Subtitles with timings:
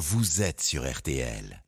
[0.00, 1.62] vous êtes sur RTL.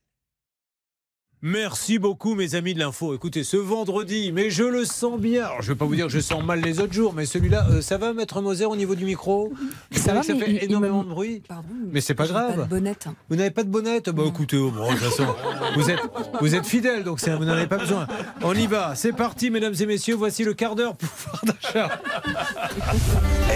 [1.44, 3.16] Merci beaucoup, mes amis de l'info.
[3.16, 5.46] Écoutez, ce vendredi, mais je le sens bien.
[5.46, 7.26] Alors, je ne vais pas vous dire que je sens mal les autres jours, mais
[7.26, 9.52] celui-là, euh, ça va, Maître Moser, au niveau du micro?
[9.90, 11.42] Ça va, ça mais fait il- énormément me- de bruit.
[11.48, 12.54] Pardon, Mais c'est pas grave.
[12.54, 13.06] Pas de bonnette.
[13.08, 13.14] hein.
[13.28, 14.08] Vous n'avez pas de bonnette?
[14.10, 15.26] Bah écoutez, oh, bon, de toute façon,
[15.74, 15.98] vous êtes,
[16.40, 18.06] vous êtes fidèle, donc c'est- vous n'en avez pas besoin.
[18.42, 20.14] On y va, c'est parti, mesdames et messieurs.
[20.14, 22.00] Voici le quart d'heure pouvoir d'achat.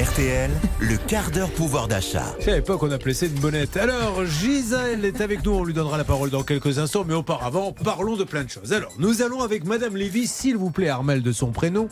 [0.02, 0.50] RTL,
[0.80, 2.34] le quart d'heure pouvoir d'achat.
[2.40, 3.76] Je savais pas qu'on appelait ça une bonnette.
[3.76, 7.74] Alors, Gisèle est avec nous, on lui donnera la parole dans quelques instants, mais auparavant,
[7.84, 8.72] parlons de plein de choses.
[8.72, 11.88] Alors, nous allons avec Madame Lévy, s'il vous plaît, Armel de son prénom,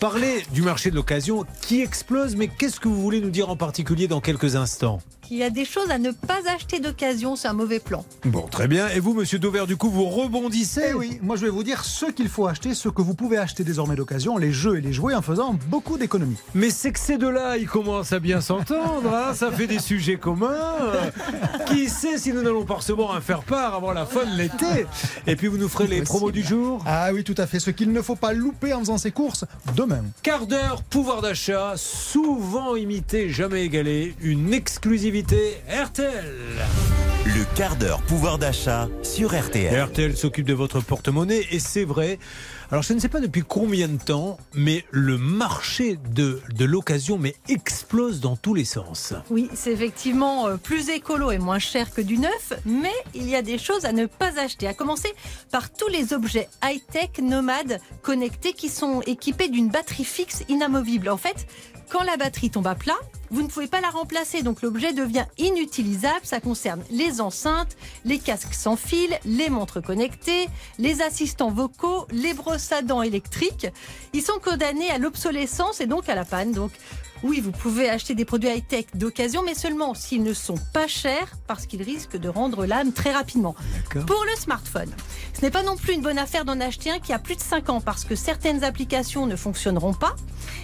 [0.00, 3.56] parler du marché de l'occasion qui explose, mais qu'est-ce que vous voulez nous dire en
[3.56, 5.00] particulier dans quelques instants?
[5.34, 8.04] Il y a des choses à ne pas acheter d'occasion, c'est un mauvais plan.
[8.26, 8.88] Bon, très bien.
[8.90, 11.86] Et vous, Monsieur Dauvert, du coup, vous rebondissez Eh oui, moi je vais vous dire
[11.86, 14.92] ce qu'il faut acheter, ce que vous pouvez acheter désormais d'occasion, les jeux et les
[14.92, 16.36] jouets en faisant beaucoup d'économies.
[16.54, 19.10] Mais c'est que ces deux-là, ils commencent à bien s'entendre.
[19.10, 20.50] hein, ça fait des sujets communs.
[21.66, 24.84] Qui sait si nous n'allons pas recevoir un faire-part avant la fin de l'été?
[25.26, 26.84] Et puis vous nous ferez les promos du jour?
[26.84, 29.46] Ah oui, tout à fait, ce qu'il ne faut pas louper en faisant ses courses
[29.76, 30.04] demain.
[30.22, 34.14] Quart d'heure, pouvoir d'achat, souvent imité, jamais égalé.
[34.20, 36.34] Une exclusivité RTL.
[37.24, 39.84] Le quart d'heure pouvoir d'achat sur RTL.
[39.84, 42.18] RTL s'occupe de votre porte-monnaie et c'est vrai.
[42.72, 47.18] Alors je ne sais pas depuis combien de temps, mais le marché de, de l'occasion
[47.18, 49.14] mais explose dans tous les sens.
[49.30, 53.36] Oui, c'est effectivement euh, plus écolo et moins cher que du neuf, mais il y
[53.36, 54.66] a des choses à ne pas acheter.
[54.66, 55.12] À commencer
[55.52, 61.08] par tous les objets high-tech, nomades, connectés, qui sont équipés d'une batterie fixe inamovible.
[61.10, 61.46] En fait,
[61.92, 62.96] quand la batterie tombe à plat,
[63.30, 66.20] vous ne pouvez pas la remplacer, donc l'objet devient inutilisable.
[66.22, 67.76] Ça concerne les enceintes,
[68.06, 73.66] les casques sans fil, les montres connectées, les assistants vocaux, les brosses à dents électriques.
[74.14, 76.52] Ils sont condamnés à l'obsolescence et donc à la panne.
[76.52, 76.70] Donc
[77.22, 81.32] oui, vous pouvez acheter des produits high-tech d'occasion, mais seulement s'ils ne sont pas chers,
[81.46, 83.54] parce qu'ils risquent de rendre l'âme très rapidement.
[84.06, 84.90] Pour le smartphone,
[85.38, 87.40] ce n'est pas non plus une bonne affaire d'en acheter un qui a plus de
[87.40, 90.14] 5 ans, parce que certaines applications ne fonctionneront pas.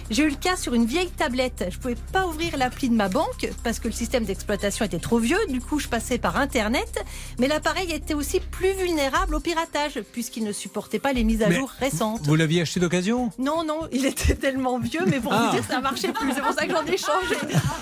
[0.09, 1.65] J'ai eu le cas sur une vieille tablette.
[1.69, 5.19] Je pouvais pas ouvrir l'appli de ma banque parce que le système d'exploitation était trop
[5.19, 5.37] vieux.
[5.49, 7.03] Du coup, je passais par Internet.
[7.39, 11.49] Mais l'appareil était aussi plus vulnérable au piratage puisqu'il ne supportait pas les mises à
[11.49, 12.21] Mais jour récentes.
[12.25, 13.31] Vous l'aviez acheté d'occasion?
[13.37, 15.49] Non, non, il était tellement vieux, mais pour Ah.
[15.51, 16.33] vous dire, ça marchait plus.
[16.49, 17.35] Pour ça que j'en ai changé.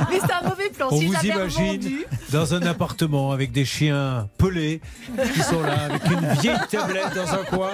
[0.10, 0.88] Mais c'est un mauvais plan.
[0.92, 4.82] On si vous imagine dans un appartement avec des chiens pelés
[5.34, 7.72] qui sont là, avec une vieille tablette dans un coin,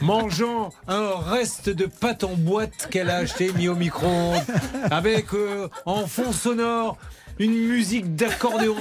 [0.00, 4.44] mangeant un reste de pâte en boîte qu'elle a acheté, mis au micro-ondes,
[4.92, 6.96] avec euh, en fond sonore
[7.38, 8.76] une musique d'accordéon.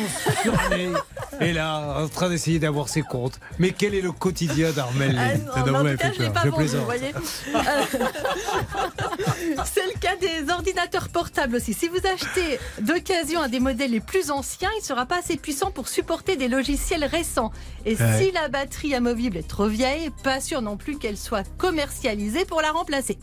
[1.39, 3.39] Et là, en train d'essayer d'avoir ses comptes.
[3.59, 6.55] Mais quel est le quotidien d'Armel Ah non, cas, faire je pas Je vendu, vous
[6.57, 6.85] plaisante.
[6.85, 7.11] voyez.
[7.13, 7.99] Euh,
[9.65, 11.73] C'est le cas des ordinateurs portables aussi.
[11.73, 15.37] Si vous achetez d'occasion un des modèles les plus anciens, il ne sera pas assez
[15.37, 17.51] puissant pour supporter des logiciels récents.
[17.85, 18.19] Et Ouais.
[18.19, 22.61] si la batterie amovible est trop vieille, pas sûr non plus qu'elle soit commercialisée pour
[22.61, 23.17] la remplacer.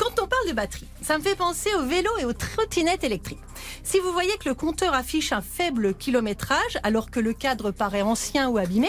[0.00, 3.38] Quand on parle de batterie, ça me fait penser aux vélos et aux trottinettes électriques.
[3.82, 8.00] Si vous voyez que le compteur affiche un faible kilométrage alors que le cadre paraît
[8.00, 8.88] ancien ou abîmé,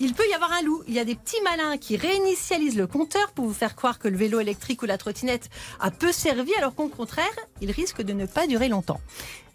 [0.00, 0.82] il peut y avoir un loup.
[0.88, 4.08] Il y a des petits malins qui réinitialisent le compteur pour vous faire croire que
[4.08, 5.48] le vélo électrique ou la trottinette
[5.78, 7.26] a peu servi alors qu'au contraire,
[7.60, 9.00] il risque de ne pas durer longtemps.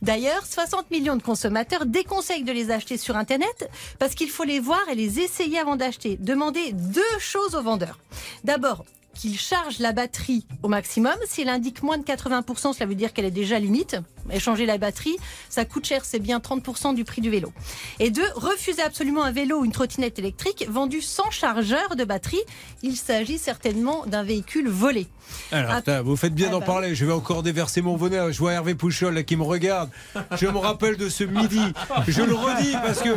[0.01, 3.69] D'ailleurs, 60 millions de consommateurs déconseillent de les acheter sur Internet
[3.99, 6.15] parce qu'il faut les voir et les essayer avant d'acheter.
[6.21, 7.99] Demandez deux choses au vendeur.
[8.45, 11.15] D'abord, qu'il charge la batterie au maximum.
[11.25, 13.97] S'il indique moins de 80%, cela veut dire qu'elle est déjà limite.
[14.31, 15.17] Et changer la batterie,
[15.49, 17.51] ça coûte cher, c'est bien 30% du prix du vélo.
[17.99, 22.41] Et deux, refusez absolument un vélo ou une trottinette électrique vendu sans chargeur de batterie.
[22.81, 25.07] Il s'agit certainement d'un véhicule volé.
[25.51, 26.95] Alors, Ah, vous faites bien ah d'en bah parler.
[26.95, 28.31] Je vais encore déverser mon bonheur.
[28.31, 29.89] Je vois Hervé Pouchol là, qui me regarde.
[30.35, 31.61] Je me rappelle de ce midi.
[32.07, 33.09] Je le redis parce que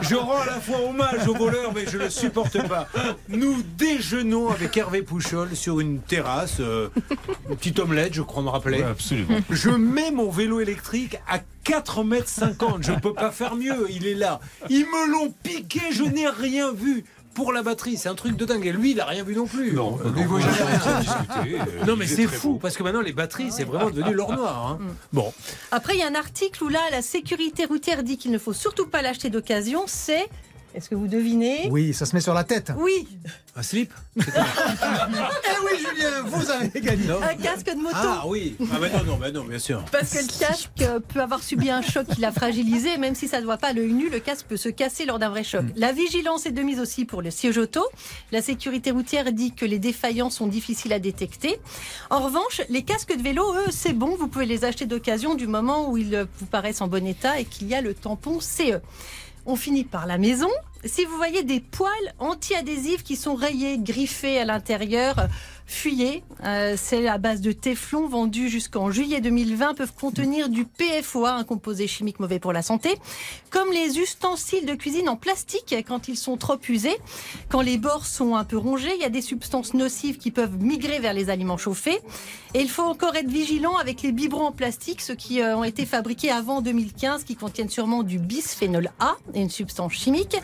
[0.00, 2.88] je rends à la fois hommage aux voleurs, mais je ne le supporte pas.
[3.28, 6.88] Nous déjeunons avec Hervé Pouchol sur une terrasse, euh,
[7.50, 8.82] une petite omelette, je crois me rappeler.
[8.82, 9.38] absolument.
[9.50, 12.82] Je mets mon vélo électrique à 4 mètres 50.
[12.82, 13.86] Je ne peux pas faire mieux.
[13.90, 14.40] Il est là.
[14.70, 15.80] Ils me l'ont piqué.
[15.92, 17.04] Je n'ai rien vu.
[17.34, 18.66] Pour la batterie, c'est un truc de dingue.
[18.66, 19.72] Et lui, il n'a rien vu non plus.
[19.72, 21.66] Non, Lui, jamais rien.
[21.66, 22.58] euh, Non mais il c'est fou beau.
[22.58, 24.66] parce que maintenant les batteries c'est vraiment devenu l'or noir.
[24.72, 24.78] hein.
[25.12, 25.32] Bon,
[25.70, 28.52] Après, il y a un article où là, la sécurité routière dit qu'il ne faut
[28.52, 29.84] surtout pas l'acheter d'occasion.
[29.86, 30.28] C'est,
[30.74, 32.72] est-ce que vous devinez Oui, ça se met sur la tête.
[32.76, 33.06] Oui,
[33.56, 33.92] un slip?
[34.24, 37.04] Eh oui, Julien, vous avez gagné.
[37.10, 37.94] un casque de moto.
[37.96, 38.56] Ah oui.
[38.72, 39.84] Ah bah non non bah non bien sûr.
[39.92, 40.70] Parce que le casque
[41.08, 43.72] peut avoir subi un choc qui l'a fragilisé, même si ça ne voit pas à
[43.72, 45.64] l'œil nu, le casque peut se casser lors d'un vrai choc.
[45.76, 47.82] La vigilance est de mise aussi pour le siège auto.
[48.32, 51.58] La sécurité routière dit que les défaillances sont difficiles à détecter.
[52.10, 55.46] En revanche, les casques de vélo, eux, c'est bon, vous pouvez les acheter d'occasion du
[55.46, 58.80] moment où ils vous paraissent en bon état et qu'il y a le tampon CE.
[59.46, 60.50] On finit par la maison.
[60.84, 65.28] Si vous voyez des poils anti-adhésifs qui sont rayés, griffés à l'intérieur,
[65.72, 66.22] fuyez.
[66.44, 71.44] Euh, c'est à base de téflon vendu jusqu'en juillet 2020 peuvent contenir du PFOA, un
[71.44, 72.96] composé chimique mauvais pour la santé.
[73.50, 76.96] Comme les ustensiles de cuisine en plastique quand ils sont trop usés,
[77.48, 80.62] quand les bords sont un peu rongés, il y a des substances nocives qui peuvent
[80.62, 81.98] migrer vers les aliments chauffés.
[82.54, 85.64] Et il faut encore être vigilant avec les biberons en plastique, ceux qui euh, ont
[85.64, 90.36] été fabriqués avant 2015, qui contiennent sûrement du bisphénol A, une substance chimique.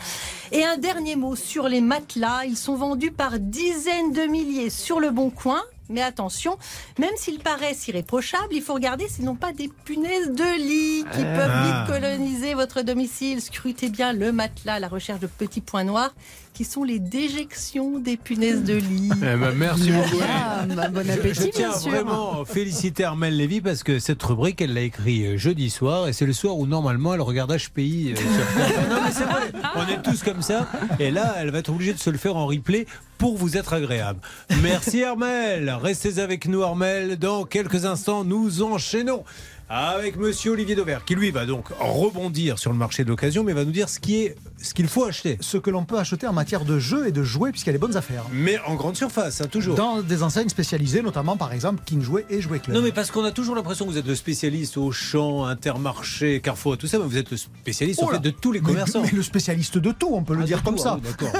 [0.51, 2.45] Et un dernier mot sur les matelas.
[2.45, 5.61] Ils sont vendus par dizaines de milliers sur le bon coin.
[5.91, 6.55] Mais attention,
[6.99, 11.23] même s'ils paraissent irréprochables, il faut regarder s'ils n'ont pas des punaises de lit qui
[11.25, 11.35] Ah.
[11.35, 13.41] peuvent vite coloniser votre domicile.
[13.41, 16.13] Scrutez bien le matelas à la recherche de petits points noirs
[16.59, 19.09] qui sont les déjections des punaises de lit.
[19.15, 20.21] Eh ben, merci beaucoup.
[20.29, 21.89] Ah, bah, bon Je, tiens bien sûr.
[21.89, 26.09] vraiment à féliciter Armelle Lévy parce que cette rubrique, elle l'a écrit euh, jeudi soir
[26.09, 28.11] et c'est le soir où normalement elle regarde HPI.
[28.11, 28.71] euh, sur France.
[28.89, 30.67] non mais c'est vrai, on est tous comme ça
[30.99, 32.85] et là elle va être obligée de se le faire en replay
[33.17, 34.19] pour vous être agréable.
[34.61, 37.17] Merci Armelle, restez avec nous Armelle.
[37.17, 39.23] Dans quelques instants, nous enchaînons
[39.69, 43.53] avec Monsieur Olivier Dauvert qui lui va donc rebondir sur le marché de l'occasion mais
[43.53, 45.37] va nous dire ce qui est ce qu'il faut acheter.
[45.39, 47.73] Ce que l'on peut acheter en matière de jeux et de jouets, puisqu'il y a
[47.73, 48.23] des bonnes affaires.
[48.33, 49.75] Mais en grande surface, hein, toujours.
[49.75, 52.75] Dans des enseignes spécialisées, notamment par exemple King Jouet et Jouet Club.
[52.75, 56.41] Non, mais parce qu'on a toujours l'impression que vous êtes le spécialiste au champ, Intermarché,
[56.41, 59.01] Carrefour, tout ça, mais vous êtes le spécialiste Oh fait de tous les commerçants.
[59.01, 60.97] Mais, le spécialiste de tout, on peut le Ah, dire comme tout, ça.
[60.97, 61.31] ah D'accord.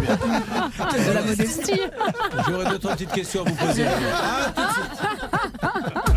[0.00, 0.16] Bien.
[1.06, 1.80] De la modestie.
[2.48, 3.84] J'aurais d'autres petites questions à vous poser.
[3.86, 6.02] Ah, tout de suite.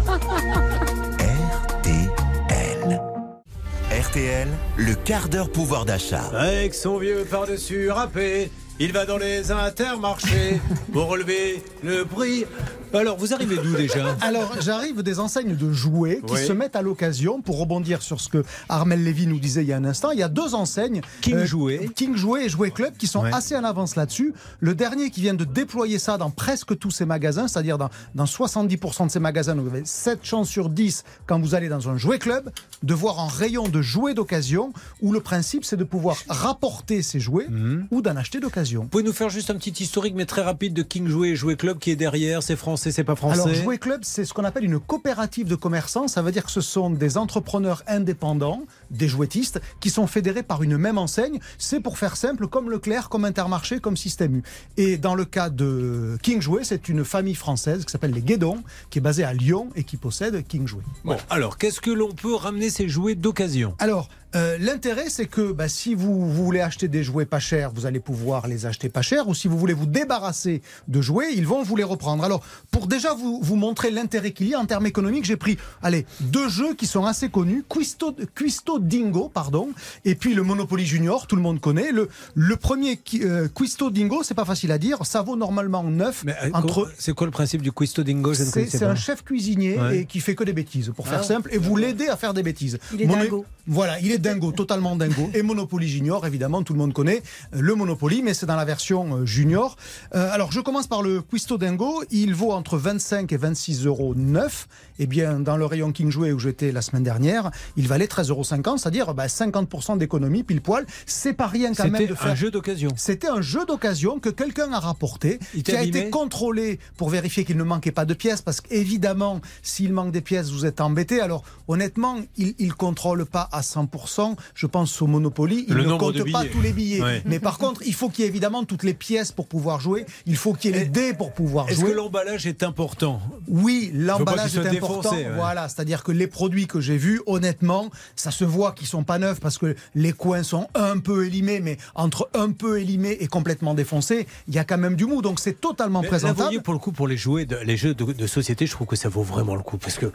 [4.15, 4.47] RTL,
[4.77, 6.27] le quart d'heure pouvoir d'achat.
[6.33, 10.59] Avec son vieux par-dessus râpé, il va dans les intermarchés
[10.91, 12.45] pour relever le prix.
[12.93, 14.15] Alors, vous arrivez d'où déjà?
[14.21, 16.45] Alors, j'arrive des enseignes de jouets qui Oui.
[16.45, 19.73] se mettent à l'occasion, pour rebondir sur ce que Armel Lévy nous disait il y
[19.73, 21.89] a un instant, il y a deux enseignes, King Jouet.
[21.93, 23.33] King Jouet et Jouet Club, qui sont Ouais.
[23.33, 24.33] assez en avance là-dessus.
[24.61, 28.25] Le dernier qui vient de déployer ça dans presque tous ses magasins, c'est-à-dire dans, dans
[28.25, 31.97] 70% de ses magasins, vous avez 7 chances sur 10 quand vous allez dans un
[31.97, 32.49] Jouet Club,
[32.83, 34.71] de voir un rayon de jouets d'occasion,
[35.01, 37.87] où le principe c'est de pouvoir rapporter ces jouets Mhm.
[37.91, 38.64] ou d'en acheter d'occasion.
[38.73, 41.35] Vous pouvez nous faire juste un petit historique, mais très rapide, de King Jouet et
[41.35, 44.33] Jouet Club qui est derrière C'est français, c'est pas français Alors, Jouet Club, c'est ce
[44.33, 46.07] qu'on appelle une coopérative de commerçants.
[46.07, 50.63] Ça veut dire que ce sont des entrepreneurs indépendants, des jouettistes, qui sont fédérés par
[50.63, 51.39] une même enseigne.
[51.57, 54.43] C'est pour faire simple, comme Leclerc, comme Intermarché, comme Système U.
[54.77, 58.63] Et dans le cas de King Jouet, c'est une famille française qui s'appelle les Guédon,
[58.89, 60.83] qui est basée à Lyon et qui possède King Jouet.
[61.03, 63.75] Bon, alors, qu'est-ce que l'on peut ramener ces jouets d'occasion?
[63.79, 67.71] Alors, euh, l'intérêt, c'est que bah, si vous, vous voulez acheter des jouets pas chers,
[67.71, 69.29] vous allez pouvoir les acheter pas chers.
[69.29, 72.23] Ou si vous voulez vous débarrasser de jouets, ils vont vous les reprendre.
[72.23, 75.57] Alors, pour déjà vous, vous montrer l'intérêt qu'il y a en termes économiques, j'ai pris
[75.81, 77.63] allez, deux jeux qui sont assez connus.
[77.69, 79.69] Quisto Dingo, pardon,
[80.03, 81.91] et puis le Monopoly Junior, tout le monde connaît.
[81.91, 85.83] Le, le premier, qui- euh, Quisto Dingo, c'est pas facile à dire, ça vaut normalement
[85.83, 86.23] 9.
[86.25, 88.33] Mais, euh, entre C'est quoi le principe du Quisto Dingo?
[88.33, 89.99] C'est un chef cuisinier Ouais.
[89.99, 91.27] et qui fait que des bêtises, pour faire Ah.
[91.27, 92.77] simple, et vous l'aidez à faire des bêtises.
[92.93, 93.45] Il est Mono- dingo.
[93.67, 95.31] Voilà, il est dingo, totalement dingo.
[95.33, 97.23] Et Monopoly Junior, évidemment, tout le monde connaît
[97.55, 99.75] euh, le Monopoly, mais c'est dans la version euh, junior.
[100.13, 102.03] Euh, alors, je commence par le Quisto Dingo.
[102.11, 104.67] Il vaut entre 25 et 26 euros neuf.
[104.99, 108.29] Eh bien, dans le rayon King Jouet où j'étais la semaine dernière, il valait 13,50
[108.29, 108.43] euros,
[108.77, 110.85] c'est-à-dire bah, 50% d'économie pile poil.
[111.07, 112.31] C'est pas rien quand même C'était de faire.
[112.31, 112.91] un jeu d'occasion.
[112.95, 117.09] C'était un jeu d'occasion que quelqu'un a rapporté, Il qui a abîmé été contrôlé pour
[117.09, 120.81] vérifier qu'il ne manquait pas de pièces, parce qu'évidemment, s'il manque des pièces, vous êtes
[120.81, 121.19] embêté.
[121.19, 124.35] Alors, honnêtement, il ne contrôle pas à 100%.
[124.53, 127.01] Je pense au Monopoly, il Le ne compte pas tous les billets.
[127.01, 127.21] Ouais.
[127.25, 130.05] Mais par contre, il faut qu'il y ait évidemment toutes les pièces pour pouvoir jouer.
[130.25, 131.91] Il faut qu'il y ait les dés pour pouvoir Est-ce jouer.
[131.91, 133.21] que l'emballage est important?
[133.47, 135.11] Oui, l'emballage est important.
[135.13, 135.29] ouais.
[135.35, 139.19] Voilà, c'est-à-dire que les produits que j'ai vus, honnêtement, ça se voit qu'ils sont pas
[139.19, 143.27] neufs parce que les coins sont un peu élimés, mais entre un peu élimés et
[143.27, 145.21] complètement défoncés, il y a quand même du mou.
[145.21, 146.41] Donc c'est totalement Mais là, vous présentable.
[146.43, 148.87] voyez, pour le coup, pour les jouets, de- les jeux de, de société, je trouve
[148.87, 149.77] que ça vaut vraiment le coup.
[149.77, 150.11] Parce que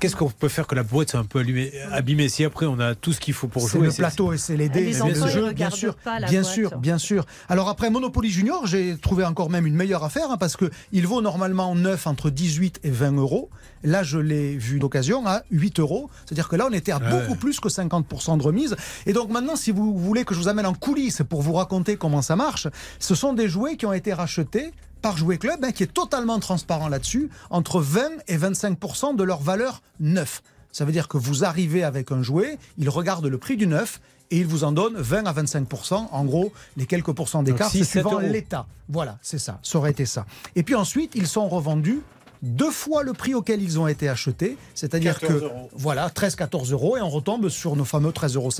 [0.00, 2.78] qu'est-ce qu'on peut faire que la boîte soit un peu allumée- abîmée si après on
[2.80, 4.86] a tout ce qu'il faut pour C'est jouer le c'est- plateau et c'est les dés,
[4.86, 6.52] les c'est enfants, le jeu, bien sûr, pas bien boîte.
[6.54, 7.26] sûr, bien sûr.
[7.48, 11.06] Alors après Monopoly Junior, j'ai trouvé encore même une meilleure affaire hein, parce que il
[11.06, 13.50] vaut normalement neuf entre 18 et 20 euros.
[13.84, 16.10] Là, je l'ai vu d'occasion à 8 euros.
[16.24, 17.10] C'est-à-dire que là, on était à Ouais.
[17.10, 18.74] beaucoup plus que 50% de remise.
[19.06, 21.96] Et donc maintenant, si vous voulez que je vous amène en coulisses pour vous raconter
[21.96, 22.66] comment ça marche,
[22.98, 24.72] ce sont des jouets qui ont été rachetés
[25.02, 29.40] par Jouet Club, hein, qui est totalement transparent là-dessus, entre 20 et 25% de leur
[29.40, 30.42] valeur neuf.
[30.72, 34.00] Ça veut dire que vous arrivez avec un jouet, il regarde le prix du neuf
[34.30, 36.08] et il vous en donne 20 à 25%.
[36.10, 38.66] En gros, les quelques pourcents d'écart, c'est suivant l'état.
[38.88, 39.58] Voilà, c'est ça.
[39.62, 40.26] Ça aurait été ça.
[40.54, 42.02] Et puis ensuite, ils sont revendus
[42.42, 44.56] deux fois le prix auquel ils ont été achetés.
[44.74, 48.50] C'est-à-dire que, voilà, 13-14 euros et on retombe sur nos fameux 13,50 euros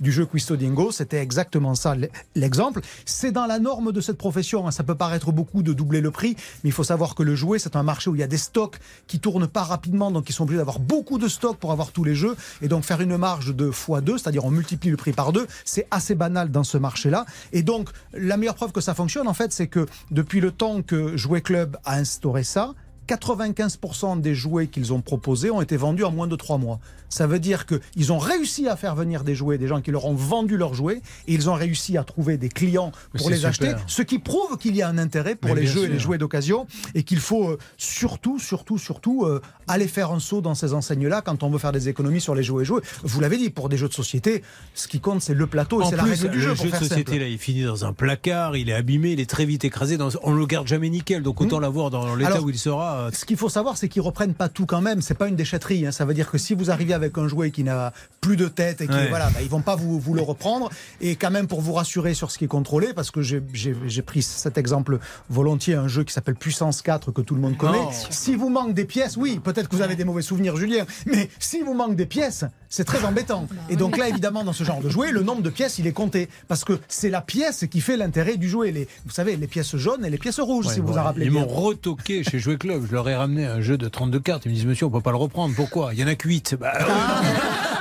[0.00, 0.92] du jeu Quistodingo.
[0.92, 1.94] C'était exactement ça
[2.34, 2.80] l'exemple.
[3.04, 4.66] C'est dans la norme de cette profession.
[4.66, 4.70] Hein.
[4.70, 7.58] Ça peut paraître beaucoup de doubler le prix, mais il faut savoir que le jouet,
[7.58, 10.32] c'est un marché où il y a des stocks qui tournent pas rapidement, donc ils
[10.32, 12.36] sont obligés d'avoir beaucoup de stocks pour avoir tous les jeux.
[12.62, 15.86] Et donc faire une marge de x2, c'est-à-dire on multiplie le prix par deux, c'est
[15.90, 17.26] assez banal dans ce marché-là.
[17.52, 20.82] Et donc la meilleure preuve que ça fonctionne, en fait, c'est que depuis le temps
[20.82, 22.74] que Jouet Club a instauré ça,
[23.06, 26.80] 95% des jouets qu'ils ont proposés ont été vendus en moins de 3 mois.
[27.08, 30.04] Ça veut dire qu'ils ont réussi à faire venir des jouets, des gens qui leur
[30.06, 33.72] ont vendu leurs jouets, et ils ont réussi à trouver des clients pour les acheter,
[33.86, 36.66] ce qui prouve qu'il y a un intérêt pour les jeux et les jouets d'occasion,
[36.94, 41.22] et qu'il faut euh, surtout, surtout, surtout euh, aller faire un saut dans ces enseignes-là
[41.22, 42.82] quand on veut faire des économies sur les jouets et jouets.
[43.02, 44.42] Vous l'avez dit, pour des jeux de société,
[44.74, 46.50] ce qui compte, c'est le plateau et c'est la règle du jeu.
[46.50, 49.30] Le jeu de société, là, il finit dans un placard, il est abîmé, il est
[49.30, 50.08] très vite écrasé, dans...
[50.22, 51.62] on le garde jamais nickel, donc autant hmm.
[51.62, 52.93] l'avoir dans l'état où il sera.
[52.94, 53.10] Euh.
[53.12, 55.02] Ce qu'il faut savoir, c'est qu'ils reprennent pas tout quand même.
[55.02, 55.86] C'est pas une déchetterie.
[55.86, 55.92] Hein.
[55.92, 58.80] Ça veut dire que si vous arrivez avec un jouet qui n'a plus de tête
[58.80, 60.70] et qui voilà, bah, ils vont pas vous, vous, le reprendre.
[61.00, 64.22] Et quand même pour vous rassurer sur ce qui est contrôlé, parce que j'ai pris
[64.22, 64.98] cet exemple
[65.28, 67.86] volontiers, un jeu qui s'appelle Puissance 4 que tout le monde connaît.
[68.10, 71.28] Si vous manque des pièces, oui, peut-être que vous avez des mauvais souvenirs, Julien, mais
[71.38, 72.44] si vous manque des pièces,
[72.74, 73.46] c'est très embêtant.
[73.68, 75.92] Et donc là, évidemment, dans ce genre de jouet, le nombre de pièces, il est
[75.92, 76.28] compté.
[76.48, 78.72] Parce que c'est la pièce qui fait l'intérêt du jouet.
[78.72, 81.26] Les, vous savez, les pièces jaunes et les pièces rouges, si vous vous en rappelez
[81.26, 82.84] Ils m'ont retoqué chez Jouet Club.
[82.88, 84.46] Je leur ai ramené un jeu de 32 cartes.
[84.46, 85.54] Ils me disent, monsieur, on peut pas le reprendre.
[85.54, 85.94] Pourquoi?
[85.94, 86.56] Il y en a que 8.
[86.58, 87.73] Bah, ah.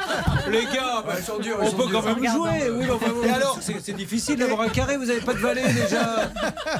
[0.49, 1.15] Les gars, bah,
[1.61, 2.69] on peut quand même jouer.
[2.71, 4.97] Oui, alors, c'est difficile d'avoir un carré.
[4.97, 6.31] Vous n'avez pas de valet déjà.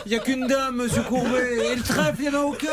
[0.06, 1.72] Il n'y a qu'une dame, Monsieur Courbet.
[1.72, 2.68] Et le trèfle, il n'y en a aucun.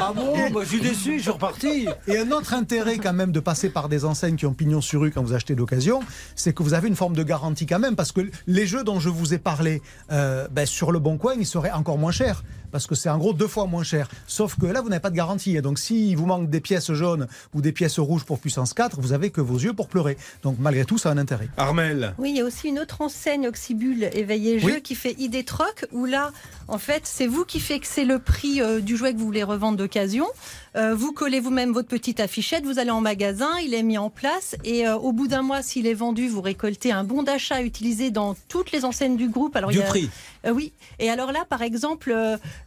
[0.00, 1.18] Ah bon bah, Je suis déçu.
[1.18, 1.88] Je suis reparti.
[2.06, 5.00] Et un autre intérêt quand même de passer par des enseignes qui ont pignon sur
[5.00, 6.00] rue quand vous achetez d'occasion,
[6.34, 9.00] c'est que vous avez une forme de garantie quand même, parce que les jeux dont
[9.00, 12.42] je vous ai parlé euh, ben, sur le bon coin, ils seraient encore moins chers
[12.70, 14.08] parce que c'est en gros deux fois moins cher.
[14.26, 15.56] Sauf que là, vous n'avez pas de garantie.
[15.56, 19.00] Et donc, s'il vous manque des pièces jaunes ou des pièces rouges pour puissance 4,
[19.00, 20.16] vous avez que vos yeux pour pleurer.
[20.42, 21.48] Donc, malgré tout, ça a un intérêt.
[21.56, 22.14] Armel.
[22.18, 25.86] Oui, il y a aussi une autre enseigne Oxybul éveillé jeu qui fait ID Troc,
[25.92, 26.32] où là,
[26.68, 29.78] en fait, c'est vous qui fixez le prix euh, du jouet que vous voulez revendre
[29.78, 30.26] d'occasion.
[30.76, 34.10] Euh, vous collez vous-même votre petite affichette, vous allez en magasin, il est mis en
[34.10, 37.62] place et euh, au bout d'un mois, s'il est vendu, vous récoltez un bon d'achat
[37.62, 39.56] utilisé dans toutes les enseignes du groupe.
[39.56, 40.10] Alors, du prix
[40.50, 40.72] Oui.
[40.98, 42.14] Et alors là, par exemple,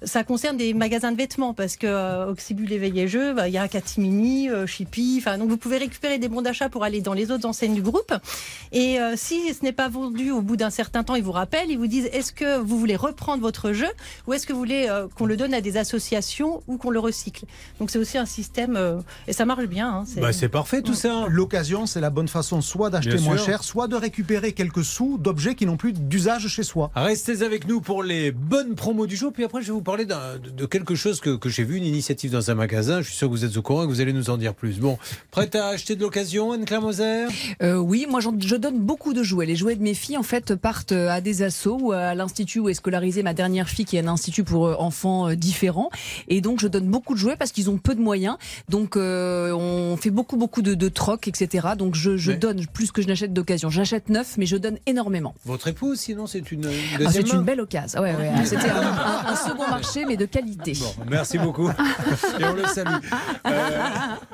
[0.03, 3.67] ça concerne des magasins de vêtements parce que Oxybul éveillé jeu, bah, il y a
[3.67, 7.47] Catimini, Chippy, enfin donc vous pouvez récupérer des bons d'achat pour aller dans les autres
[7.47, 8.13] enseignes du groupe.
[8.71, 11.77] Et si ce n'est pas vendu au bout d'un certain temps, ils vous rappellent, ils
[11.77, 13.89] vous disent est-ce que vous voulez reprendre votre jeu
[14.27, 16.99] ou est-ce que vous voulez euh, qu'on le donne à des associations ou qu'on le
[16.99, 17.45] recycle?
[17.79, 19.89] Donc c'est aussi un système euh, et ça marche bien.
[19.89, 21.25] Hein, bah, c'est parfait tout ça.
[21.27, 25.55] L'occasion, c'est la bonne façon soit d'acheter moins cher, soit de récupérer quelques sous d'objets
[25.55, 26.89] qui n'ont plus d'usage chez soi.
[26.95, 29.33] Restez avec nous pour les bonnes promos du jour.
[29.33, 32.49] Puis après, je vais vous parler de, quelque chose que, j'ai vu, une initiative dans
[32.49, 33.01] un magasin.
[33.01, 34.53] Je suis sûr que vous êtes au courant et que vous allez nous en dire
[34.53, 34.79] plus.
[34.79, 34.97] Bon,
[35.29, 37.25] prête à acheter de l'occasion, Anne-Claire Moser?
[37.61, 39.45] Euh, Oui, moi je donne beaucoup de jouets.
[39.45, 42.69] Les jouets de mes filles, en fait, partent à des assos ou à l'institut où
[42.69, 45.89] est scolarisée ma dernière fille qui est un institut pour euh, enfants euh, différents.
[46.27, 48.37] Et donc, je donne beaucoup de jouets parce qu'ils ont peu de moyens.
[48.69, 51.69] Donc, euh, on fait beaucoup, beaucoup de, de troc, etc.
[51.77, 53.69] Donc, je, je donne plus que je n'achète d'occasion.
[53.69, 55.33] J'achète neuf, mais je donne énormément.
[55.45, 58.01] Votre épouse, sinon, c'est une, ah, C'est une belle occasion.
[58.01, 58.31] Ouais, ouais.
[58.45, 60.73] C'était un, second marché, mais de qualité.
[60.79, 61.69] Bon, merci beaucoup.
[61.69, 63.03] Et on le salue.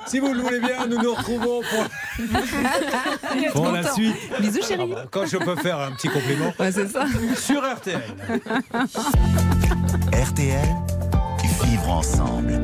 [0.05, 4.15] si vous le voulez bien, nous nous retrouvons pour, pour la suite.
[4.39, 4.93] Bisous, chérie.
[4.95, 6.53] Ah, quand je peux faire un petit compliment.
[6.59, 7.05] Ouais, c'est ça.
[7.35, 8.01] Sur RTL.
[10.13, 10.75] RTL,
[11.63, 12.61] vivre ensemble.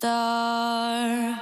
[0.00, 1.36] star.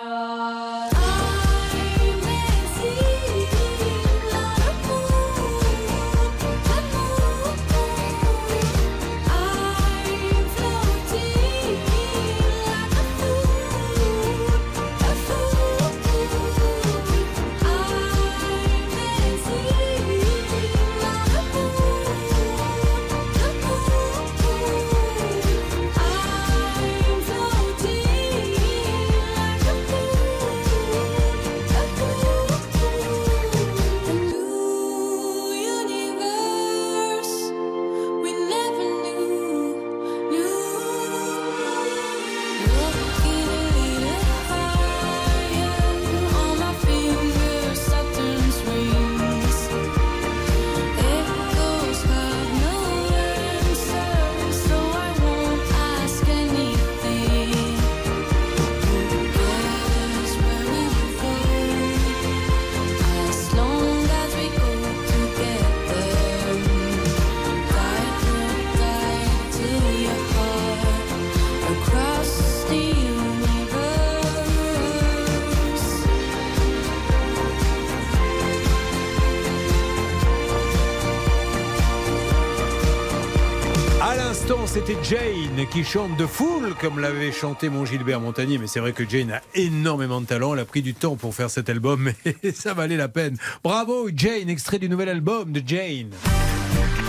[84.74, 88.58] C'était Jane qui chante de foule, comme l'avait chanté mon Gilbert Montagnier.
[88.58, 90.54] Mais c'est vrai que Jane a énormément de talent.
[90.54, 92.10] Elle a pris du temps pour faire cet album,
[92.42, 93.36] mais ça valait la peine.
[93.62, 96.10] Bravo, Jane, extrait du nouvel album de Jane.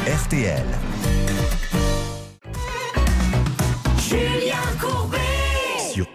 [0.06, 0.64] RTL.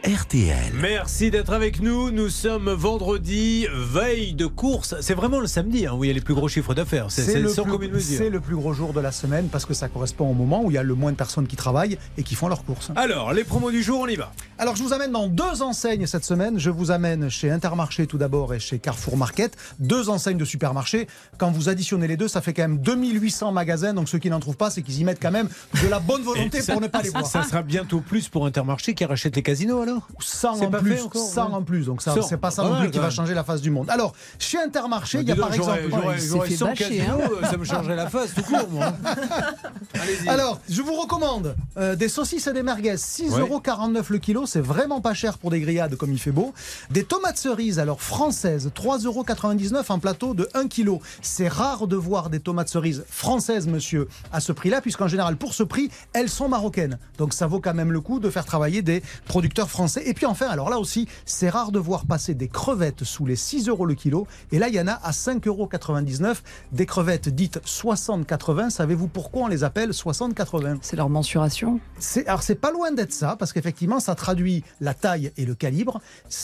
[0.04, 0.72] RTL.
[0.80, 2.10] Merci d'être avec nous.
[2.10, 4.94] Nous sommes vendredi, veille de course.
[5.02, 7.06] C'est vraiment le samedi hein, où il y a les plus gros chiffres d'affaires.
[7.10, 8.16] C'est c'est le, plus- commune mesure.
[8.16, 10.70] c'est le plus gros jour de la semaine parce que ça correspond au moment où
[10.70, 12.90] il y a le moins de personnes qui travaillent et qui font leurs courses.
[12.96, 14.32] Alors, les promos du jour, on y va.
[14.58, 16.58] Alors je vous amène dans deux enseignes cette semaine.
[16.58, 19.54] Je vous amène chez Intermarché tout d'abord et chez Carrefour Market.
[19.80, 21.08] Deux enseignes de supermarché.
[21.36, 23.92] Quand vous additionnez les deux, ça fait quand même 2800 magasins.
[23.92, 25.50] Donc ceux qui n'en trouvent pas, c'est qu'ils y mettent quand même
[25.82, 27.26] de la bonne volonté ça- pour ne pas les voir.
[27.26, 29.89] Ça sera bientôt plus pour Intermarché qui rachète les casinos alors
[30.20, 31.54] 100 C'est en plus, fait encore, 100 ouais.
[31.54, 31.86] en plus.
[31.86, 33.88] Donc ça, 100, c'est pas ça non plus qui va changer la face du monde.
[33.90, 35.80] Alors chez Intermarché, il y a par exemple.
[35.90, 37.28] j'aurais- il s'est j'aurais fait 100 bâcher, casinos, hein.
[37.42, 38.92] euh, ça me changerait la face tout court, moi.
[40.28, 45.00] Alors, je vous recommande euh, des saucisses et des merguez, 6,49€ le kilo, c'est vraiment
[45.00, 46.52] pas cher pour des grillades comme il fait beau.
[46.90, 50.98] Des tomates cerises, alors françaises, 3,99€ en plateau de 1 kg.
[51.22, 55.54] C'est rare de voir des tomates cerises françaises, monsieur, à ce prix-là, puisqu'en général, pour
[55.54, 56.98] ce prix, elles sont marocaines.
[57.18, 59.79] Donc ça vaut quand même le coup de faire travailler des producteurs français.
[60.04, 63.36] Et puis enfin, alors là aussi, c'est rare de voir passer des crevettes sous les
[63.36, 64.26] 6 euros le kilo.
[64.52, 66.36] Et là, il y en a à 5,99€.
[66.72, 68.70] Des crevettes dites 60-80.
[68.70, 71.80] Savez-vous pourquoi on les appelle 60-80 C'est leur mensuration.
[72.26, 76.00] alors c'est pas loin d'être ça, parce qu'effectivement ça traduit la taille et le calibre.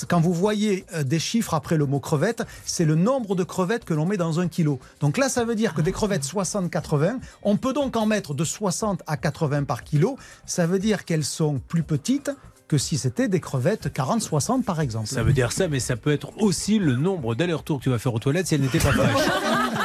[0.09, 3.85] Quand vous voyez euh, des chiffres après le mot crevette, c'est le nombre de crevettes
[3.85, 4.79] que l'on met dans un kilo.
[5.01, 8.45] Donc là ça veut dire que des crevettes 60-80, on peut donc en mettre de
[8.45, 10.17] 60 à 80 par kilo.
[10.45, 12.31] Ça veut dire qu'elles sont plus petites
[12.69, 15.07] que si c'était des crevettes 40-60 par exemple.
[15.07, 17.99] Ça veut dire ça, mais ça peut être aussi le nombre d'allers-retours que tu vas
[17.99, 19.29] faire aux toilettes si elle n'était pas fraîche.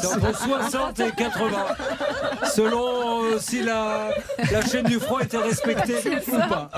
[0.00, 1.56] C'est entre 60 et 80.
[2.54, 4.10] Selon euh, si la,
[4.52, 5.96] la chaîne du froid était respectée
[6.28, 6.70] ou pas.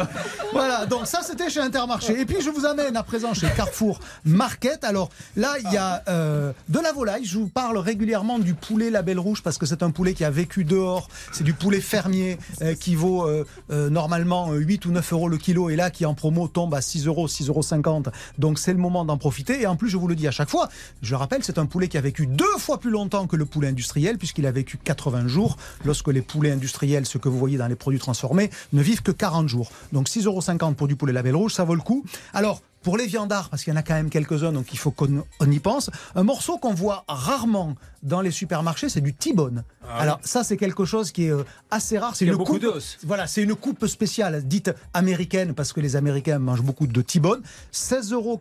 [0.53, 2.19] Voilà, donc ça c'était chez Intermarché.
[2.21, 4.85] Et puis je vous amène à présent chez Carrefour Market.
[4.85, 7.25] Alors là, il y a euh, de la volaille.
[7.25, 10.31] Je vous parle régulièrement du poulet label rouge parce que c'est un poulet qui a
[10.31, 11.09] vécu dehors.
[11.33, 15.29] C'est du poulet fermier euh, qui vaut euh, euh, normalement euh, 8 ou 9 euros
[15.29, 18.09] le kilo et là qui en promo tombe à 6 euros, 6 euros 50.
[18.39, 19.63] Donc c'est le moment d'en profiter.
[19.63, 20.69] Et en plus, je vous le dis à chaque fois,
[21.03, 23.69] je rappelle, c'est un poulet qui a vécu deux fois plus longtemps que le poulet
[23.69, 27.67] industriel puisqu'il a vécu 80 jours lorsque les poulets industriels, ce que vous voyez dans
[27.67, 29.71] les produits transformés, ne vivent que 40 jours.
[29.93, 32.05] Donc 6,50 euros pour du poulet label rouge, ça vaut le coup.
[32.35, 34.91] Alors, pour les viandards, parce qu'il y en a quand même quelques-uns, donc il faut
[34.91, 39.65] qu'on on y pense, un morceau qu'on voit rarement dans les supermarchés, c'est du T-bone.
[39.99, 42.15] Alors ça, c'est quelque chose qui est euh, assez rare.
[42.17, 42.65] C'est une coupe-.
[43.05, 47.43] Voilà, c'est une coupe spéciale, dite américaine, parce que les Américains mangent beaucoup de T-bone.
[47.73, 48.41] 16,89 euros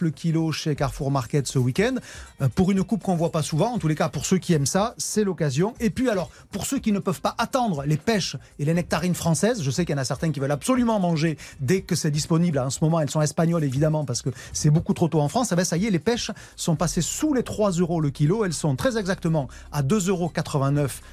[0.00, 1.96] le kilo chez Carrefour Market ce week-end.
[2.42, 4.52] Euh, Pour une coupe qu'on voit pas souvent, en tous les cas, pour ceux qui
[4.52, 5.74] aiment ça, c'est l'occasion.
[5.80, 9.14] Et puis alors, pour ceux qui ne peuvent pas attendre les pêches et les nectarines
[9.14, 12.10] françaises, je sais qu'il y en a certains qui veulent absolument manger dès que c'est
[12.10, 12.58] disponible.
[12.58, 15.50] En ce moment, elles sont espagnoles, évidemment, parce que c'est beaucoup trop tôt en France.
[15.52, 18.44] Eh ben, ça y est, les pêches sont passées sous les 3 euros le kilo.
[18.44, 20.32] Elles sont très exactement à 2,89 euros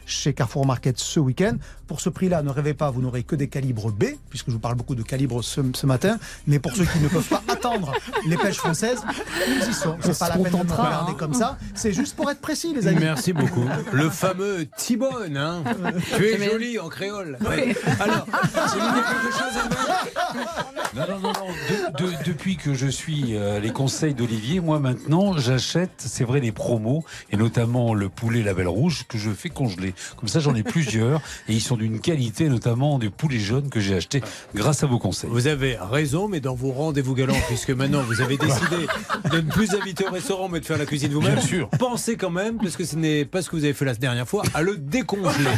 [0.06, 1.58] chez Carrefour Market ce week-end.
[1.88, 4.60] Pour ce prix-là, ne rêvez pas, vous n'aurez que des calibres B, puisque je vous
[4.60, 6.18] parle beaucoup de calibres ce, ce matin.
[6.48, 7.92] Mais pour ceux qui ne peuvent pas attendre
[8.28, 9.02] les pêches françaises,
[9.48, 9.98] ils y sont.
[10.02, 11.16] C'est pas la peine de regarder hein.
[11.18, 11.58] comme ça.
[11.76, 13.00] C'est juste pour être précis, les amis.
[13.02, 13.66] Merci beaucoup.
[13.92, 15.64] Le fameux T-Bone, hein.
[16.16, 17.38] Tu es joli en créole.
[17.42, 17.76] Ouais.
[18.00, 22.06] Alors, y a quelque chose à mettre Non, non, non, non.
[22.06, 26.40] De- de- depuis que je suis euh, les conseils d'Olivier, moi maintenant, j'achète, c'est vrai,
[26.40, 29.94] les promos, et notamment le poulet label rouge que je fais congeler.
[30.18, 33.80] Comme ça, j'en ai plusieurs, et ils sont d'une qualité, notamment des poulets jaunes que
[33.80, 34.24] j'ai achetés
[34.56, 35.30] grâce à vos conseils.
[35.32, 38.88] Vous avez raison, mais dans vos rendez-vous galants, puisque maintenant vous avez décidé
[39.32, 41.70] de ne plus habiter au restaurant, mais de faire la cuisine vous-même, Bien sûr.
[41.78, 44.28] pensez quand même, parce que ce n'est pas ce que vous avez fait la dernière
[44.28, 45.46] fois, à le décongeler.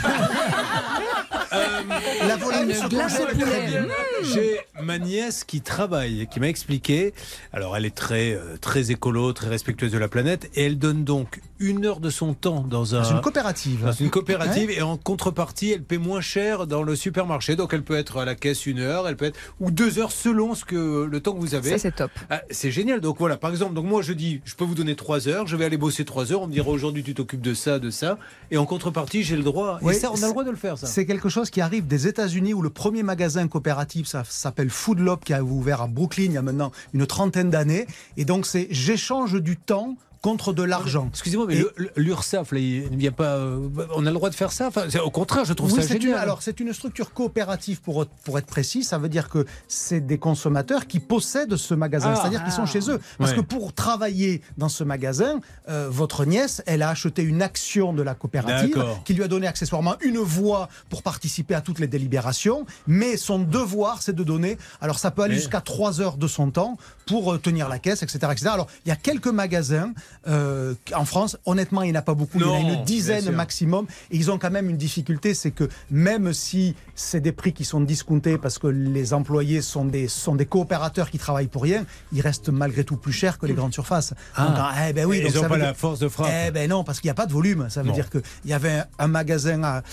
[2.28, 3.86] La volaille Une se congèle très bien.
[4.24, 7.14] J'ai ma nièce qui travaille, qui m'a expliqué.
[7.52, 11.04] Alors, elle est très, euh, très écolo, très respectueuse de la planète, et elle donne
[11.04, 13.04] donc une heure de son temps dans un.
[13.04, 13.84] C'est une coopérative.
[13.86, 17.56] dans une coopérative et en contrepartie, elle paie moins cher dans le supermarché.
[17.56, 20.12] Donc, elle peut être à la caisse une heure, elle peut être ou deux heures
[20.12, 21.72] selon ce que le temps que vous avez.
[21.72, 22.12] Ça, c'est top.
[22.30, 23.02] Ah, c'est génial.
[23.02, 25.56] Donc voilà, par exemple, donc moi je dis, je peux vous donner trois heures, je
[25.56, 26.42] vais aller bosser trois heures.
[26.42, 28.18] On me dira aujourd'hui tu t'occupes de ça, de ça,
[28.52, 29.80] et en contrepartie j'ai le droit.
[29.82, 30.88] Oui, et ça, on a le droit de le faire, ça.
[30.88, 35.20] C'est quelque chose qui arrive des États-Unis où le premier magasin coopératif s'appelle Food Lob
[35.24, 37.88] qui a ouvert à Brooklyn il y a maintenant une trentaine d'années.
[38.18, 41.10] Et donc c'est j'échange du temps contre de l'argent.
[41.12, 41.62] Excusez-moi, mais
[41.98, 43.36] l'URSSAF, il ne vient pas.
[43.36, 44.68] euh, On a le droit de faire ça?
[44.70, 46.20] Enfin, Au contraire, je trouve Oui, ça c'est une, génial.
[46.20, 48.84] alors c'est une structure coopérative pour, pour être précis.
[48.86, 52.20] Ça veut dire que c'est des consommateurs qui possèdent ce magasin, Ah.
[52.22, 53.02] c'est-à-dire qu'ils sont chez eux.
[53.18, 53.36] Parce Ouais.
[53.38, 58.02] que pour travailler dans ce magasin, euh, votre nièce, elle a acheté une action de
[58.02, 62.66] la coopérative qui lui a donné accessoirement une voix pour participer à toutes les délibérations.
[62.88, 64.58] Mais son devoir, c'est de donner.
[64.80, 67.78] Alors ça peut aller Mais- jusqu'à 3 heures de son temps pour euh, tenir la
[67.78, 68.48] caisse, etc., etc.
[68.54, 69.92] Alors il y a quelques magasins
[70.28, 71.38] euh, en France.
[71.46, 72.40] Honnêtement, il n'y en a pas beaucoup.
[72.40, 73.86] Non, il y en a une dizaine maximum.
[74.12, 77.66] Et ils ont quand même une difficulté, c'est que même si c'est des prix qui
[77.66, 81.86] sont discountés parce que les employés sont des, sont des coopérateurs qui travaillent pour rien,
[82.12, 84.14] ils restent malgré tout plus chers que les grandes surfaces.
[84.36, 84.48] Ah.
[84.48, 86.30] Donc, eh ben oui, donc ils n'ont pas la force de frappe.
[86.48, 87.68] eh ben non, parce qu'il n'y a pas de volume.
[87.70, 87.94] Ça veut Non.
[87.94, 89.84] dire qu'il y avait un, un magasin à,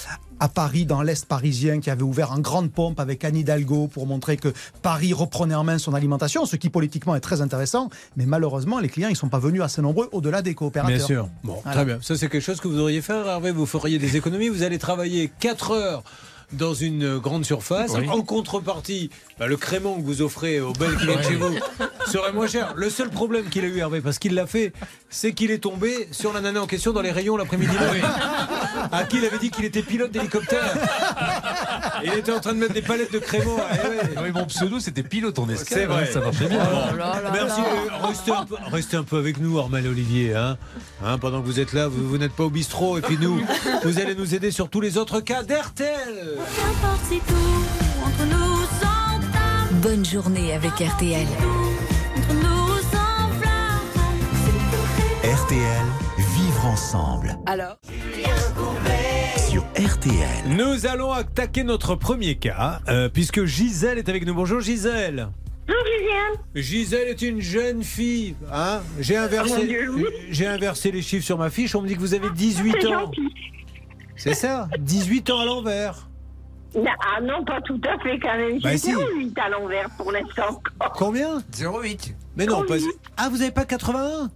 [0.40, 4.06] à Paris, dans l'Est parisien, qui avait ouvert en grande pompe avec Anne Hidalgo pour
[4.06, 7.90] montrer que Paris reprenait en main son alimentation, ce qui politiquement est très intéressant.
[8.16, 10.96] Mais malheureusement, les clients, ils ne sont pas venus assez nombreux au-delà des coopérateurs.
[10.96, 11.28] Bien sûr.
[11.44, 11.76] Bon, Voilà.
[11.76, 11.98] très bien.
[12.02, 13.50] Ça, c'est quelque chose que vous auriez faire, Hervé.
[13.52, 14.48] Vous feriez des économies.
[14.48, 16.02] Vous allez travailler 4 heures
[16.52, 17.92] dans une grande surface.
[17.96, 18.08] Oui.
[18.08, 21.54] En contrepartie, bah, le crément que vous offrez aux belles qui viennent chez vous
[22.06, 22.72] serait moins cher.
[22.76, 24.72] Le seul problème qu'il a eu, Hervé, parce qu'il l'a fait,
[25.08, 27.74] c'est qu'il est tombé sur la nana en question dans les rayons l'après-midi.
[28.92, 30.74] À qui il avait dit qu'il était pilote d'hélicoptère.
[32.02, 33.56] Il était en train de mettre des palettes de crément.
[33.72, 34.22] Eh ouais.
[34.24, 35.78] Oui, mon pseudo, c'était pilote en escale.
[35.78, 36.06] C'est vrai.
[36.06, 36.66] Ça marchait bien.
[36.72, 37.60] Oh là là Merci.
[37.60, 38.06] là.
[38.06, 40.34] Restez un, peu, restez un peu avec nous, Armel Olivier.
[40.34, 40.56] Hein.
[41.04, 42.98] Hein, pendant que vous êtes là, vous, vous n'êtes pas au bistrot.
[42.98, 43.40] Et puis nous,
[43.84, 46.38] vous allez nous aider sur tous les autres cas d'RTL.
[49.82, 51.26] Bonne journée avec RTL.
[55.24, 55.86] RTL,
[56.18, 57.36] vivre ensemble.
[57.46, 57.76] Alors
[59.48, 60.56] Sur RTL.
[60.56, 64.34] Nous allons attaquer notre premier cas, euh, puisque Gisèle est avec nous.
[64.34, 65.28] Bonjour Gisèle.
[66.54, 68.34] Gisèle est une jeune fille.
[68.52, 69.78] Hein J'ai inversé,
[70.30, 71.74] j'ai inversé les chiffres sur ma fiche.
[71.74, 73.10] On me dit que vous avez 18 ans.
[74.16, 74.68] C'est ça?
[74.78, 76.09] 18 ans à l'envers.
[76.76, 78.60] Ah non, pas tout à fait quand même.
[78.60, 78.94] Bah J'ai si.
[78.94, 80.60] 08 à l'envers pour l'instant.
[80.96, 82.14] Combien 08.
[82.36, 82.74] Mais non, pas...
[83.16, 84.30] Ah, vous n'avez pas 81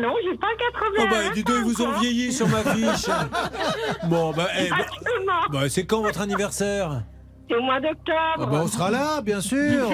[0.00, 0.90] Non, j'ai pas 80.
[0.98, 3.06] Oh bah, dis donc, ils vous ont vieilli sur ma fiche.
[4.08, 5.32] Bon, bah, eh, bah, Absolument.
[5.50, 7.02] bah, c'est quand votre anniversaire
[7.48, 8.50] C'est au mois Ah d'octobre.
[8.50, 9.88] bah, On sera là, bien sûr.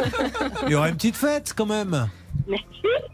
[0.66, 2.08] Il y aura une petite fête quand même.
[2.48, 2.64] Merci.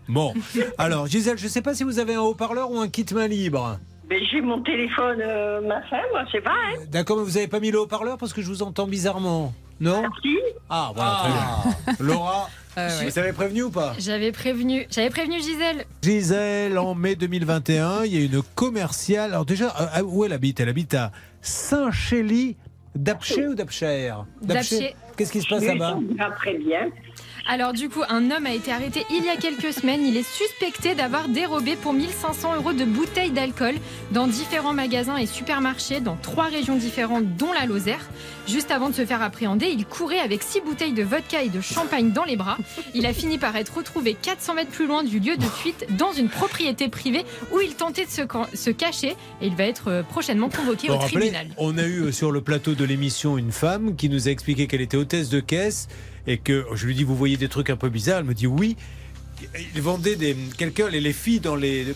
[0.08, 0.34] Bon,
[0.78, 3.28] alors Gisèle, je ne sais pas si vous avez un haut-parleur ou un kit main
[3.28, 3.78] libre.
[4.12, 6.80] Mais j'ai mon téléphone, euh, ma femme, je sais pas, hein.
[6.90, 9.54] D'accord, mais vous n'avez pas mis le haut-parleur parce que je vous entends bizarrement.
[9.80, 10.02] Non?
[10.20, 10.36] Si.
[10.68, 11.96] Ah, voilà, très bien.
[12.14, 13.94] Laura, vous avez prévenu ou pas?
[13.98, 15.86] J'avais prévenu, j'avais prévenu Gisèle.
[16.02, 19.30] Gisèle, en mai 2021, il y a une commerciale.
[19.30, 20.60] Alors déjà, euh, où elle habite?
[20.60, 22.58] Elle habite à Saint-Chély
[22.94, 24.94] d'Apcher ou d'Apcher D'Apcher.
[25.16, 25.98] Qu'est-ce qui se passe là-bas?
[26.18, 26.90] Ah, très bien.
[27.48, 30.06] Alors du coup, un homme a été arrêté il y a quelques semaines.
[30.06, 33.74] Il est suspecté d'avoir dérobé pour 1500 euros de bouteilles d'alcool
[34.12, 38.08] dans différents magasins et supermarchés dans trois régions différentes, dont la Lozère.
[38.48, 41.60] Juste avant de se faire appréhender, il courait avec six bouteilles de vodka et de
[41.60, 42.58] champagne dans les bras.
[42.94, 46.12] Il a fini par être retrouvé 400 mètres plus loin du lieu de fuite, dans
[46.12, 49.10] une propriété privée où il tentait de se, ca- se cacher.
[49.40, 51.48] Et il va être euh, prochainement convoqué au tribunal.
[51.56, 54.66] on a eu euh, sur le plateau de l'émission une femme qui nous a expliqué
[54.68, 55.88] qu'elle était hôtesse de caisse
[56.26, 58.18] et que je lui dis vous voyez des trucs un peu bizarres.
[58.20, 58.76] Elle me dit oui.
[59.74, 61.94] Il vendait des quelqu'un les, les filles dans les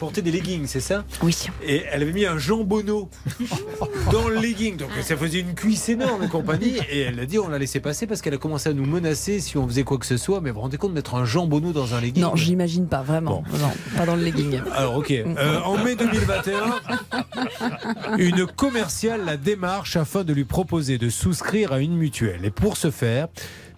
[0.00, 1.04] portaient des leggings, c'est ça?
[1.22, 1.36] Oui.
[1.64, 3.08] Et elle avait mis un jambonneau
[4.12, 6.74] dans le legging, donc ça faisait une cuisse énorme et compagnie.
[6.90, 9.38] Et elle a dit on l'a laissé passer parce qu'elle a commencé à nous menacer
[9.38, 10.40] si on faisait quoi que ce soit.
[10.40, 12.20] Mais vous vous rendez compte de mettre un jambonneau dans un legging?
[12.20, 13.44] Non, j'imagine pas, vraiment.
[13.60, 14.60] Non, pas dans le legging.
[14.74, 16.80] alors ok, Euh, en mai 2021,
[18.18, 22.44] une commerciale la démarche afin de lui proposer de souscrire à une mutuelle.
[22.44, 23.28] Et pour ce faire,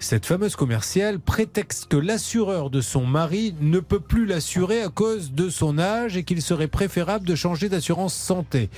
[0.01, 5.33] cette fameuse commerciale prétexte que l'assureur de son mari ne peut plus l'assurer à cause
[5.33, 8.71] de son âge et qu'il serait préférable de changer d'assurance santé.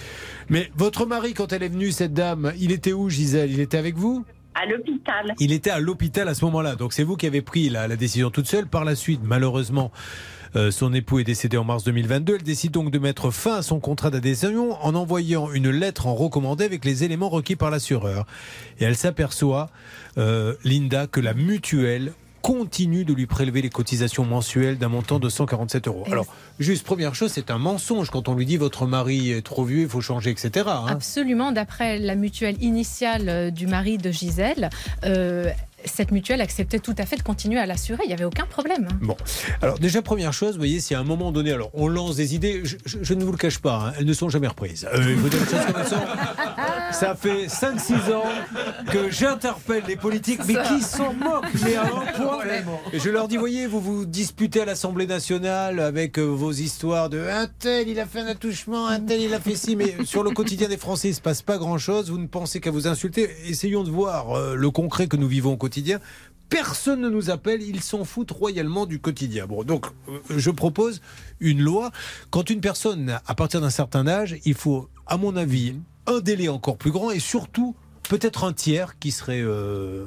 [0.48, 3.50] Mais votre mari, quand elle est venue, cette dame, il était où Gisèle?
[3.52, 4.24] Il était avec vous?
[4.54, 5.34] À l'hôpital.
[5.38, 6.74] il était à l'hôpital à ce moment-là.
[6.76, 8.66] Donc c'est vous qui avez pris la, la décision toute seule.
[8.66, 9.90] Par la suite, malheureusement,
[10.56, 12.36] euh, son époux est décédé en mars 2022.
[12.36, 16.14] Elle décide donc de mettre fin à son contrat d'adhésion en envoyant une lettre en
[16.14, 18.26] recommandé avec les éléments requis par l'assureur.
[18.80, 19.70] Et elle s'aperçoit,
[20.18, 22.12] euh, Linda, que la mutuelle
[22.42, 26.04] continue de lui prélever les cotisations mensuelles d'un montant de 147 euros.
[26.10, 26.26] Alors,
[26.58, 29.82] juste première chose, c'est un mensonge quand on lui dit votre mari est trop vieux,
[29.82, 30.66] il faut changer, etc.
[30.66, 30.86] hein.
[30.88, 34.70] Absolument, d'après la mutuelle initiale euh, du mari de Gisèle,
[35.04, 35.50] euh,
[35.84, 38.88] cette mutuelle acceptait tout à fait de continuer à l'assurer, il n'y avait aucun problème.
[38.90, 38.98] hein.
[39.02, 39.16] Bon,
[39.60, 42.34] alors déjà première chose, vous voyez, si à un moment donné, alors on lance des
[42.34, 44.86] idées, je, je- je ne vous le cache pas, hein, elles ne sont jamais reprises.
[44.92, 45.30] Euh, comme.
[46.92, 48.22] Ça fait 5-6 ans
[48.92, 52.38] que j'interpelle les politiques, mais qui s'en moquent, mais alors point.
[52.92, 57.08] Et je leur dis, voyez, vous vous disputez à l'Assemblée nationale avec euh, vos histoires
[57.08, 59.94] de un tel, il a fait un attouchement, un tel, il a fait ci, mais
[60.04, 62.10] sur le quotidien des Français, il se passe pas grand-chose.
[62.10, 63.30] Vous ne pensez qu'à vous insulter.
[63.48, 65.71] Essayons de voir euh, le concret que nous vivons au quotidien.
[66.48, 69.46] Personne ne nous appelle, ils s'en foutent royalement du quotidien.
[69.64, 71.00] Donc euh, je propose
[71.40, 71.90] une loi.
[72.30, 76.50] Quand une personne, à partir d'un certain âge, il faut, à mon avis, un délai
[76.50, 80.04] encore plus grand et surtout peut-être un tiers qui serait euh,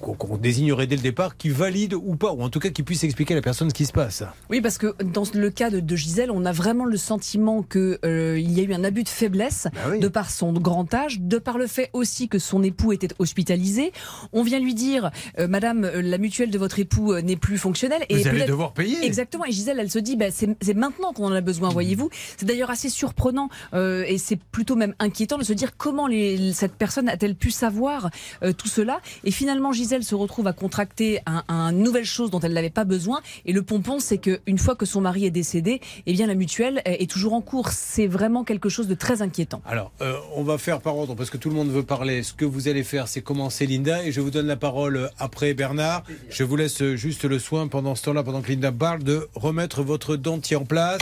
[0.00, 3.04] qu'on désignerait dès le départ, qui valide ou pas, ou en tout cas qui puisse
[3.04, 4.22] expliquer à la personne ce qui se passe.
[4.50, 7.98] Oui, parce que dans le cas de, de Gisèle, on a vraiment le sentiment que
[8.04, 10.00] euh, y a eu un abus de faiblesse Bah oui.
[10.00, 13.92] de par son grand âge, de par le fait aussi que son époux était hospitalisé.
[14.32, 18.02] On vient lui dire, euh, Madame, euh, la mutuelle de votre époux n'est plus fonctionnelle.
[18.10, 19.04] Vous allez devoir payer.
[19.04, 19.44] Exactement.
[19.44, 22.10] Et Gisèle, elle se dit, bah, c'est maintenant qu'on en a besoin, voyez-vous.
[22.36, 26.52] C'est d'ailleurs assez surprenant euh, et c'est plutôt même inquiétant de se dire comment les,
[26.52, 28.10] cette personne a-t-elle pu savoir
[28.56, 29.00] tout cela.
[29.24, 32.84] Et finalement, Gisèle se retrouve à contracter un, un nouvelle chose dont elle n'avait pas
[32.84, 33.20] besoin.
[33.44, 36.34] Et le pompon, c'est que une fois que son mari est décédé, eh bien la
[36.34, 37.68] mutuelle est toujours en cours.
[37.68, 39.60] C'est vraiment quelque chose de très inquiétant.
[39.66, 42.22] Alors, euh, on va faire par ordre parce que tout le monde veut parler.
[42.22, 45.08] Ce que vous allez faire, c'est commencer Linda et je vous donne la parole euh,
[45.18, 46.02] après Bernard.
[46.30, 49.28] Je vous laisse euh, juste le soin pendant ce temps-là, pendant que Linda parle, de
[49.34, 51.00] remettre votre dentier en place.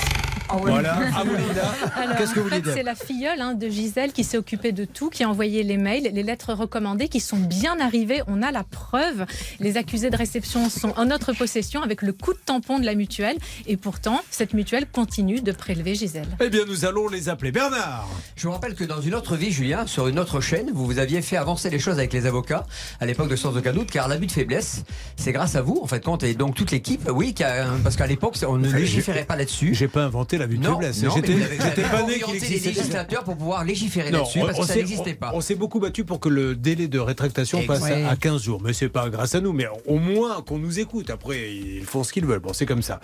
[0.50, 1.74] Voilà, à vous Linda.
[1.96, 4.36] Alors, Qu'est-ce que vous en fait, voulez C'est la filleule hein, de Gisèle qui s'est
[4.36, 8.22] occupée de tout, qui a envoyé les mails, les lettres recommandées qui sont bien arrivées.
[8.26, 9.24] On a la preuve.
[9.60, 12.94] Les accusés de réception sont en notre possession avec le coup de tampon de la
[12.94, 13.36] mutuelle.
[13.66, 16.26] Et pourtant, cette mutuelle continue de prélever Gisèle.
[16.40, 17.52] Eh bien, nous allons les appeler.
[17.52, 20.84] Bernard Je vous rappelle que dans une autre vie, Julien, sur une autre chaîne, vous
[20.86, 22.66] vous aviez fait avancer les choses avec les avocats
[23.00, 24.84] à l'époque de Sans aucun doute, car l'abus de faiblesse,
[25.16, 27.96] c'est grâce à vous, en fait, compte, et donc toute l'équipe, oui, qui a- parce
[27.96, 29.74] qu'à l'époque, on ne légiférait pas là-dessus.
[29.74, 31.02] J'ai pas inventé l'abus de faiblesse.
[31.14, 34.72] J'étais pas né qu'il les législateurs pour pouvoir légiférer là-dessus, on- parce on que ça
[34.74, 35.32] s'est- n'existait pas.
[35.34, 38.53] On, s'est beaucoup battu pour que le délai de rétractation passe à 15 jours.
[38.62, 41.10] Mais c'est pas grâce à nous, mais au moins qu'on nous écoute.
[41.10, 42.38] Après, ils font ce qu'ils veulent.
[42.40, 43.00] Bon, c'est comme ça.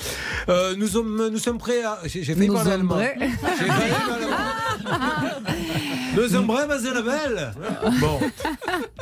[0.49, 1.99] Euh, nous, sommes, nous sommes prêts à.
[2.07, 2.95] J'ai failli Nous parler sommes allemand.
[2.97, 3.17] prêts.
[3.21, 4.37] J'ai failli parler allemand.
[6.17, 7.53] Nous sommes prêts, Mademoiselle
[8.01, 8.19] Bon.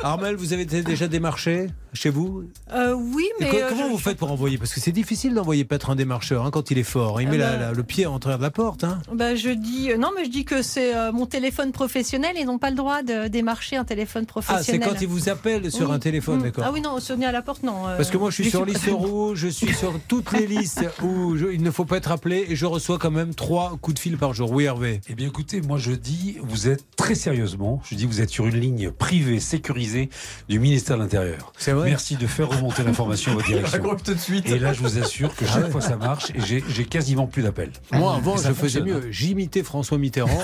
[0.03, 2.43] Armel, vous avez déjà démarché chez vous?
[2.71, 3.49] Euh, oui, mais.
[3.53, 4.57] euh, comment je- vous faites pour envoyer?
[4.57, 7.19] Parce que c'est difficile d'envoyer paître un démarcheur hein, quand il est fort.
[7.21, 7.57] Il met la- bah.
[7.57, 8.83] la- le pied en travers de la porte.
[8.83, 8.99] Hein.
[9.11, 12.35] Bah, je dis non, mais je dis que c'est euh, mon téléphone professionnel.
[12.39, 14.87] Ils n'ont pas le droit de démarcher un téléphone Ah, c'est professionnel.
[14.89, 15.95] quand il vous appelle sur Oui.
[15.95, 16.63] un téléphone, D'accord.
[16.67, 17.87] Ah oui, non, sonner à la porte, non.
[17.87, 18.75] euh, Parce que moi, je suis sur supprime.
[18.75, 22.11] liste rouge, je suis sur toutes les listes où je- il ne faut pas être
[22.11, 24.51] appelé et je reçois quand même trois coups de fil par jour.
[24.51, 25.01] Oui, Hervé.
[25.09, 28.45] Eh bien, écoutez, moi je dis, vous êtes très sérieusement, je dis, vous êtes sur
[28.47, 30.09] une ligne privée, sécurisée
[30.47, 31.51] du ministère de l'Intérieur.
[31.57, 33.95] C'est vrai Merci de faire remonter l'information à votre direction.
[34.03, 34.47] Tout de suite.
[34.49, 37.43] Et là, je vous assure que chaque fois ça marche et j'ai- j'ai quasiment plus
[37.43, 37.71] d'appels.
[37.91, 38.95] Moi, avant, je faisais mieux.
[38.97, 39.01] hein.
[39.09, 40.41] J'imitais François Mitterrand.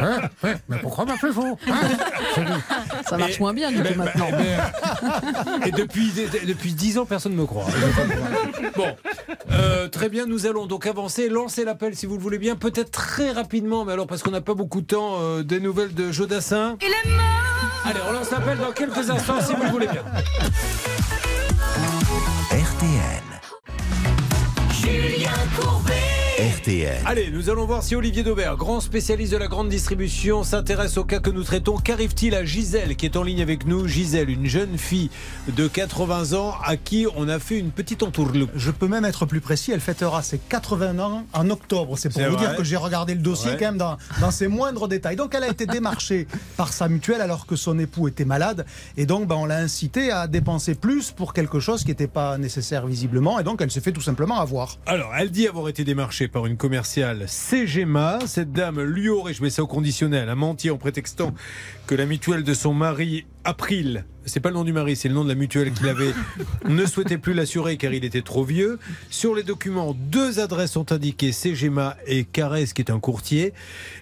[0.00, 1.80] Hein Ouais, mais pourquoi m'appelez-vous Hein?
[3.08, 4.28] Ça marche Et- moins bien du Maintenant.
[4.30, 7.66] ben, et depuis, de- depuis 10 ans, personne ne me croit.
[8.76, 8.96] Bon,
[9.52, 11.28] euh, très bien, nous allons donc avancer.
[11.28, 14.40] Lancez l'appel si vous le voulez bien, peut-être très rapidement, mais alors parce qu'on n'a
[14.40, 16.76] pas beaucoup de temps, euh, des nouvelles de Jodassin.
[16.80, 17.24] Il est mort
[17.84, 20.02] Allez, on lance l'appel dans quelques instants si vous le voulez bien.
[22.50, 23.22] RTL.
[24.72, 26.07] Julien Courbet
[26.38, 26.98] RTL.
[27.04, 31.02] Allez, nous allons voir si Olivier Daubert, grand spécialiste de la grande distribution, s'intéresse au
[31.02, 31.78] cas que nous traitons.
[31.78, 33.88] Qu'arrive-t-il à Gisèle qui est en ligne avec nous?
[33.88, 35.10] Gisèle, une jeune fille
[35.48, 38.52] de 80 ans à qui on a fait une petite entourloupe.
[38.54, 41.98] Je peux même être plus précis, elle fêtera ses 80 ans en octobre.
[41.98, 42.46] C'est pour vous vrai.
[42.46, 43.56] dire que j'ai regardé le dossier Ouais.
[43.58, 45.16] quand même dans, dans ses moindres détails.
[45.16, 48.64] Donc elle a été démarchée par sa mutuelle alors que son époux était malade.
[48.96, 52.38] Et donc ben, on l'a incité à dépenser plus pour quelque chose qui n'était pas
[52.38, 53.40] nécessaire visiblement.
[53.40, 54.76] Et donc elle s'est fait tout simplement avoir.
[54.86, 58.20] Alors, elle dit avoir été démarchée par une commerciale CGMA.
[58.26, 61.34] Cette dame lui aurait, je mets ça au conditionnel, a menti en prétextant
[61.86, 65.14] que la mutuelle de son mari, April, c'est pas le nom du mari, c'est le
[65.14, 66.12] nom de la mutuelle qu'il avait,
[66.68, 68.78] ne souhaitait plus l'assurer car il était trop vieux.
[69.10, 73.52] Sur les documents, deux adresses sont indiquées, CGMA et Carès, qui est un courtier.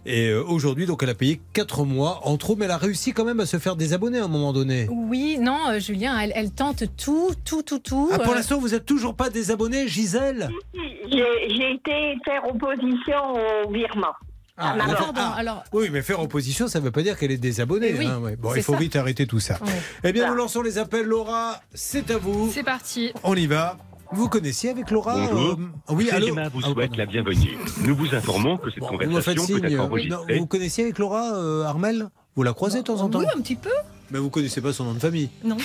[0.04, 3.12] Et euh, aujourd'hui, donc, elle a payé 4 mois en trop, mais elle a réussi
[3.12, 4.88] quand même à se faire désabonner à un moment donné.
[4.90, 8.10] Oui, non, euh, Julien, elle, elle tente tout, tout, tout, tout.
[8.12, 10.50] Ah, pour Euh, l'instant, vous êtes toujours pas désabonné, Gisèle?
[10.74, 13.16] J'ai j'ai été faire opposition
[13.64, 14.14] au virement.
[14.58, 14.94] Ah, Ah.
[14.94, 15.64] Pardon, alors.
[15.72, 17.94] Oui, mais faire opposition, ça ne veut pas dire qu'elle est désabonnée.
[17.98, 18.36] Oui, hein, ouais.
[18.36, 18.78] Bon, il faut ça.
[18.78, 19.58] vite arrêter tout ça.
[20.02, 21.04] Eh bien, nous lançons les appels.
[21.06, 22.50] Laura, c'est à vous.
[22.52, 23.12] C'est parti.
[23.22, 23.76] On y va.
[24.12, 25.58] Vous connaissiez avec Laura Bonjour.
[25.60, 27.58] euh, Oui, allô vous Ah, souhaite la bienvenue.
[27.82, 30.38] Nous vous informons que cette Bon, vous conversation peut être Non, enregistrée.
[30.38, 32.08] vous connaissiez avec Laura, euh, Armel?
[32.36, 33.70] Vous la croisez de temps en temps Oui, un petit peu.
[34.10, 35.56] Mais vous connaissez pas son nom de famille Non.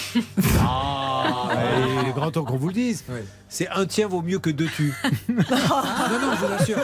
[0.60, 1.50] Ah
[2.04, 3.04] il est grand temps qu'on vous le dise.
[3.50, 4.94] C'est un tien vaut mieux que deux tu.
[5.30, 6.78] non, non, je vous assure.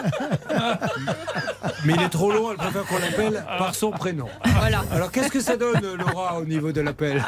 [1.86, 4.28] Mais il est trop long, elle préfère qu'on l'appelle par son prénom.
[4.60, 4.84] Voilà.
[4.92, 7.24] Alors qu'est-ce que ça donne, Laura, au niveau de l'appel?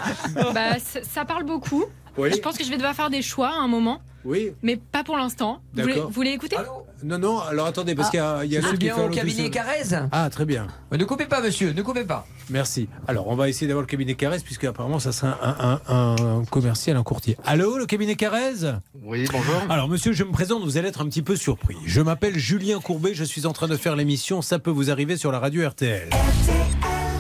[0.54, 1.86] Bah, ça parle beaucoup.
[2.18, 2.30] Oui.
[2.34, 4.52] Je pense que je vais devoir faire des choix à un moment, Oui.
[4.62, 5.62] mais pas pour l'instant.
[5.74, 6.58] Vous vous voulez écouter?
[7.04, 8.80] Non, non, alors attendez, parce Ah, qu'il y a, il y a vous ceux êtes
[8.80, 9.50] qui font au cabinet.
[9.50, 9.96] Carrez?
[10.12, 10.68] Ah, très bien.
[10.92, 12.28] Ne coupez pas, monsieur, ne coupez pas.
[12.50, 12.90] Merci.
[13.08, 16.46] Alors, on va essayer d'avoir le cabinet Carrez, puisque apparemment, ça serait un, un- un
[16.46, 17.38] commercial, un courtier.
[17.46, 18.74] Allô, le cabinet Carrez?
[19.04, 19.62] Oui, bonjour.
[19.70, 21.78] Alors, monsieur, je me présente, vous allez être un petit peu surpris.
[21.86, 25.16] Je m'appelle Julien Courbet, je suis en train de faire l'émission Ça peut vous arriver
[25.16, 26.10] sur la radio RTL.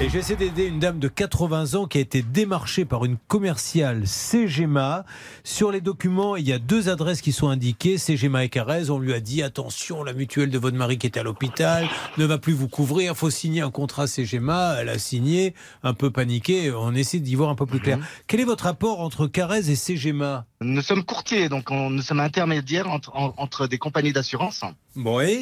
[0.01, 4.07] Et j'essaie d'aider une dame de 80 ans qui a été démarchée par une commerciale
[4.07, 5.03] CGMA.
[5.43, 8.89] Sur les documents, il y a deux adresses qui sont indiquées, CGMA et Carrez.
[8.91, 11.85] On lui a dit attention, la mutuelle de votre mari qui est à l'hôpital
[12.17, 14.77] ne va plus vous couvrir, faut signer un contrat CGMA.
[14.79, 16.71] Elle a signé, un peu paniquée.
[16.71, 17.99] On essaie d'y voir un peu plus clair.
[18.27, 22.21] Quel est votre rapport entre Carrez et CGMA Nous sommes courtiers, donc on- nous sommes
[22.21, 24.63] intermédiaires entre, en- entre des compagnies d'assurance.
[24.95, 25.41] Oui.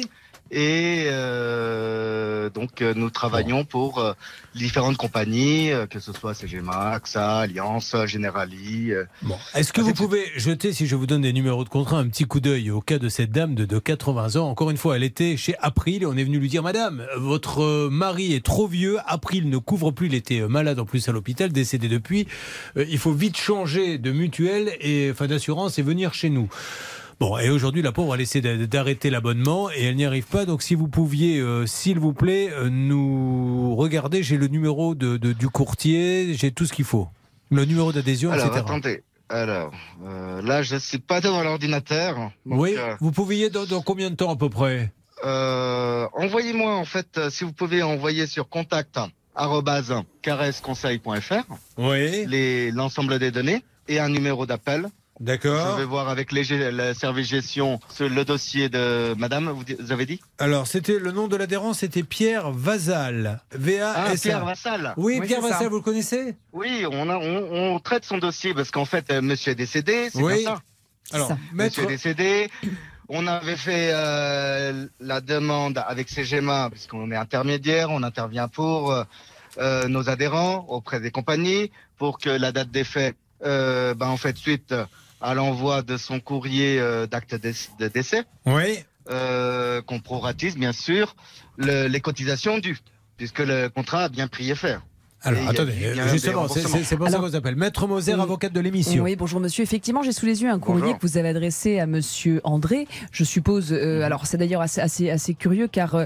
[0.52, 4.12] euh, donc euh, nous travaillons pour euh,
[4.54, 8.92] différentes compagnies, euh, que ce soit CGMA, AXA, Alliance, Generali.
[8.92, 9.04] euh.
[9.22, 12.08] Bon, Est-ce que vous pouvez jeter, si je vous donne des numéros de contrat, un
[12.08, 14.48] petit coup d'œil au cas de cette dame de, de 80 ans?
[14.48, 17.62] Encore une fois, elle était chez April et on est venu lui dire Madame, votre
[17.62, 21.12] euh, mari est trop vieux, April ne couvre plus, il était malade en plus à
[21.12, 22.26] l'hôpital, décédé depuis.
[22.76, 26.48] Il faut vite changer de mutuelle et enfin d'assurance et venir chez nous.
[27.20, 30.44] Bon, et aujourd'hui, la pauvre, elle essaie d'a- d'arrêter l'abonnement et elle n'y arrive pas.
[30.46, 35.16] Donc, si vous pouviez, euh, s'il vous plaît, euh, nous regarder, j'ai le numéro de,
[35.16, 37.08] de- du courtier, j'ai tout ce qu'il faut.
[37.50, 38.60] Le numéro d'adhésion, Alors etc.
[38.60, 39.72] attendez, alors
[40.06, 42.30] euh, là je suis pas devant l'ordinateur.
[42.46, 44.92] oui, euh, vous pouviez dans, dans combien de temps à peu près?
[45.24, 48.98] Euh, Envoyez-moi en fait, euh, si vous pouvez envoyer sur contact
[50.22, 51.44] caresseconseil.fr
[51.78, 52.70] Oui.
[52.72, 54.86] l'ensemble des données et un numéro d'appel.
[55.20, 55.72] D'accord.
[55.76, 59.50] Je vais voir avec les, le service gestion le dossier de Madame.
[59.50, 60.20] Vous, avez dit?
[60.38, 63.40] Alors, c'était le nom de l'adhérent, c'était Pierre Vasal.
[63.52, 64.04] V-A-S-A.
[64.12, 64.94] Ah, Pierre Vassal.
[64.96, 66.36] Oui, Pierre Vassal, vous le connaissez?
[66.52, 70.08] Oui, on, a, on, on traite son dossier parce qu'en fait, euh, Monsieur est décédé.
[70.12, 70.40] C'est Oui.
[70.40, 71.16] bien ça.
[71.16, 72.50] Alors, maître- Monsieur est décédé.
[73.08, 78.92] On avait fait euh, la demande avec CGMA, puisqu'on est intermédiaire, on intervient pour
[79.58, 84.36] euh, nos adhérents auprès des compagnies, pour que la date d'effet, euh, ben, en fait,
[84.36, 84.74] suite
[85.20, 88.78] à l'envoi de son courrier euh, d'acte de décès, Oui.
[89.10, 91.16] euh, qu'on proratise bien sûr
[91.56, 92.78] le- les cotisations dues,
[93.16, 94.78] puisque le contrat a bien pris effet.
[95.24, 95.72] Alors, attendez,
[96.12, 96.68] justement, c'est remboursements.
[96.78, 97.56] c'est- c'est pour ça qu'on vous appelle.
[97.56, 98.20] Maître Moser, Oui.
[98.20, 99.02] avocate de l'émission.
[99.02, 99.64] Oui, bonjour monsieur.
[99.64, 100.98] Effectivement, j'ai sous les yeux un courrier Bonjour.
[100.98, 102.86] que vous avez adressé à monsieur André.
[103.10, 106.04] Je suppose, euh, alors c'est d'ailleurs assez, assez, assez curieux car euh,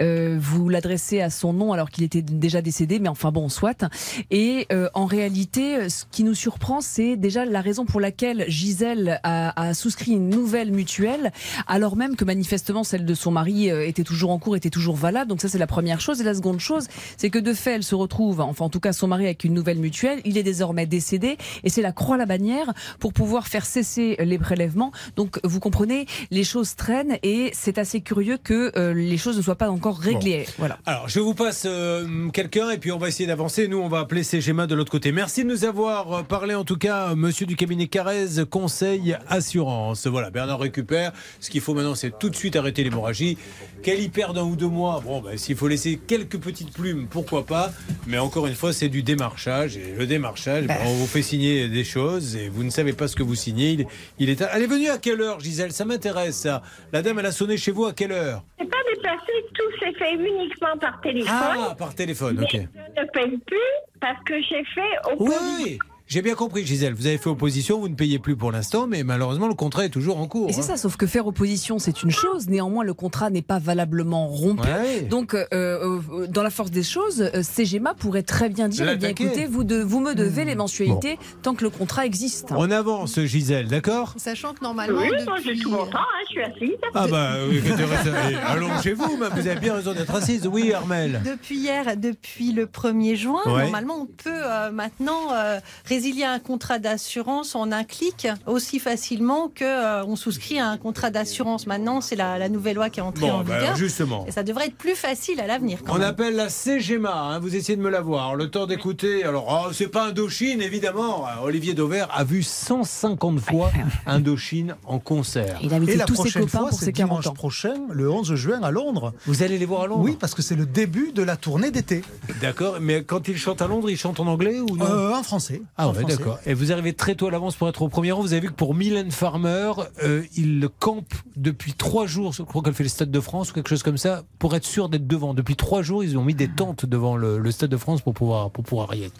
[0.00, 3.84] euh, vous l'adressez à son nom alors qu'il était déjà décédé, mais enfin bon, soit.
[4.30, 8.46] Et euh, en réalité, euh, ce qui nous surprend, c'est déjà la raison pour laquelle
[8.48, 11.32] Gisèle a, a souscrit une nouvelle mutuelle,
[11.66, 14.96] alors même que manifestement celle de son mari euh, était toujours en cours, était toujours
[14.96, 15.28] valable.
[15.28, 16.22] Donc ça, c'est la première chose.
[16.22, 16.86] Et la seconde chose,
[17.18, 19.54] c'est que de fait, elle se retrouve, enfin en tout cas son mari avec une
[19.54, 20.20] nouvelle mutuelle.
[20.24, 24.38] Il est désormais décédé et c'est la croix la bannière pour pouvoir faire cesser les
[24.38, 24.92] prélèvements.
[25.16, 29.42] Donc vous comprenez, les choses traînent et c'est assez curieux que euh, les choses ne
[29.42, 30.46] soient pas encore réglées.
[30.58, 30.78] Voilà.
[30.86, 33.68] Alors, je vous passe euh, quelqu'un et puis on va essayer d'avancer.
[33.68, 35.12] Nous, on va appeler CGMA de l'autre côté.
[35.12, 39.16] Merci de nous avoir euh, parlé, en tout cas, euh, monsieur du cabinet Carrez, conseil
[39.28, 40.06] assurance.
[40.06, 41.12] Voilà, Bernard récupère.
[41.40, 43.38] Ce qu'il faut maintenant, c'est tout de suite arrêter l'hémorragie.
[43.82, 47.06] Qu'elle y perde un ou deux mois, bon, ben, s'il faut laisser quelques petites plumes,
[47.08, 47.72] pourquoi pas.
[48.06, 49.76] Mais encore une fois, c'est du démarchage.
[49.76, 53.08] Et le démarchage, ben, on vous fait signer des choses et vous ne savez pas
[53.08, 53.72] ce que vous signez.
[53.72, 53.86] Il,
[54.18, 55.72] il est, elle est venue à quelle heure, Gisèle?
[55.72, 56.62] Ça m'intéresse, ça.
[56.92, 58.42] La dame, elle a sonné chez vous à quelle heure?
[58.58, 61.32] C'est pas déplacé, tout s'est fait uniquement par téléphone.
[61.32, 62.54] Ah, par téléphone, ok.
[62.54, 63.56] Mais je ne paye plus
[64.00, 66.92] parce que j'ai fait au Oui, j'ai bien compris, Gisèle.
[66.92, 69.90] Vous avez fait opposition, vous ne payez plus pour l'instant, mais malheureusement, le contrat est
[69.90, 70.50] toujours en cours.
[70.50, 70.62] Et c'est hein.
[70.62, 72.46] ça, sauf que faire opposition, c'est une chose.
[72.48, 74.62] Néanmoins, le contrat n'est pas valablement rompu.
[74.68, 75.02] Ouais.
[75.02, 78.96] Donc, euh, euh, dans la force des choses, euh, CGMA pourrait très bien dire eh
[78.96, 82.48] bien, écoutez, vous, de, vous me devez les mensualités tant que le contrat existe.
[82.50, 84.14] On avance, Gisèle, d'accord?
[84.18, 85.00] Sachant que normalement.
[85.00, 85.24] Oui, depuis...
[85.24, 86.78] moi j'ai tout mon temps, hein, je suis assise.
[86.94, 90.46] Ah bah, oui, restes- eh, allongez-vous, mais vous avez bien raison d'être assise.
[90.46, 91.22] Oui, Armel.
[91.24, 93.62] Depuis hier, depuis le 1er juin, Ouais.
[93.62, 95.58] normalement, on peut euh, maintenant euh,
[96.04, 100.76] résilier un contrat d'assurance en un clic aussi facilement que euh, on souscrit à un
[100.76, 101.66] contrat d'assurance.
[101.66, 103.76] Maintenant, c'est la, la nouvelle loi qui est entrée Bon, en bah, vigueur.
[103.76, 104.26] justement.
[104.28, 105.78] Et ça devrait être plus facile à l'avenir.
[105.82, 106.08] quand On même.
[106.08, 108.34] appelle la CGMA, hein, vous essayez de me la voir.
[108.36, 109.24] Le temps d'écouter.
[109.24, 111.24] Alors, oh, c'est pas Indochine, évidemment.
[111.42, 113.70] Olivier Dauvert a vu 150 fois
[114.06, 115.58] Indochine en concert.
[115.62, 117.32] Il a Et la tous ses prochaine copains fois, pour c'est ses 40 dimanche ans.
[117.32, 119.14] prochain, le 11 juin à Londres.
[119.26, 121.70] Vous allez les voir à Londres Oui, parce que c'est le début de la tournée
[121.70, 122.02] d'été.
[122.42, 124.84] D'accord, mais quand il chante à Londres, il chante en anglais ou non?
[124.84, 125.62] Euh, en français.
[125.78, 126.38] Ah Ah ouais, d'accord.
[126.46, 128.22] Et vous arrivez très tôt à l'avance pour être au premier rang.
[128.22, 129.72] Vous avez vu que pour Mylène Farmer,
[130.02, 133.54] euh, il campe depuis trois jours, je crois qu'elle fait le Stade de France ou
[133.54, 135.34] quelque chose comme ça, pour être sûr d'être devant.
[135.34, 138.14] Depuis trois jours, ils ont mis des tentes devant le, le Stade de France pour
[138.14, 139.14] pouvoir, pour pouvoir y être.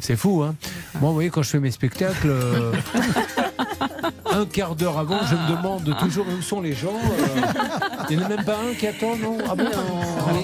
[0.00, 0.54] C'est fou, hein
[1.00, 2.72] Moi, vous voyez, quand je fais mes spectacles, euh,
[4.30, 6.88] un quart d'heure avant, je me demande toujours où sont les gens.
[6.94, 7.40] euh,
[8.10, 9.38] Il n'y en a même pas un qui attend, non?
[9.50, 9.64] Ah bon?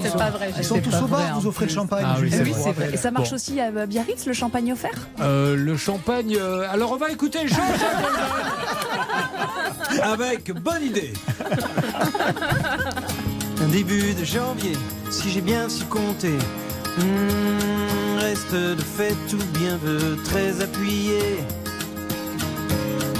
[0.03, 0.53] C'est pas vrai.
[0.57, 2.05] Ils sont tous au bar, vous en offrez le champagne.
[2.07, 2.91] Ah oui, vrai.
[2.93, 3.37] Et ça marche Bon.
[3.37, 4.91] aussi à Biarritz, le champagne offert?
[5.21, 6.37] Euh, le champagne.
[6.41, 8.07] euh, alors on va écouter Jean-Jacques
[10.03, 11.13] avec bonne idée.
[13.63, 14.73] Un début de janvier,
[15.11, 16.39] si j'ai bien su compter.
[16.99, 21.21] Hmm, reste de fait tout bien veut très appuyé.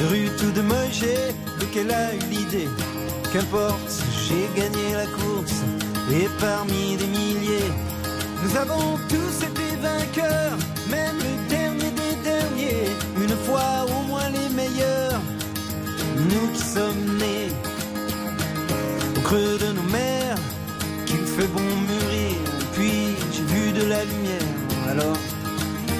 [0.01, 2.69] De rue tout de Moget, de quelle a eu l'idée
[3.33, 5.61] Qu'importe, j'ai gagné la course
[6.11, 7.71] et parmi des milliers,
[8.43, 10.57] nous avons tous été vainqueurs,
[10.89, 12.89] même le dernier des derniers.
[13.21, 15.21] Une fois au moins les meilleurs,
[16.31, 17.53] nous qui sommes nés
[19.19, 20.39] au creux de nos mers,
[21.05, 22.37] qu'il fait bon mûrir.
[22.73, 24.53] Puis j'ai vu de la lumière,
[24.91, 25.19] alors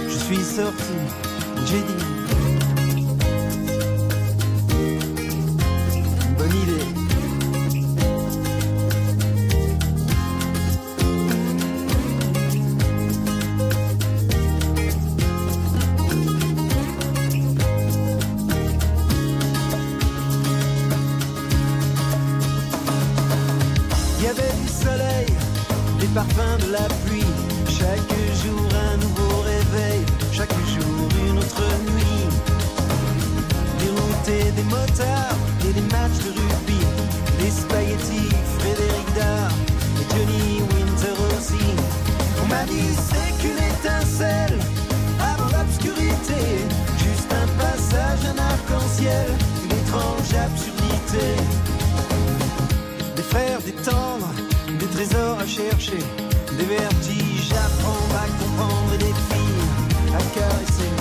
[0.09, 0.97] je suis sorti,
[1.67, 2.20] j'ai dit.
[26.21, 27.25] Des parfums de la pluie.
[27.69, 28.13] Chaque
[28.43, 30.01] jour un nouveau réveil,
[30.33, 31.63] chaque jour une autre
[31.93, 32.27] nuit.
[34.27, 35.37] Des des motards
[35.69, 36.81] et des matchs de rugby.
[37.39, 39.51] Des spaghettis, Frédéric Dard
[39.99, 41.67] et Johnny Winter aussi.
[42.43, 44.59] On m'a dit c'est qu'une étincelle
[45.19, 46.43] avant l'obscurité.
[46.99, 49.27] Juste un passage, un arc-en-ciel,
[55.99, 61.00] des vertiges à prendre, à comprendre et des filles à caresser.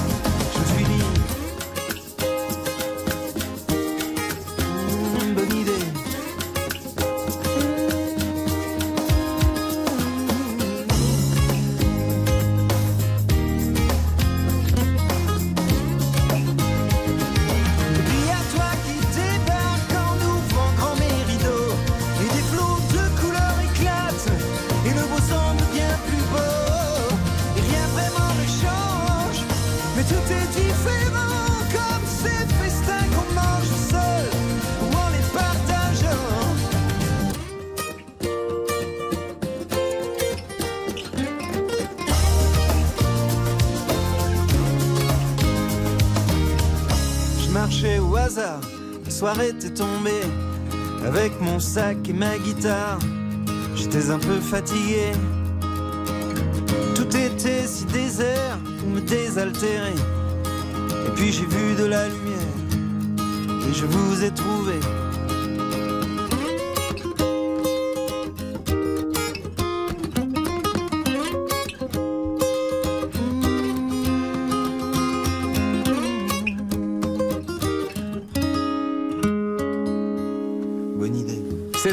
[49.44, 50.22] Était tombé
[51.06, 53.00] Avec mon sac et ma guitare.
[53.76, 55.12] J'étais un peu fatigué.
[56.96, 59.96] Tout était si désert pour me désaltérer.
[61.08, 62.40] Et puis j'ai vu de la lumière
[63.70, 64.80] Et je vous ai trouvé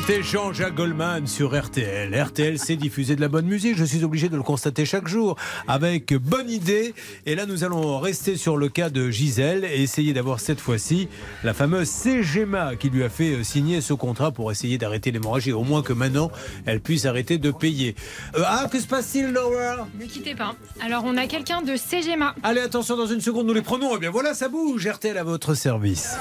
[0.06, 2.14] C'était Jean-Jacques Goldman sur RTL.
[2.14, 3.76] RTL, c'est diffuser de la bonne musique.
[3.76, 5.34] Je suis obligé de le constater chaque jour
[5.66, 6.94] avec bonne idée.
[7.24, 11.08] Et là, nous allons rester sur le cas de Gisèle et essayer d'avoir cette fois-ci
[11.42, 15.50] la fameuse CGMA qui lui a fait euh, signer ce contrat pour essayer d'arrêter l'hémorragie.
[15.50, 16.30] Au moins que maintenant,
[16.66, 17.96] elle puisse arrêter de payer.
[18.36, 19.88] Euh, ah, que se passe-t-il, Laura?
[19.98, 20.54] Ne quittez pas.
[20.84, 22.36] Alors, on a quelqu'un de CGMA.
[22.44, 23.96] Allez, attention, dans une seconde, nous les prenons.
[23.96, 24.86] Eh bien, voilà, ça bouge.
[24.86, 26.16] RTL à votre service.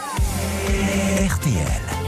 [1.23, 2.04] RTL.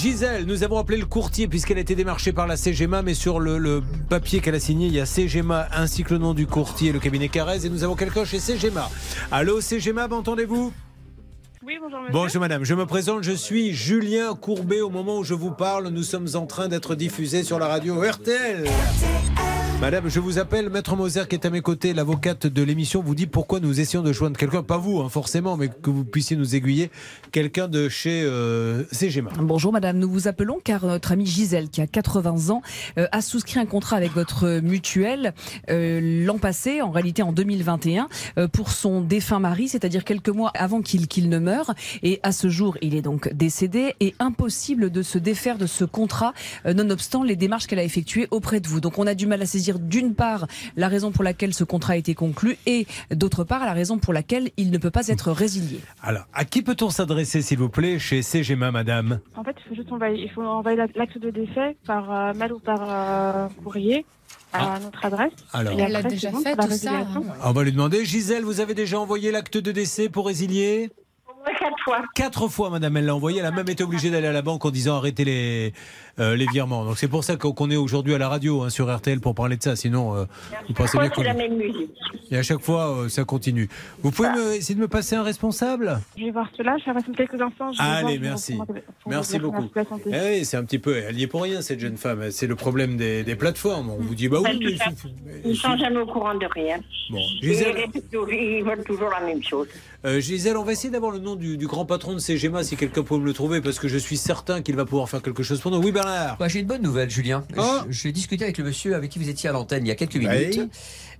[0.00, 3.38] Gisèle, nous avons appelé le courtier puisqu'elle a été démarchée par la CGMA, mais sur
[3.38, 6.46] le, le papier qu'elle a signé, il y a CGMA ainsi que le nom du
[6.46, 8.90] courtier, le cabinet Carrez, et nous avons quelqu'un chez CGMA.
[9.30, 10.72] Allô CGMA, m'entendez-vous?
[11.62, 12.12] Oui, bonjour monsieur.
[12.14, 14.80] Bonjour madame, je me présente, je suis Julien Courbet.
[14.80, 18.00] Au moment où je vous parle, nous sommes en train d'être diffusés sur la radio
[18.00, 18.64] RTL.
[18.64, 19.49] RTL.
[19.80, 20.68] Madame, je vous appelle.
[20.68, 24.02] Maître Moser, qui est à mes côtés, l'avocate de l'émission, vous dit pourquoi nous essayons
[24.02, 26.90] de joindre quelqu'un, pas vous hein, forcément, mais que vous puissiez nous aiguiller,
[27.32, 29.30] quelqu'un de chez euh, CGMA.
[29.38, 32.60] Bonjour madame, nous vous appelons car notre amie Gisèle, qui a 80 ans,
[32.98, 35.32] euh, a souscrit un contrat avec votre mutuelle
[35.70, 38.08] euh, l'an passé, en réalité en 2021,
[38.38, 41.74] euh, pour son défunt mari, c'est-à-dire quelques mois avant qu'il qu'il ne meure.
[42.02, 45.84] Et à ce jour, il est donc décédé et impossible de se défaire de ce
[45.84, 46.34] contrat,
[46.66, 48.80] euh, nonobstant les démarches qu'elle a effectuées auprès de vous.
[48.80, 50.46] Donc on a du mal à saisir d'une part
[50.76, 54.12] la raison pour laquelle ce contrat a été conclu et d'autre part la raison pour
[54.12, 55.80] laquelle il ne peut pas être résilié.
[56.02, 59.20] Alors, à qui peut-on s'adresser, s'il vous plaît, chez CGMA, madame?
[59.36, 62.34] En fait, il faut juste envoyer, il faut envoyer la- l'acte de décès par euh,
[62.34, 64.04] mail ou par euh, courrier
[64.52, 65.32] à notre adresse.
[65.52, 65.74] Alors.
[65.78, 67.24] Elle l'a déjà bon fait, tout ça, résiliation.
[67.44, 68.04] On va lui demander.
[68.04, 70.90] Gisèle, vous avez déjà envoyé l'acte de décès pour résilier?
[71.58, 72.02] Quatre fois.
[72.14, 73.38] Quatre fois, madame, elle l'a envoyé.
[73.40, 75.72] Elle a même été obligée d'aller à la banque en disant arrêtez les,
[76.20, 76.84] euh, les virements.
[76.84, 79.56] Donc c'est pour ça qu'on est aujourd'hui à la radio hein, sur RTL pour parler
[79.56, 79.74] de ça.
[79.76, 80.24] Sinon, euh,
[80.68, 81.90] vous pensez bien qu'on la même musique
[82.30, 83.68] Et à chaque fois, euh, ça continue.
[84.02, 86.00] Vous pouvez me- essayer de me passer un responsable?
[86.16, 87.72] Je vais voir cela, je vais quelques instants.
[87.72, 88.54] je vais voir, Allez, merci.
[88.56, 88.66] pour
[89.06, 89.64] Merci beaucoup.
[90.12, 90.96] Eh c'est un petit peu.
[90.96, 92.30] Est pour rien, cette jeune femme.
[92.30, 93.90] C'est le problème des, des plateformes.
[93.90, 94.84] On vous dit, bah oui, mais ça,
[95.44, 96.78] Ils sont jamais au courant de rien.
[97.10, 97.76] Bon, Gisèle,
[98.30, 99.66] ils, veulent toujours la même chose.
[100.04, 102.76] euh, Gisèle, on va essayer d'avoir le nom du, du grand patron de CGMA si
[102.76, 105.42] quelqu'un peut me le trouver parce que je suis certain qu'il va pouvoir faire quelque
[105.42, 105.78] chose pour nous.
[105.82, 107.44] Oui, Bernard Bah, J'ai une bonne nouvelle, Julien.
[107.86, 109.94] Je- J'ai discuté avec le monsieur avec qui vous étiez à l'antenne il y a
[109.94, 110.68] quelques Oui.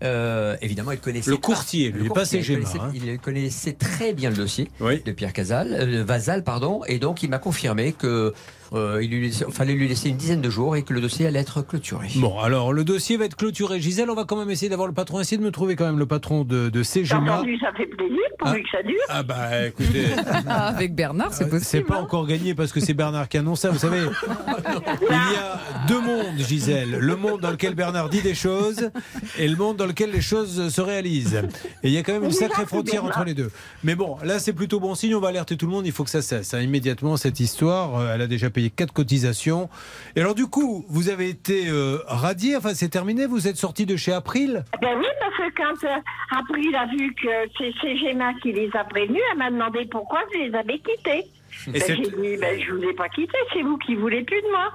[0.02, 2.90] Euh, évidemment, il connaissait Le pas- courtier, lui, le courtier, CGMA, Il connaissait, hein.
[3.12, 5.02] il connaissait très bien le dossier Oui.
[5.04, 8.32] de Pierre Casal, euh, Vasal, pardon, et donc il m'a confirmé que
[8.72, 11.26] euh, il lui laissait- fallait lui laisser une dizaine de jours et que le dossier
[11.26, 12.06] allait être clôturé.
[12.16, 13.80] Bon, alors le dossier va être clôturé.
[13.80, 15.18] Gisèle, on va quand même essayer d'avoir le patron.
[15.20, 17.34] Essayez de me trouver quand même le patron de, de CGMA.
[17.38, 18.96] entendu, ça fait plaisir, pourvu que ça dure.
[19.08, 20.06] Ah bah écoutez,
[20.48, 21.64] Ah, avec Bernard, c'est euh, possible.
[21.66, 23.70] c'est pas encore gagné parce que c'est Bernard qui annonce ça.
[23.70, 26.90] Vous savez, il y a deux mondes, Gisèle.
[26.92, 28.90] Le monde dans lequel Bernard dit des choses
[29.36, 31.42] et le monde dans lequel les choses se réalisent.
[31.82, 33.50] Et il y a quand même une sacrée frontière entre les deux.
[33.84, 35.14] Mais bon, là c'est plutôt bon signe.
[35.14, 35.86] On va alerter tout le monde.
[35.86, 36.54] Il faut que ça cesse.
[36.54, 36.60] hein.
[36.60, 37.98] Immédiatement cette histoire.
[37.98, 39.68] euh, Elle a déjà payé quatre cotisations.
[40.16, 42.56] Et alors du coup, vous avez été euh, radié.
[42.56, 43.26] Enfin, c'est terminé.
[43.26, 44.64] Vous êtes sorti de chez April.
[44.80, 47.28] Ben oui, parce que quand euh, April a vu que
[47.58, 51.26] c'est CGMA qui les a prévenus, elle m'a demandé pourquoi je les avais quittés.
[51.66, 54.40] Et Ben, j'ai dit, ben, je vous ai pas quittés, c'est vous qui voulez plus
[54.40, 54.72] de moi.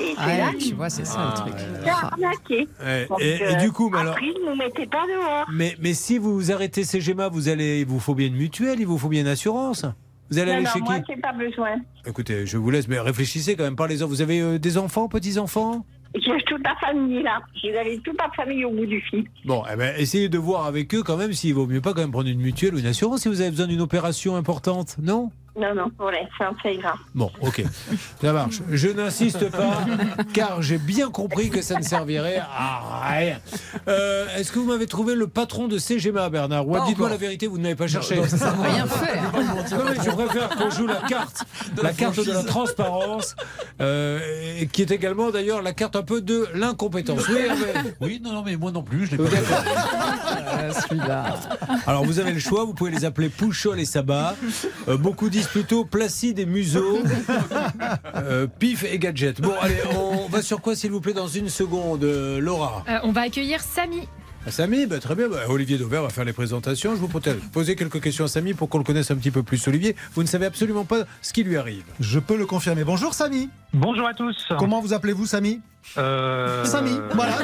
[0.00, 1.54] Et c'est Ouais, là tu vois, c'est ça le truc.
[1.84, 2.68] j'ai arnaqué.
[3.08, 5.46] Donc, et- et euh, du coup, mais alors- April ne me mettait pas dehors.
[5.52, 8.86] Mais, mais si vous arrêtez CGMA, vous allez, il vous faut bien une mutuelle, il
[8.86, 9.84] vous faut bien une assurance.
[10.30, 11.76] Vous allez Non, aller non, chez moi, qui j'ai pas besoin.
[12.06, 14.06] Écoutez, je vous laisse, mais réfléchissez quand même, parlez-en.
[14.06, 15.84] Vous avez euh, des enfants, petits-enfants?
[16.14, 17.40] J'ai toute la famille là.
[17.80, 19.24] Avez toute la famille au bout du fil.
[19.46, 22.02] Bon, eh ben, essayez de voir avec eux quand même s'il vaut mieux pas quand
[22.02, 25.30] même prendre une mutuelle ou une assurance si vous avez besoin d'une opération importante, non?
[25.54, 26.94] Non, non, voilà, ça, ça ira.
[27.14, 27.62] Bon, ok,
[28.22, 28.60] ça marche.
[28.70, 29.80] Je n'insiste pas,
[30.32, 33.38] car j'ai bien compris que ça ne servirait à rien.
[33.86, 37.46] Euh, Est-ce que vous m'avez trouvé le patron de CGMA, Bernard Ou dites-moi la vérité,
[37.48, 38.16] vous ne l'avez pas cherché.
[38.16, 39.20] non, ça à Rien fait.
[39.76, 41.44] Non, mais je préfère qu'on joue la carte,
[41.82, 43.36] la carte de la transparence,
[43.82, 44.20] euh,
[44.58, 47.28] et qui est également d'ailleurs la carte un peu de l'incompétence.
[47.28, 50.82] Oui, Hervé Oui, non, non, mais moi non plus, je l'ai pas d'accord.
[50.88, 51.24] Celui-là.
[51.86, 54.34] Alors vous avez le choix, vous pouvez les appeler Pouchol et Sabat.
[54.88, 56.98] Euh, beaucoup disent plutôt Placide et Museau,
[58.14, 59.40] Euh, Pif et Gadget.
[59.40, 62.84] Bon, allez, on va sur quoi s'il vous plaît dans une seconde, euh, Laura?
[62.88, 64.08] Euh, on va accueillir Samy.
[64.44, 65.28] Ah, Samy, bah, très bien.
[65.28, 66.90] Bah, Olivier Dauvert va faire les présentations.
[66.94, 69.44] Je vous propose poser quelques questions à Samy pour qu'on le connaisse un petit peu
[69.44, 69.66] plus.
[69.68, 71.84] Olivier, vous ne savez absolument pas ce qui lui arrive.
[72.00, 72.82] Je peux le confirmer.
[72.82, 73.48] Bonjour Samy.
[73.72, 74.48] Bonjour à tous.
[74.58, 75.60] Comment vous appelez-vous Samy
[75.96, 77.38] Euh, Samy, voilà.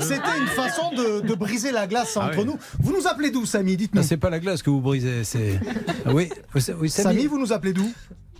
[0.00, 2.44] C'était une façon de, de briser la glace Ah entre oui.
[2.46, 2.58] nous.
[2.80, 3.76] Vous nous appelez d'où, Samy?
[3.76, 4.00] Dites-nous.
[4.00, 5.60] Non, c'est pas la glace que vous brisez, c'est.
[6.06, 6.88] Ah oui, oui, Samy.
[6.88, 7.92] Samy, vous nous appelez d'où?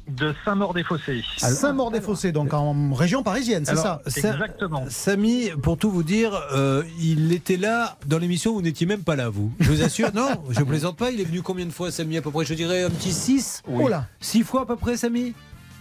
[0.08, 1.22] De Saint-Maur-des-Fossés.
[1.38, 4.84] Saint-Maur-des-Fossés, donc en région parisienne, c'est ça Exactement.
[4.88, 9.14] Samy, pour tout vous dire, euh, il était là dans l'émission, vous n'étiez même pas
[9.16, 9.52] là, vous.
[9.60, 11.10] Je vous assure, non, je plaisante pas.
[11.10, 13.62] Il est venu combien de fois, Samy À peu près, je dirais un petit 6
[13.68, 15.34] Oh là Six fois à peu près, Samy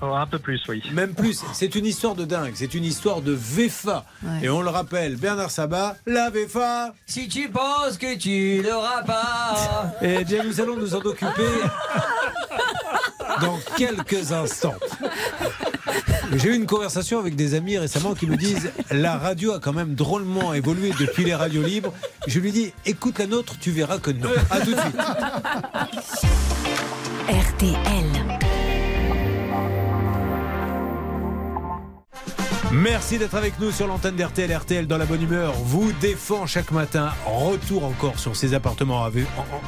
[0.03, 0.81] Oh, un peu plus, oui.
[0.93, 1.43] Même plus.
[1.53, 2.53] C'est une histoire de dingue.
[2.55, 4.03] C'est une histoire de VEFA.
[4.23, 4.45] Ouais.
[4.45, 6.95] Et on le rappelle, Bernard Sabat, la VEFA.
[7.05, 9.93] Si tu penses que tu l'auras pas.
[10.01, 11.27] Eh bien, nous allons nous en occuper
[13.39, 14.75] dans quelques instants.
[16.35, 19.73] J'ai eu une conversation avec des amis récemment qui me disent la radio a quand
[19.73, 21.93] même drôlement évolué depuis les radios libres.
[22.27, 24.29] Je lui dis écoute la nôtre, tu verras que non.
[24.49, 24.95] À tout de suite.
[27.29, 28.10] RTL.
[32.73, 34.55] Merci d'être avec nous sur l'antenne d'RTL.
[34.55, 37.09] RTL dans la bonne humeur vous défend chaque matin.
[37.25, 39.05] Retour encore sur ces appartements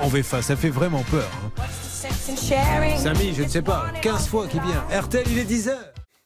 [0.01, 0.41] en VFA.
[0.41, 1.29] Ça fait vraiment peur.
[1.45, 2.97] hein.
[2.97, 4.83] Samy, je ne sais pas, 15 fois qui vient.
[5.01, 5.71] RTL, il est 10h.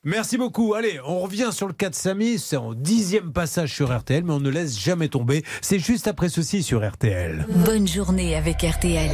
[0.04, 0.74] Merci beaucoup.
[0.76, 2.38] Allez, on revient sur le cas de Samy.
[2.40, 5.44] C'est en dixième passage sur RTL, mais on ne laisse jamais tomber.
[5.62, 7.46] C'est juste après ceci sur RTL.
[7.50, 9.12] Bonne journée avec RTL.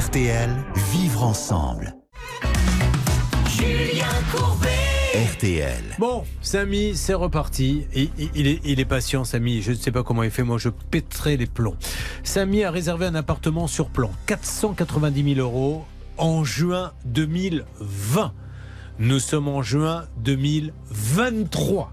[0.00, 0.48] RTL,
[0.92, 1.94] vivre ensemble.
[3.50, 4.70] Julien Courbet.
[5.34, 5.84] RTL.
[5.98, 7.86] Bon, Samy, c'est reparti.
[7.94, 9.60] Il, est, il est patient, Samy.
[9.60, 10.42] Je ne sais pas comment il fait.
[10.42, 11.76] Moi, je pèterai les plombs.
[12.22, 14.10] Samy a réservé un appartement sur plan.
[14.24, 15.84] 490 000 euros
[16.16, 18.32] en juin 2020.
[19.00, 21.92] Nous sommes en juin 2023.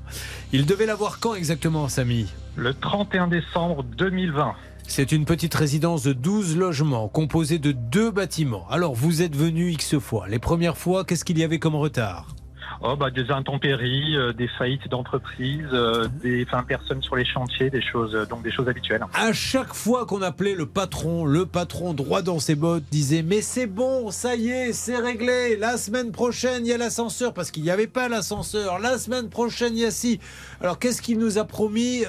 [0.54, 2.28] Il devait l'avoir quand exactement, Samy?
[2.56, 4.56] Le 31 décembre 2020.
[4.90, 8.66] C'est une petite résidence de 12 logements composée de deux bâtiments.
[8.70, 10.28] Alors, vous êtes venu X fois.
[10.30, 12.37] Les premières fois, qu'est-ce qu'il y avait comme retard?
[12.82, 17.82] Oh, bah, des intempéries, euh, des faillites d'entreprises, euh, des personnes sur les chantiers, des
[17.82, 19.04] choses, euh, donc des choses habituelles.
[19.14, 23.42] À chaque fois qu'on appelait le patron, le patron droit dans ses bottes disait mais
[23.42, 25.58] c'est bon, ça y est, c'est réglé.
[25.58, 28.80] La semaine prochaine il y a l'ascenseur parce qu'il n'y avait pas l'ascenseur.
[28.80, 30.20] La semaine prochaine il y a si.
[30.62, 32.04] Alors qu'est-ce qu'il nous a promis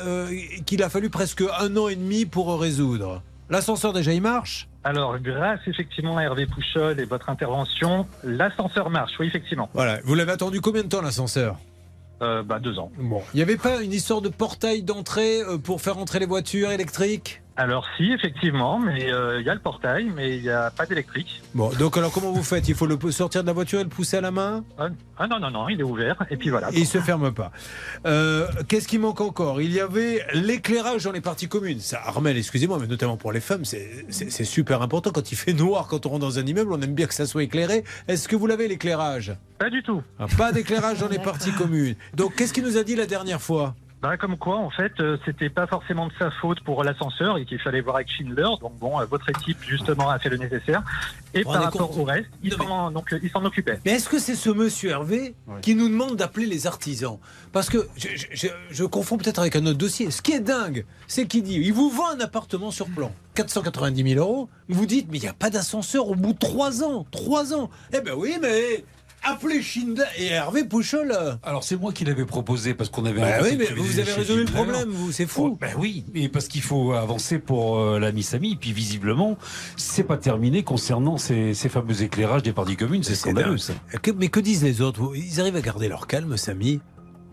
[0.67, 3.23] qu'il a fallu presque un an et demi pour résoudre?
[3.51, 4.69] L'ascenseur déjà il marche?
[4.89, 9.69] Alors, grâce effectivement à Hervé Pouchol et votre intervention, l'ascenseur marche, oui, effectivement.
[9.75, 9.99] Voilà.
[10.05, 11.59] Vous l'avez attendu combien de temps l'ascenseur
[12.23, 12.91] Euh, bah, deux ans.
[12.99, 13.21] Bon.
[13.35, 16.71] Il n'y avait pas une histoire de portail d'entrée euh, pour faire entrer les voitures
[16.71, 17.43] électriques?
[17.61, 20.87] Alors, si, effectivement, mais euh, il y a le portail, mais il n'y a pas
[20.87, 21.43] d'électrique.
[21.57, 22.69] Bon, donc alors comment vous faites?
[22.69, 24.63] Il faut le sortir de la voiture et le pousser à la main?
[24.79, 24.87] Ah,
[25.19, 26.71] ah non, non, non, il est ouvert, et puis voilà.
[26.73, 27.51] Et il se ferme pas.
[28.07, 29.61] Euh, Qu'est-ce qui manque encore?
[29.61, 31.81] Il y avait l'éclairage dans les parties communes.
[31.81, 35.11] Ça, Armel, excusez-moi, mais notamment pour les femmes, c'est super important.
[35.11, 37.27] Quand il fait noir, quand on rentre dans un immeuble, on aime bien que ça
[37.27, 37.83] soit éclairé.
[38.07, 39.35] Est-ce que vous l'avez l'éclairage?
[39.59, 40.01] Pas du tout.
[40.21, 41.97] Ah, Pas d'éclairage dans les parties communes.
[42.15, 43.75] Donc qu'est-ce qu'il nous a dit la dernière fois?
[44.01, 47.45] Bah, comme quoi, en fait, euh, c'était pas forcément de sa faute pour l'ascenseur et
[47.45, 48.47] qu'il fallait voir avec Schindler.
[48.61, 50.85] Donc bon, euh, votre équipe justement a fait le nécessaire.
[51.35, 53.81] Et Vous par rapport compte au reste, il s'en donc euh, il s'en occupait.
[53.85, 57.19] Mais est-ce que c'est ce monsieur Hervé qui nous demande d'appeler les artisans?
[57.53, 60.13] Parce que je, je- je- je confonds peut-être avec un autre dossier.
[60.13, 64.15] Ce qui est dingue, c'est qu'il dit il vous vend un appartement sur plan, 490
[64.15, 64.49] 000 euros.
[64.69, 67.05] Vous dites mais il n'y a pas d'ascenseur au bout de trois ans.
[67.11, 68.85] Trois ans Eh ben oui, mais
[69.23, 71.17] appelez Schindler et Hervé Pouchol.
[71.43, 73.21] Alors c'est moi qui l'avais proposé parce qu'on avait.
[73.21, 75.51] Bah oui, mais vous avez résolu le problème, vous, c'est fou.
[75.53, 78.53] Oh, ben oui, mais parce qu'il faut avancer pour euh, l'ami Samy.
[78.53, 79.37] Et puis visiblement,
[79.77, 83.03] c'est pas terminé concernant ces, ces fameux éclairages des parties communes.
[83.03, 83.59] C'est scandaleux.
[83.59, 83.75] ça.
[84.17, 85.13] Mais que disent les autres?
[85.15, 86.81] Ils arrivent à garder leur calme, Samy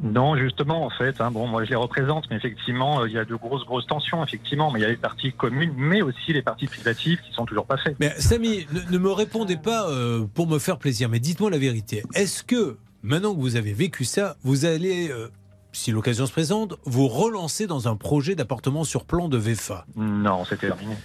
[0.01, 3.17] Non, justement, en fait, hein, bon, moi je les représente, mais effectivement, euh, il y
[3.17, 6.33] a de grosses, grosses tensions, effectivement, mais il y a les parties communes, mais aussi
[6.33, 7.95] les parties privatives qui sont toujours pas faites.
[7.99, 11.57] Mais Samy, ne, ne me répondez pas euh, pour me faire plaisir, mais dites-moi la
[11.57, 12.03] vérité.
[12.13, 15.29] Est-ce que, maintenant que vous avez vécu ça, vous allez, euh,
[15.71, 20.43] si l'occasion se présente, vous relancer dans un projet d'appartement sur plan de VFA Non,
[20.43, 20.95] c'était terminé.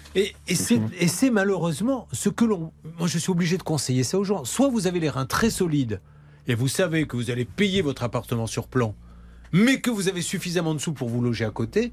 [0.47, 2.73] C'est et c'est malheureusement ce que l'on...
[2.99, 4.45] Moi, je suis obligé de conseiller ça aux gens.
[4.45, 6.01] Soit vous avez les reins très solides
[6.47, 8.95] et vous savez que vous allez payer votre appartement sur plan,
[9.53, 11.93] mais que vous avez suffisamment de sous pour vous loger à côté.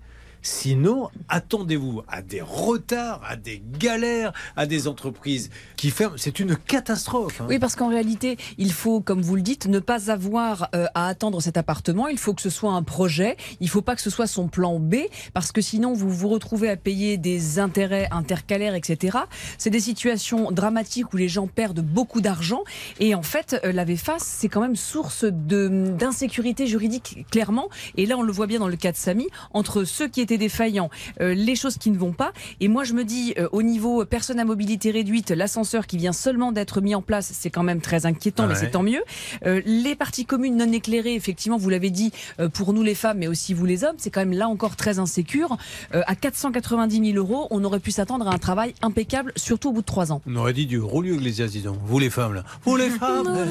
[0.50, 6.16] Sinon, attendez-vous à des retards, à des galères, à des entreprises qui ferment.
[6.16, 7.42] C'est une catastrophe.
[7.42, 7.48] hein.
[7.50, 11.08] Oui, parce qu'en réalité, il faut, comme vous le dites, ne pas avoir euh, à
[11.08, 12.08] attendre cet appartement.
[12.08, 13.36] Il faut que ce soit un projet.
[13.60, 14.96] Il faut pas que ce soit son plan B,
[15.34, 19.18] parce que sinon, vous vous retrouvez à payer des intérêts intercalaires, etc.
[19.58, 22.62] C'est des situations dramatiques où les gens perdent beaucoup d'argent.
[23.02, 27.68] Et en fait, euh, la VFA, c'est quand même source d'insécurité juridique, clairement.
[27.98, 30.37] Et là, on le voit bien dans le cas de Samy, entre ceux qui étaient
[30.38, 30.90] défaillants,
[31.22, 32.32] euh, les choses qui ne vont pas.
[32.60, 36.14] Et moi, je me dis, euh, au niveau personne à mobilité réduite, l'ascenseur qui vient
[36.14, 39.02] seulement d'être mis en place, c'est quand même très inquiétant, Ah mais c'est tant mieux.
[39.46, 43.18] Euh, les parties communes non éclairées, effectivement, vous l'avez dit, euh, pour nous les femmes,
[43.20, 45.58] mais aussi vous les hommes, c'est quand même là encore très insécure.
[45.94, 49.74] Euh, à 490 000 euros, on aurait pu s'attendre à un travail impeccable, surtout au
[49.74, 50.22] bout de trois ans.
[50.28, 51.78] On aurait dit du Rolio Iglesias, disons.
[51.86, 52.44] Vous les femmes, là.
[52.64, 53.48] Vous les femmes,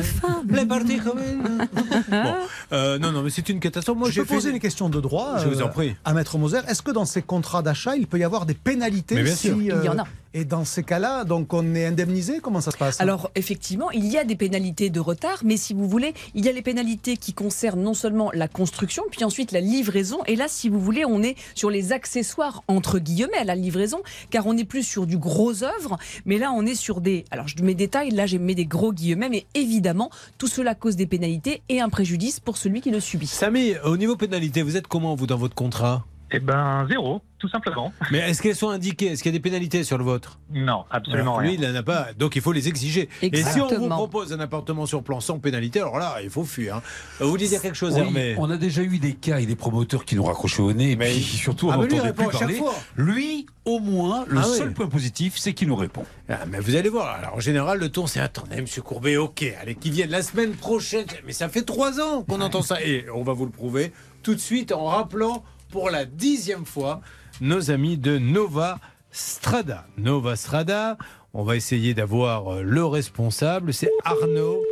[0.48, 1.68] les parties communes.
[2.08, 2.34] Bon,
[2.72, 3.98] euh, non, non, mais c'est une catastrophe.
[3.98, 5.94] Moi, je j'ai poser une question de droit Je vous en prie.
[6.04, 6.60] à Maître Moser.
[6.76, 9.46] Est-ce que dans ces contrats d'achat, il peut y avoir des pénalités Mais bien si,
[9.48, 9.56] sûr.
[9.58, 10.04] Il y en a.
[10.34, 13.00] Et dans ces cas-là, donc on est indemnisé Comment ça se passe?
[13.00, 16.50] Alors effectivement, il y a des pénalités de retard, mais si vous voulez, il y
[16.50, 20.18] a les pénalités qui concernent non seulement la construction, puis ensuite la livraison.
[20.26, 24.02] Et là, si vous voulez, on est sur les accessoires entre guillemets à la livraison,
[24.28, 25.96] car on n'est plus sur du gros œuvre,
[26.26, 27.24] mais là on est sur des.
[27.30, 30.74] Alors je mets des tailles, là j'ai mis des gros guillemets, mais évidemment tout cela
[30.74, 33.28] cause des pénalités et un préjudice pour celui qui le subit.
[33.28, 36.04] Samy, au niveau pénalité, vous êtes comment, vous, dans votre contrat?
[36.32, 37.92] Eh ben, zéro, tout simplement.
[38.10, 39.06] Mais est-ce qu'elles sont indiquées?
[39.12, 40.40] Est-ce qu'il y a des pénalités sur le vôtre?
[40.52, 41.58] Non, absolument Lui, rien.
[41.60, 43.08] il n'en a pas, donc il faut les exiger.
[43.22, 43.94] Et si on vous Exactement.
[43.96, 46.76] propose un appartement sur plan sans pénalité, alors là, il faut fuir.
[46.76, 46.82] hein.
[47.20, 49.54] Vous voulez dire quelque chose, Oui, Hermé on a déjà eu des cas et des
[49.54, 52.28] promoteurs qui nous raccrochaient au nez, mais surtout on Ah, mais lui, il n'entendait répond
[52.28, 52.60] plus parler.
[52.96, 54.56] Lui, au moins, le Ah oui.
[54.58, 56.04] seul point positif, c'est qu'il nous répond.
[56.28, 57.06] Ah, mais vous allez voir.
[57.20, 60.54] Alors, en général, le ton, c'est attendez, monsieur Courbet, ok, allez, qui viennent la semaine
[60.54, 61.06] prochaine.
[61.24, 62.82] Mais ça fait trois ans qu'on entend ça.
[62.82, 63.92] Et on va vous le prouver
[64.24, 67.00] tout de suite en rappelant pour la dixième fois
[67.40, 68.78] nos amis de Nova
[69.10, 69.86] Strada.
[69.96, 70.96] Nova Strada,
[71.34, 74.62] on va essayer d'avoir euh, le responsable, c'est Arnaud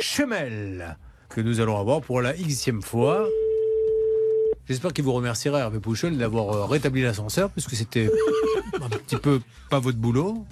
[0.00, 0.96] Chemel,
[1.28, 3.26] que nous allons avoir pour la xème fois.
[4.66, 8.10] J'espère qu'il vous remerciera, Hervé Pouchol, d'avoir euh, rétabli l'ascenseur, parce que c'était
[8.80, 10.46] un petit peu pas votre boulot.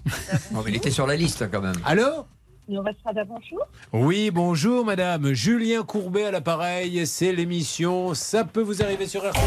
[0.52, 1.76] Mais il était sur la liste quand même.
[1.84, 2.26] Alors?
[2.68, 3.66] Bonjour.
[3.94, 5.32] Oui, bonjour madame.
[5.32, 9.42] Julien Courbet à l'appareil, c'est l'émission Ça peut vous arriver sur RTL.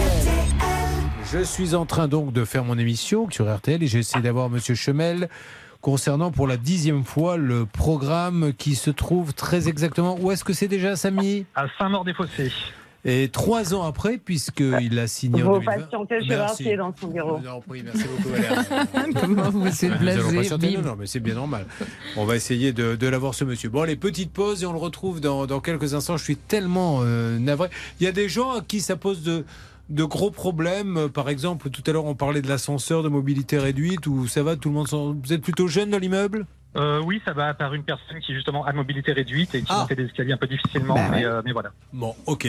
[1.32, 4.49] Je suis en train donc de faire mon émission sur RTL et j'ai essayé d'avoir
[4.49, 5.30] monsieur Chemel
[5.82, 10.17] concernant pour la dixième fois le programme qui se trouve très exactement.
[10.19, 11.45] Où est-ce que c'est déjà, Samy?
[11.53, 12.51] À Saint-Maur-des-Fossés.
[13.04, 15.72] Et trois ans après, puisqu'il a signé en Vous 2020.
[15.82, 16.76] patientez, je vais Merci.
[16.78, 17.38] dans son bureau.
[17.38, 19.20] Je vous en prie, merci beaucoup.
[19.20, 20.20] Comment vous êtes blasé.
[20.78, 21.66] Non, non, mais c'est bien normal.
[22.16, 23.70] On va essayer de, de l'avoir ce monsieur.
[23.70, 26.18] Bon, les petites pauses et on le retrouve dans, dans quelques instants.
[26.18, 27.70] Je suis tellement euh, navré.
[27.99, 29.45] Il y a des gens à qui ça pose de,
[29.89, 31.10] de gros problèmes.
[31.12, 34.56] Par exemple, tout à l'heure, on parlait de l'ascenseur de mobilité réduite où ça va,
[34.56, 35.14] tout le monde s'en...
[35.14, 36.45] Vous êtes plutôt jeune dans l'immeuble?
[36.78, 39.80] Euh, oui, ça va par une personne qui justement a mobilité réduite et qui Ah.
[39.82, 41.72] montait des escaliers un peu difficilement, Bah mais, euh, mais voilà.
[41.91, 42.47] Bon, ok.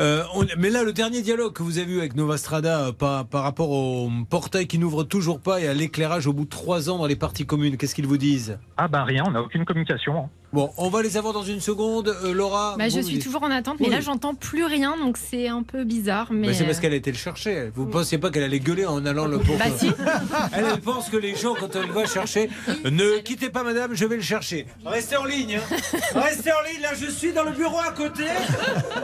[0.00, 2.92] Euh, on- mais là, le dernier dialogue que vous avez eu avec Nova Strada euh,
[2.92, 6.50] par, par rapport au portail qui n'ouvre toujours pas et à l'éclairage au bout de
[6.50, 8.58] trois ans dans les parties communes, qu'est-ce qu'ils vous disent?
[8.76, 10.28] Ah bah rien, on n'a aucune communication.
[10.52, 12.16] Bon, on va les avoir dans une seconde.
[12.24, 13.92] Euh, Laura Bah, je suis toujours en attente, mais Oui.
[13.92, 16.28] là j'entends plus rien, donc c'est un peu bizarre.
[16.30, 17.70] Mais Bah, c'est parce euh, qu'elle a été le chercher.
[17.74, 19.88] Vous ne pensiez pas qu'elle allait gueuler en allant le pour Bah, si.
[20.56, 22.48] elle, elle pense que les gens, quand elle va chercher,
[22.84, 24.66] ne quittez pas madame, je vais le chercher.
[24.84, 25.56] Restez en ligne.
[25.56, 25.76] hein.
[26.14, 26.80] Restez en ligne.
[26.82, 28.24] Là, je suis dans le bureau à côté.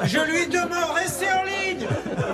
[0.05, 1.87] Je lui demande, restez en ligne.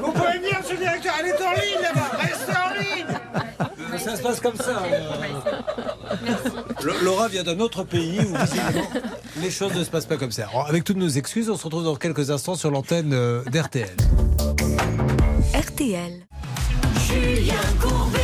[0.02, 1.14] Vous pouvez venir, monsieur le directeur.
[1.20, 2.10] Elle est en ligne là-bas.
[2.18, 3.18] Restez en ligne.
[3.98, 4.82] Ça se passe comme ça.
[6.82, 8.88] Lo- Laura vient d'un autre pays où visiblement
[9.40, 10.46] les choses ne se passent pas comme ça.
[10.48, 13.88] Alors, avec toutes nos excuses, on se retrouve dans quelques instants sur l'antenne euh, d'RTL.
[15.54, 16.26] RTL.
[17.08, 18.18] Julien Courbet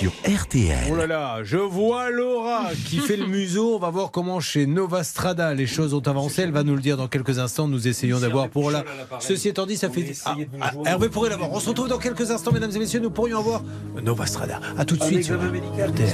[0.00, 0.88] sur RTL.
[0.90, 3.74] Oh là là, je vois Laura qui fait le museau.
[3.74, 6.40] On va voir comment chez Nova Strada les choses ont avancé.
[6.40, 7.68] Elle va nous le dire dans quelques instants.
[7.68, 8.82] Nous essayons d'avoir pour la.
[9.18, 10.12] Ceci étant dit, ça fait.
[10.24, 11.52] Ah, ah, Hervé pourrait l'avoir.
[11.52, 13.00] On se retrouve dans quelques instants, mesdames et messieurs.
[13.00, 13.62] Nous pourrions avoir
[14.02, 14.58] Nova Strada.
[14.78, 16.08] À tout de suite sur RTL.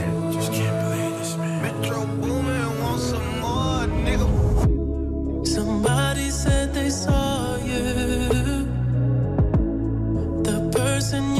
[5.45, 8.67] Somebody said they saw you.
[10.43, 11.36] The person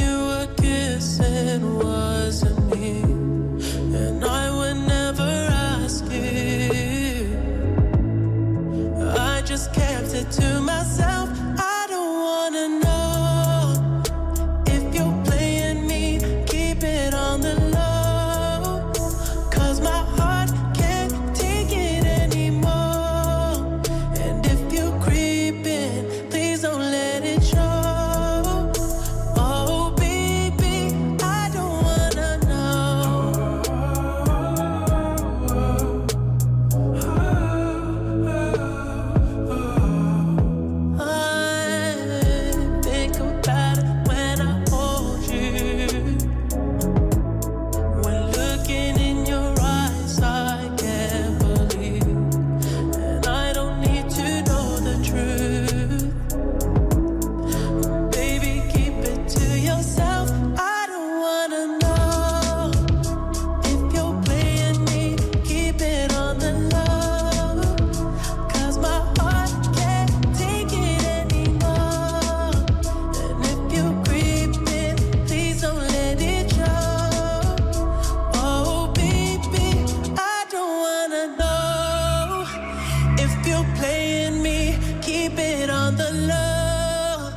[85.97, 87.33] the low,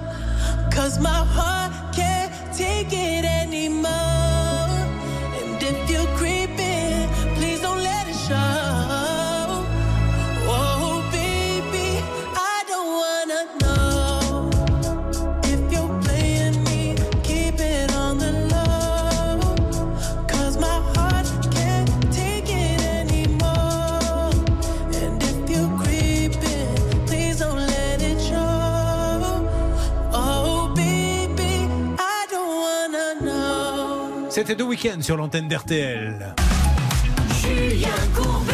[0.72, 1.59] cause my heart
[34.40, 36.34] C'était The Weeknd sur l'antenne d'RTL.
[37.42, 38.54] Julien Courbet.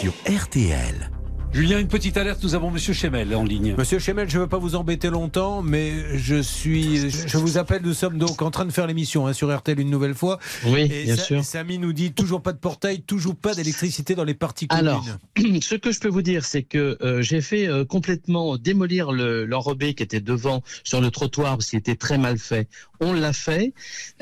[0.00, 1.10] Sur RTL.
[1.50, 3.74] Julien, une petite alerte, nous avons Monsieur Chemel en ligne.
[3.78, 7.80] Monsieur Chemel, je ne veux pas vous embêter longtemps, mais je suis, je vous appelle.
[7.82, 10.38] Nous sommes donc en train de faire l'émission hein, sur RTL une nouvelle fois.
[10.66, 11.42] Oui, Et bien Sa- sûr.
[11.44, 14.88] Samy nous dit toujours pas de portail, toujours pas d'électricité dans les parties communes.
[14.88, 15.04] Alors,
[15.62, 19.46] ce que je peux vous dire, c'est que euh, j'ai fait euh, complètement démolir le-
[19.46, 22.68] l'enrobé qui était devant sur le trottoir parce qu'il était très mal fait.
[23.00, 23.72] On l'a fait.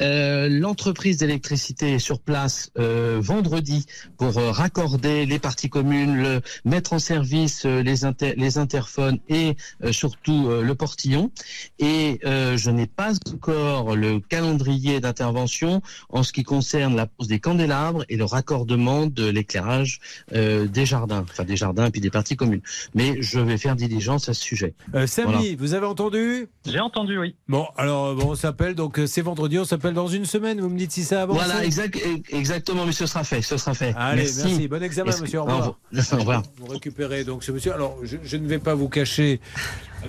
[0.01, 3.87] Euh, L'entreprise d'électricité est sur place euh, vendredi
[4.19, 9.19] pour euh, raccorder les parties communes, le, mettre en service euh, les, inter- les interphones
[9.29, 11.31] et euh, surtout euh, le portillon.
[11.79, 17.29] Et euh, je n'ai pas encore le calendrier d'intervention en ce qui concerne la pose
[17.29, 20.01] des candélabres et le raccordement de l'éclairage
[20.33, 22.63] euh, des jardins, enfin des jardins et puis des parties communes.
[22.95, 24.75] Mais je vais faire diligence à ce sujet.
[24.95, 25.49] Euh, Samy, Voilà.
[25.59, 26.49] vous avez entendu?
[26.67, 27.35] J'ai entendu, oui.
[27.49, 28.35] Bon, alors bon, on
[28.67, 30.61] s'appelle donc euh, c'est vendredi, on s'appelle dans une semaine.
[30.61, 31.37] Vous me dites si ça avance.
[31.37, 31.99] Voilà, exact,
[32.31, 33.95] exactement, mais ce sera fait, ce sera fait.
[33.97, 34.67] Allez, merci.
[34.69, 35.41] Bon examen, Est-ce que- monsieur.
[35.41, 35.69] Au revoir.
[36.13, 36.43] Au revoir.
[36.59, 37.73] Vous récupérez donc ce monsieur.
[37.73, 39.41] Alors, je, je ne vais pas vous cacher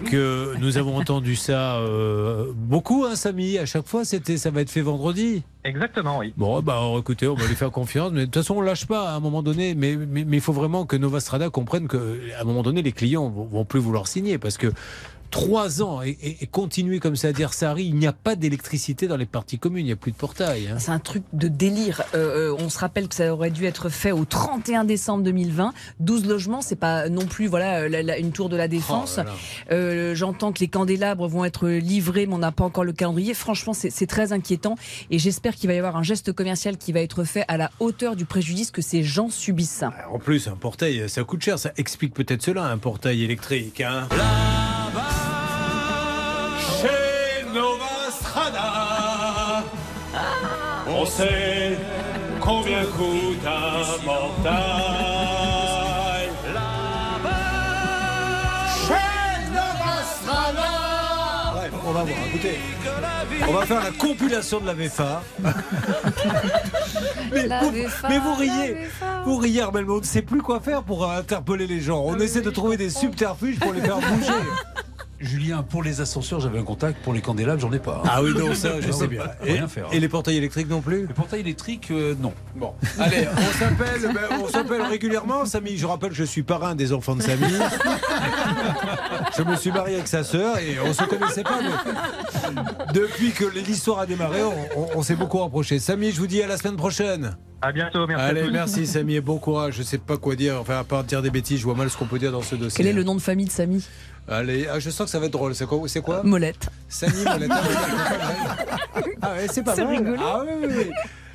[0.06, 3.58] que nous avons entendu ça euh, beaucoup, hein, Samy.
[3.58, 5.44] À chaque fois, c'était ça va être fait vendredi.
[5.64, 6.34] Exactement, oui.
[6.38, 8.12] Bon, bah, alors, écoutez, on va lui faire confiance.
[8.12, 9.76] Mais de toute façon, on lâche pas à un moment donné.
[9.76, 12.82] Mais mais mais il faut vraiment que Nova Strada comprenne que à un moment donné,
[12.82, 14.72] les clients vont, vont plus vouloir signer parce que.
[15.32, 18.36] Trois ans et, et- et continuer comme ça à dire ça, il n'y a pas
[18.36, 20.68] d'électricité dans les parties communes, il n'y a plus de portail.
[20.68, 20.78] hein.
[20.80, 22.04] C'est un truc de délire.
[22.16, 25.74] Euh, euh, on se rappelle que ça aurait dû être fait au 31 décembre 2020.
[26.00, 29.16] 12 logements, c'est pas non plus voilà la- la- une tour de la défense.
[29.18, 29.32] Oh là là.
[29.72, 33.34] Euh, J'entends que les candélabres vont être livrés, mais on n'a pas encore le calendrier.
[33.34, 34.76] Franchement, c'est c'est très inquiétant.
[35.12, 37.70] Et j'espère qu'il va y avoir un geste commercial qui va être fait à la
[37.80, 39.84] hauteur du préjudice que ces gens subissent.
[40.12, 41.60] En plus, un portail, ça coûte cher.
[41.60, 43.82] Ça explique peut-être cela, un portail électrique.
[43.82, 44.08] Hein.
[46.82, 49.64] Chez Nova Strada,
[50.88, 51.78] on sait
[52.40, 54.58] combien coûte un portail.
[58.88, 60.72] Chez Nova Strada.
[61.54, 62.18] Bref, on va voir.
[62.28, 62.60] Écoutez,
[63.48, 65.22] on va faire la compilation de la VFA.
[67.32, 69.22] mais, La vous, VFA, mais vous la riez, VFA.
[69.26, 72.02] vous riez, Armel, mais on ne sait plus quoi faire pour interpeller les gens.
[72.06, 74.32] On essaie de trouver des subterfuges pour les faire bouger.
[75.20, 77.02] Julien, pour les ascenseurs, j'avais un contact.
[77.04, 78.04] Pour les candélabres, j'en ai pas.
[78.08, 79.24] Ah oui, non, ça, je sais bien.
[79.46, 79.88] Et, Rien faire.
[79.92, 81.08] et les portails électriques non plus?
[81.08, 82.34] Les portails électriques, euh, non.
[82.56, 85.78] Bon, allez, on s'appelle, ben, on s'appelle régulièrement, Samy.
[85.78, 87.46] Je rappelle, je suis parrain des enfants de Samy.
[89.38, 91.60] Je me suis marié avec sa sœur et on se connaissait pas.
[91.62, 92.62] Mais
[92.94, 95.80] depuis que l'histoire a démarré, on, on- on s'est beaucoup rapprochés.
[95.80, 97.38] Samy, je vous dis à la semaine prochaine.
[97.62, 98.24] À bientôt, merci.
[98.24, 98.52] à Allez, tous.
[98.52, 99.76] merci Samy et bon courage.
[99.78, 100.58] Je sais pas quoi dire.
[100.62, 102.56] Enfin, à part dire des bêtises, je vois mal ce qu'on peut dire dans ce
[102.56, 102.78] dossier.
[102.78, 103.84] Quel est le nom de famille de Samy?
[104.30, 105.56] Allez, ah, je sens que ça va être drôle.
[105.56, 106.22] C'est quoi, c'est quoi?
[106.24, 106.68] Molette.
[106.90, 107.50] Samy Molette.
[107.52, 109.18] Ah, oui, c'est pas mal.
[109.22, 109.98] Ah ouais, c'est pas C'est mal.
[109.98, 110.18] rigolo.
[110.22, 110.92] Ah oui, oui, oui.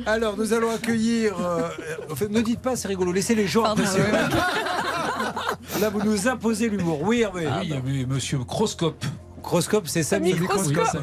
[0.07, 1.35] Alors, nous allons accueillir.
[1.41, 1.69] euh,
[2.11, 4.01] en fait, ne dites pas c'est rigolo, laissez les gens apprécier.
[4.01, 5.81] ouais.
[5.81, 7.01] Là, vous nous imposez l'humour.
[7.03, 7.49] Oui, Hervé.
[7.61, 9.05] Oui, y avait monsieur Croscope.
[9.43, 9.43] C'est.
[9.43, 9.89] Microscope.
[9.89, 11.03] Samy Croscope.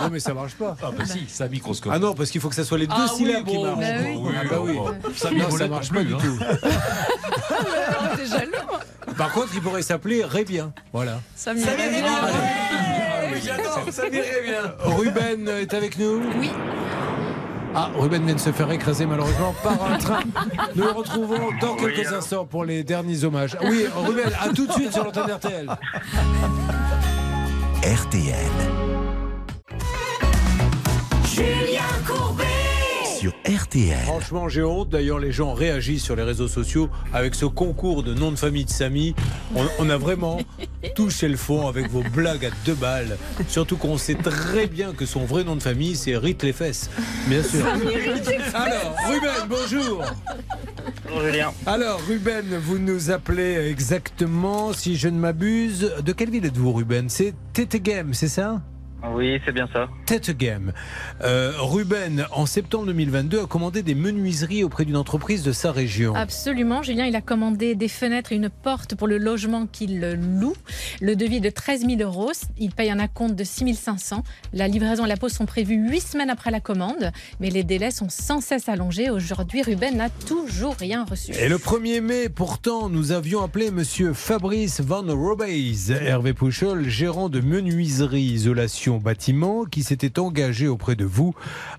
[0.00, 0.76] Non, mais ça marche pas.
[0.80, 1.92] Ah bah si, c'est un microscope.
[1.94, 3.78] Ah non, parce qu'il faut que ça soit les deux Ah oui, syllabes qui marchent.
[3.78, 4.18] Bah oui.
[4.38, 4.78] Ah bah oui.
[5.16, 6.18] Samy Non, ça Molette marche pas plus, du hein.
[6.22, 6.38] tout.
[8.16, 10.72] T'es jaloux Par contre, il pourrait s'appeler Rébien.
[10.92, 11.20] Voilà.
[11.34, 11.64] Samy.
[14.84, 16.50] Ruben est avec nous Oui.
[17.74, 20.20] Ah, Ruben vient de se faire écraser malheureusement par un train.
[20.74, 23.56] Nous le retrouvons dans quelques instants pour les derniers hommages.
[23.62, 25.68] Oui, Ruben, à tout de suite sur l'antenne RTL.
[27.88, 28.52] RTL.
[31.24, 32.47] Julien Courbet.
[33.18, 33.98] Sur RTL.
[34.04, 34.90] Franchement, j'ai honte.
[34.90, 38.64] D'ailleurs, les gens réagissent sur les réseaux sociaux avec ce concours de nom de famille
[38.64, 39.16] de Samy.
[39.56, 40.38] On, on a vraiment
[40.94, 43.18] touché le fond avec vos blagues à deux balles.
[43.48, 46.90] Surtout qu'on sait très bien que son vrai nom de famille, c'est Rite les fesses.
[47.26, 47.66] Bien sûr.
[48.54, 50.04] Alors, Ruben, bonjour.
[51.02, 51.52] Bonjour Julien.
[51.66, 57.08] Alors, Ruben, vous nous appelez exactement, si je ne m'abuse, de quelle ville êtes-vous, Ruben?
[57.08, 58.60] C'est Tetegem, c'est ça?
[59.14, 59.88] Oui, c'est bien ça.
[60.06, 60.72] Tetegem.
[61.22, 66.14] Euh, Ruben, en septembre 2022, a commandé des menuiseries auprès d'une entreprise de sa région.
[66.16, 66.82] Absolument.
[66.82, 70.00] Julien, il a commandé des fenêtres et une porte pour le logement qu'il
[70.40, 70.54] loue.
[71.00, 72.32] Le devis est de 13 000 euros.
[72.58, 74.24] Il paye un acompte de 6 500.
[74.52, 77.12] La livraison et la pose sont prévues 8 semaines après la commande.
[77.38, 79.10] Mais les délais sont sans cesse allongés.
[79.10, 81.32] Aujourd'hui, Ruben n'a toujours rien reçu.
[81.32, 87.28] Et le 1er mai, pourtant, nous avions appelé monsieur Fabrice Van Robeys, Hervé Pouchol, gérant
[87.28, 91.34] de menuiserie isolation Bâtiment qui s'était engagé auprès de vous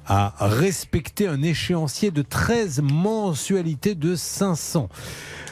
[0.06, 4.88] à respecter un échéancier de 13 mensualités de 500.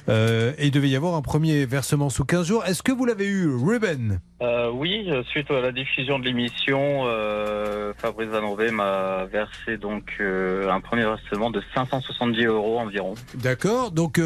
[0.10, 2.64] Euh, et il devait y avoir un premier versement sous 15 jours.
[2.66, 4.20] Est-ce que vous l'avez eu, Ruben?
[4.42, 10.04] Euh, oui, euh, suite à la diffusion de l'émission, euh, Fabrice Vanové m'a versé donc
[10.22, 13.16] un premier versement de 570 euros environ.
[13.36, 13.92] D'accord.
[13.92, 14.22] Donc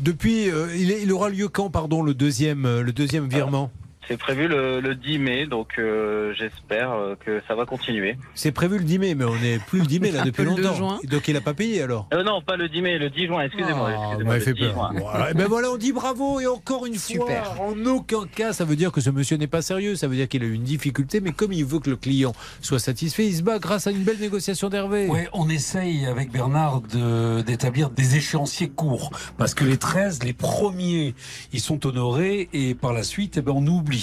[0.00, 3.70] depuis, il, est- il aura lieu quand, pardon, le deuxième, le deuxième virement?
[4.10, 8.16] C'est prévu le, le 10 mai, donc euh, j'espère euh, que ça va continuer.
[8.34, 10.50] C'est prévu le 10 mai, mais on n'est plus le 10 mai là depuis peu
[10.50, 10.74] le 2 longtemps.
[10.74, 10.98] juin.
[11.08, 13.42] Donc il n'a pas payé alors Euh, non, pas le 10 mai, le 10 juin,
[13.42, 13.92] excusez-moi.
[13.96, 14.92] Ah, le fait 10 peur.
[14.96, 15.28] Voilà.
[15.30, 17.28] Eh ben voilà, on dit bravo et encore une fois,
[17.60, 19.94] en aucun cas, ça veut dire que ce monsieur n'est pas sérieux.
[19.94, 22.32] Ça veut dire qu'il a eu une difficulté, mais comme il veut que le client
[22.62, 25.06] soit satisfait, il se bat grâce à une belle négociation d'Hervé.
[25.06, 29.12] Ouais, on essaye avec Bernard de- d'établir des échéanciers courts.
[29.38, 31.14] Parce que les 13, les premiers,
[31.52, 33.99] ils sont honorés et par la suite, eh ben, on oublie.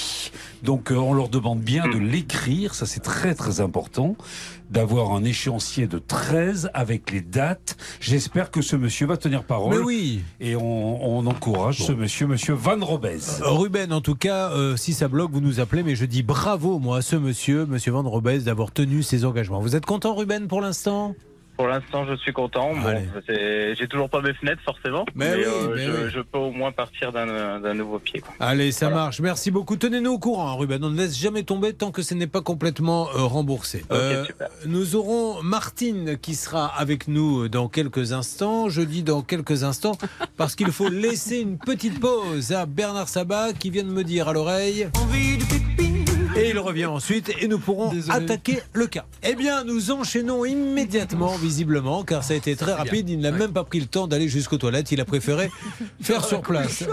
[0.64, 4.16] Donc euh, on leur demande bien de l'écrire, ça c'est très très important,
[4.70, 7.78] d'avoir un échéancier de 13 avec les dates.
[8.00, 9.76] J'espère que ce monsieur va tenir parole.
[9.76, 10.22] Mais oui.
[10.40, 13.20] Et on, on encourage ce monsieur, monsieur Van Robez.
[13.42, 16.80] Ruben, en tout cas, euh, si ça bloque, vous nous appelez, mais je dis bravo,
[16.80, 19.60] moi, à ce monsieur, monsieur Van Robez, d'avoir tenu ses engagements.
[19.60, 21.16] Vous êtes content, Ruben, pour l'instant?
[21.58, 22.74] Pour l'instant, je suis content.
[22.76, 25.06] Bon, j'ai toujours pas mes fenêtres, forcément.
[25.16, 26.12] Mais oui, euh, mais je, oui.
[26.14, 28.20] je peux au moins partir d'un nouveau pied.
[28.22, 28.34] quoi.
[28.40, 29.20] Allez, ça marche.
[29.20, 29.76] Merci beaucoup.
[29.76, 30.84] Tenez-nous au courant, hein, Ruben.
[30.84, 33.84] On ne laisse jamais tomber tant que ce n'est pas complètement euh, remboursé.
[33.92, 34.26] Euh,
[34.66, 38.70] nous aurons Martine qui sera avec nous dans quelques instants.
[38.70, 39.98] Je dis dans quelques instants
[40.38, 44.28] parce qu'il faut laisser une petite pause à Bernard Sabat qui vient de me dire
[44.28, 44.90] à l'oreille.
[46.38, 49.06] Et il revient ensuite et nous pourrons attaquer le cas.
[49.24, 53.10] Eh bien, nous enchaînons immédiatement, visiblement, car ça a été très rapide.
[53.10, 54.92] Il n'a même pas pris le temps d'aller jusqu'aux toilettes.
[54.92, 55.50] Il a préféré
[56.02, 56.84] faire sur place.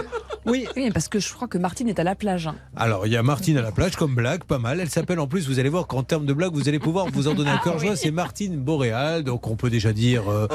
[0.45, 0.67] Oui.
[0.93, 2.47] parce que je crois que Martine est à la plage.
[2.47, 2.55] hein.
[2.75, 4.79] Alors, il y a Martine à la plage comme blague, pas mal.
[4.79, 7.27] Elle s'appelle en plus, vous allez voir qu'en termes de blague, vous allez pouvoir vous
[7.27, 7.95] en donner un cœur joie.
[7.95, 9.23] C'est Martine Boréal.
[9.23, 10.47] Donc, on peut déjà dire euh,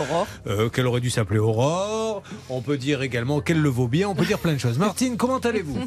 [0.46, 2.22] euh, qu'elle aurait dû s'appeler Aurore.
[2.48, 4.08] On peut dire également qu'elle le vaut bien.
[4.08, 4.78] On peut dire plein de choses.
[4.78, 5.78] Martine, comment allez-vous?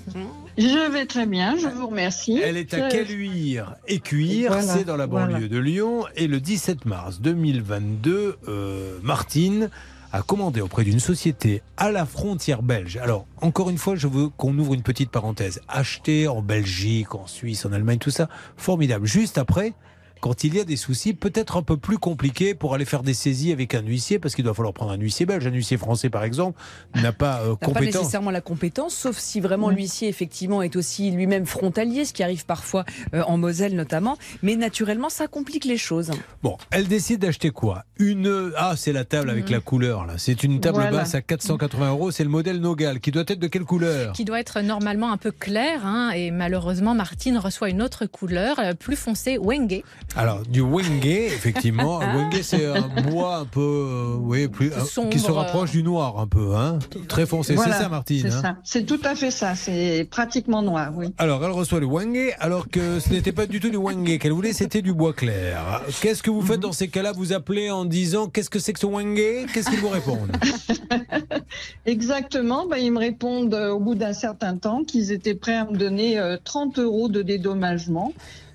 [0.58, 2.40] Je vais très bien, je vous remercie.
[2.44, 5.48] Elle est à Caluire et Cuire, Voilà, c'est dans la banlieue voilà.
[5.48, 6.06] de Lyon.
[6.16, 9.70] Et le 17 mars 2022, euh, Martine
[10.12, 12.98] a commandé auprès d'une société à la frontière belge.
[12.98, 15.60] Alors, encore une fois, je veux qu'on ouvre une petite parenthèse.
[15.68, 19.08] Acheter en Belgique, en Suisse, en Allemagne, tout ça, formidable.
[19.08, 19.74] Juste après,
[20.24, 23.14] quand il y a des soucis, peut-être un peu plus compliqués pour aller faire des
[23.14, 25.46] saisies avec un huissier, parce qu'il doit falloir prendre un huissier belge.
[25.46, 26.58] Un huissier français, par exemple,
[26.96, 27.96] n'a pas euh, N'a pas compétence.
[28.04, 32.46] nécessairement la compétence, sauf si vraiment l'huissier effectivement est aussi lui-même frontalier, ce qui arrive
[32.46, 34.18] parfois euh, en Moselle notamment.
[34.44, 36.12] Mais naturellement, ça complique les choses.
[36.42, 37.84] Bon, elle décide d'acheter quoi?
[37.98, 38.54] Une.
[38.56, 40.14] Ah, c'est la table avec la couleur, là.
[40.18, 40.92] C'est une table Voilà.
[41.00, 42.12] basse à 480 euros.
[42.12, 44.14] C'est le modèle Nogal, qui doit être de quelle couleur?
[44.14, 45.86] Qui doit être normalement un peu clair.
[45.86, 49.82] hein, et malheureusement, Martine reçoit une autre couleur, euh, plus foncée, Wenge.
[50.16, 52.00] Alors, du Wenge, effectivement.
[52.16, 53.60] Wenge, c'est un bois un peu.
[53.62, 56.56] euh, oui, plus, euh, Sombre, qui se rapproche du noir, un peu.
[56.56, 57.56] Hein Très foncé.
[57.56, 58.58] Voilà, c'est ça, Martine C'est hein ça.
[58.64, 59.56] C'est tout à fait ça.
[59.56, 61.08] C'est pratiquement noir, oui.
[61.18, 64.34] Alors, elle reçoit le Wenge, alors que ce n'était pas du tout du Wenge qu'elle
[64.34, 65.82] voulait, c'était du bois clair.
[66.02, 68.80] Qu'est-ce que vous faites dans ces cas-là Vous appelez en disant Qu'est-ce que c'est que
[68.80, 69.48] ce Wenge?
[69.54, 70.32] Qu'est-ce qu'ils vous répondent?
[71.86, 72.68] Exactement.
[72.68, 75.78] Ben, ils me répondent euh, au bout d'un certain temps qu'ils étaient prêts à me
[75.78, 78.14] donner euh, 30 euros de dédommagement.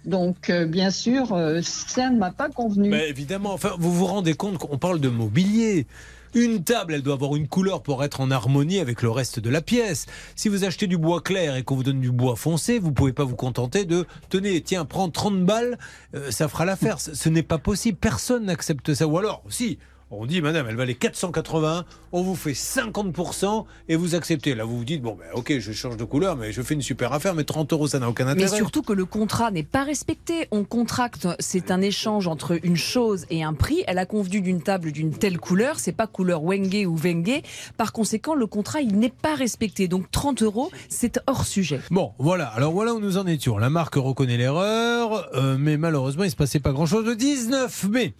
[0.08, 2.88] Donc, euh, bien sûr, euh, ça ne m'a pas convenu.
[2.88, 5.86] Mais évidemment, enfin, vous vous rendez compte qu'on parle de mobilier.
[6.34, 9.50] Une table, elle doit avoir une couleur pour être en harmonie avec le reste de
[9.50, 10.06] la pièce.
[10.34, 13.12] Si vous achetez du bois clair et qu'on vous donne du bois foncé, vous pouvez
[13.12, 15.78] pas vous contenter de tenez, tiens, prends 30 balles,
[16.14, 17.00] euh, ça fera l'affaire.
[17.00, 17.98] Ce n'est pas possible.
[17.98, 19.06] Personne n'accepte ça.
[19.06, 19.78] Ou alors, si.
[20.10, 24.54] On dit, madame, elle valait 480, on vous fait 50% et vous acceptez.
[24.54, 26.80] Là, vous vous dites, bon, ben, ok, je change de couleur, mais je fais une
[26.80, 28.50] super affaire, mais 30 euros, ça n'a aucun intérêt.
[28.50, 30.48] Mais surtout que le contrat n'est pas respecté.
[30.50, 33.84] On contracte, c'est un échange entre une chose et un prix.
[33.86, 37.42] Elle a convenu d'une table d'une telle couleur, c'est pas couleur Wenge ou Wenge.
[37.76, 39.88] Par conséquent, le contrat, il n'est pas respecté.
[39.88, 41.80] Donc 30 euros, c'est hors sujet.
[41.90, 42.46] Bon, voilà.
[42.46, 43.58] Alors voilà où nous en étions.
[43.58, 47.04] La marque reconnaît l'erreur, euh, mais malheureusement, il se passait pas grand-chose.
[47.04, 48.14] Le 19 mai,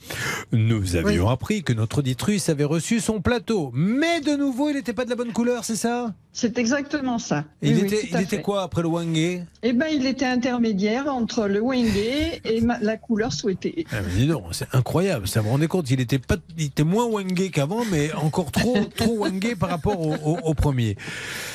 [0.53, 4.93] nous avions appris que notre auditrice avait reçu son plateau, mais de nouveau, il n'était
[4.93, 6.13] pas de la bonne couleur, c'est ça?
[6.41, 7.45] C'est exactement ça.
[7.63, 9.41] Il Oui, était, il quoi après le Wenge?
[9.65, 13.87] Eh ben, il était intermédiaire entre le Wenge et ma- la couleur souhaitée.
[13.91, 15.27] ah, mais dis donc, c'est incroyable.
[15.27, 18.77] Ça me rendait compte, il était pas, il était moins Wenge qu'avant, mais encore trop,
[18.97, 20.97] trop Wenge par rapport au, au- au premier.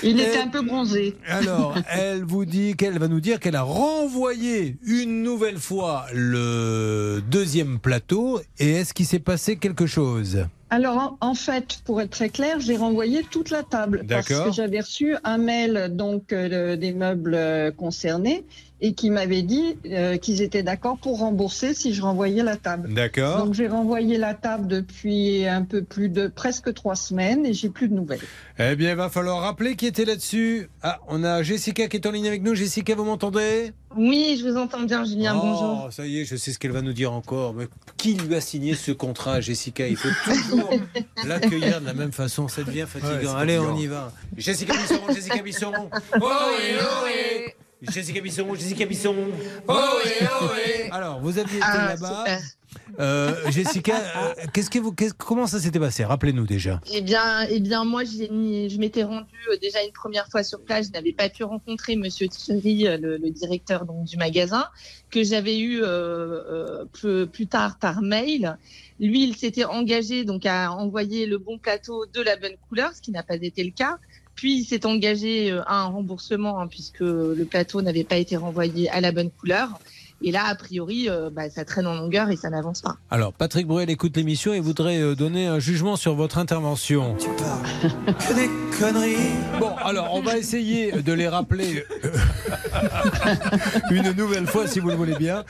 [0.03, 1.15] Il Et- était un peu bronzé.
[1.29, 7.21] Alors, elle vous dit qu'elle va nous dire qu'elle a renvoyé une nouvelle fois le
[7.31, 8.41] deuxième plateau.
[8.59, 10.45] Et est-ce qu'il s'est passé quelque chose?
[10.73, 14.51] Alors, en, en fait, pour être très clair, j'ai renvoyé toute la table parce que
[14.51, 18.43] j'avais reçu un mail donc euh, des meubles euh, concernés
[18.85, 22.93] et qui m'avaient dit euh, qu'ils étaient d'accord pour rembourser si je renvoyais la table.
[22.93, 23.37] D'accord.
[23.45, 27.69] Donc j'ai renvoyé la table depuis un peu plus de presque trois semaines et j'ai
[27.69, 28.19] plus de nouvelles.
[28.59, 30.69] Eh bien, il va falloir rappeler qui était là-dessus.
[30.81, 32.55] Ah, on a Jessica qui est en ligne avec nous.
[32.55, 33.71] Jessica, vous m'entendez?
[33.95, 35.33] Oui, je vous entends bien, Julien.
[35.37, 35.93] oh, Bonjour.
[35.93, 37.53] ça y est, je sais ce qu'elle va nous dire encore.
[37.53, 39.87] Mais qui lui a signé ce contrat, Jessica?
[39.87, 40.69] Il faut toujours
[41.25, 42.49] l'accueillir de la même façon.
[42.49, 43.33] Ça devient fatigant.
[43.33, 44.11] Ouais, Allez, on y va.
[44.35, 45.71] Jessica Bisson, Jessica Bisson.
[46.21, 47.51] Oh oui, oh oui.
[47.91, 49.15] Jessica Bisson, Jessica Bisson.
[49.67, 49.73] Oh
[50.05, 50.11] oui,
[50.41, 50.89] oh oui.
[50.91, 52.23] Alors, vous aviez été Ah, là-bas.
[52.25, 52.41] super.
[52.99, 56.03] Euh, Jessica, euh, qu'est-ce que vous, qu'est-ce- comment ça s'était passé?
[56.05, 56.79] Rappelez-nous déjà.
[56.91, 60.43] Eh bien, eh bien, moi, j'ai mis- je m'étais rendue euh, déjà une première fois
[60.43, 60.87] sur place.
[60.87, 64.65] Je n'avais pas pu rencontrer Monsieur Thierry, le, le directeur donc, du magasin,
[65.11, 68.57] que j'avais eu euh, euh, plus, plus tard par mail.
[68.99, 73.01] Lui, il s'était engagé donc à envoyer le bon plateau de la bonne couleur, ce
[73.01, 73.97] qui n'a pas été le cas.
[74.35, 78.37] Puis, il s'est engagé euh, à un remboursement hein, puisque le plateau n'avait pas été
[78.37, 79.79] renvoyé à la bonne couleur.
[80.25, 82.95] Et là, a priori, euh, bah, ça traîne en longueur et ça n'avance pas.
[83.11, 87.15] Alors, Patrick Bruel écoute l'émission et voudrait euh, donner un jugement sur votre intervention.
[87.19, 88.49] Que des
[88.79, 89.17] conneries.
[89.59, 92.09] Bon, alors, on va essayer de les rappeler euh,
[93.91, 95.43] une nouvelle fois, si vous le voulez bien.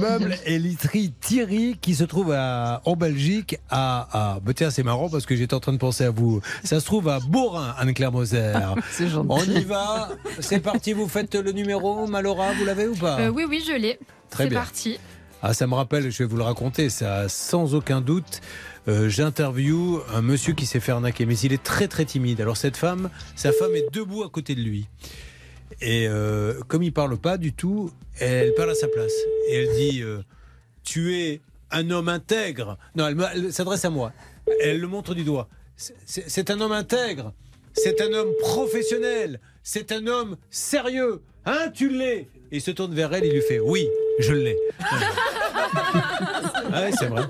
[0.00, 4.34] Meuble et literie Thierry, qui se trouve à, en Belgique, à.
[4.34, 6.40] à bah tiens, c'est marrant parce que j'étais en train de penser à vous.
[6.62, 8.52] Ça se trouve à Borin, Anne-Claire Moser.
[8.90, 9.28] C'est gentil.
[9.30, 10.10] On y va.
[10.40, 12.06] C'est parti, vous faites le numéro.
[12.06, 13.18] Malora, vous l'avez ou pas?
[13.20, 13.98] Euh, oui, oui, je l'ai.
[14.30, 14.58] Très C'est bien.
[14.60, 14.98] parti.
[15.42, 18.40] Ah, ça me rappelle, je vais vous le raconter, ça sans aucun doute.
[18.88, 22.40] euh, J'interview un monsieur qui s'est fait arnaquer, mais il est très très timide.
[22.40, 24.86] Alors cette femme, sa femme est debout à côté de lui.
[25.80, 27.90] Et euh, comme il parle pas du tout,
[28.20, 29.12] elle parle à sa place.
[29.48, 30.22] Et elle dit euh,
[30.84, 31.40] Tu es
[31.72, 32.78] un homme intègre.
[32.94, 34.12] Non, elle, elle s'adresse à moi.
[34.60, 35.48] Elle le montre du doigt.
[35.76, 37.32] C'est- C'est c'est un homme intègre.
[37.74, 39.40] C'est un homme professionnel.
[39.64, 41.22] C'est un homme sérieux.
[41.46, 43.88] Hein, tu l'es Et il se tourne vers elle, il lui fait Oui,
[44.22, 44.56] je l'ai.
[46.72, 47.22] Ah oui, c'est vrai.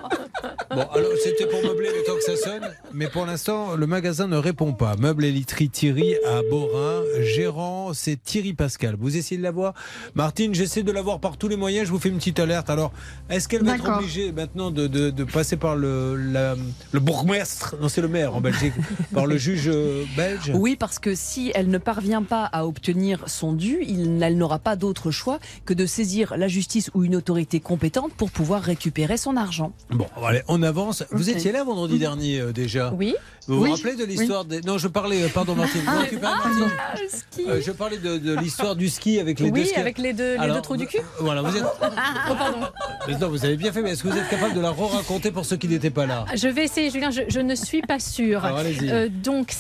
[0.71, 4.27] Bon, alors c'était pour meubler le temps que ça sonne, mais pour l'instant, le magasin
[4.27, 4.97] ne répond pas.
[4.97, 7.03] Meuble et literie Thierry à Borin.
[7.21, 8.97] Gérant, c'est Thierry Pascal.
[8.99, 9.75] Vous essayez de l'avoir
[10.15, 11.87] Martine, j'essaie de l'avoir par tous les moyens.
[11.87, 12.71] Je vous fais une petite alerte.
[12.71, 12.93] Alors,
[13.31, 16.57] est-ce qu'elle va être obligée maintenant de, de- de passer par le, la-
[16.93, 18.75] le bourgmestre Non, c'est le maire en Belgique.
[19.15, 23.25] par le juge euh, belge Oui, parce que si elle ne parvient pas à obtenir
[23.27, 27.15] son dû, il- elle n'aura pas d'autre choix que de saisir la justice ou une
[27.17, 29.73] autorité compétente pour pouvoir récupérer son argent.
[29.91, 31.05] Bon, allez, on avance.
[31.13, 33.15] Vous étiez là vendredi dernier euh, déjà Oui.
[33.47, 33.71] Vous vous Oui.
[33.73, 34.61] rappelez de l'histoire des...
[34.61, 35.83] Non, je parlais, euh, pardon Martine.
[35.87, 37.45] Ah, ah, Martine ah, le ski.
[37.49, 40.35] Euh, je parlais de, de l'histoire du ski avec les deux Oui, avec les deux,
[40.35, 41.01] les Alors, deux trous du cul.
[41.21, 41.63] Voilà, vous êtes.
[42.31, 42.67] Oh, pardon.
[43.09, 45.31] Mais non, vous avez bien fait, mais est-ce que vous êtes capable de la re-raconter
[45.31, 46.25] pour ceux qui n'étaient pas là?
[46.35, 48.45] Je vais essayer, Julien, je, je ne suis pas sûre.
[48.45, 48.91] Alors, allez-y.
[48.91, 49.53] Euh, donc,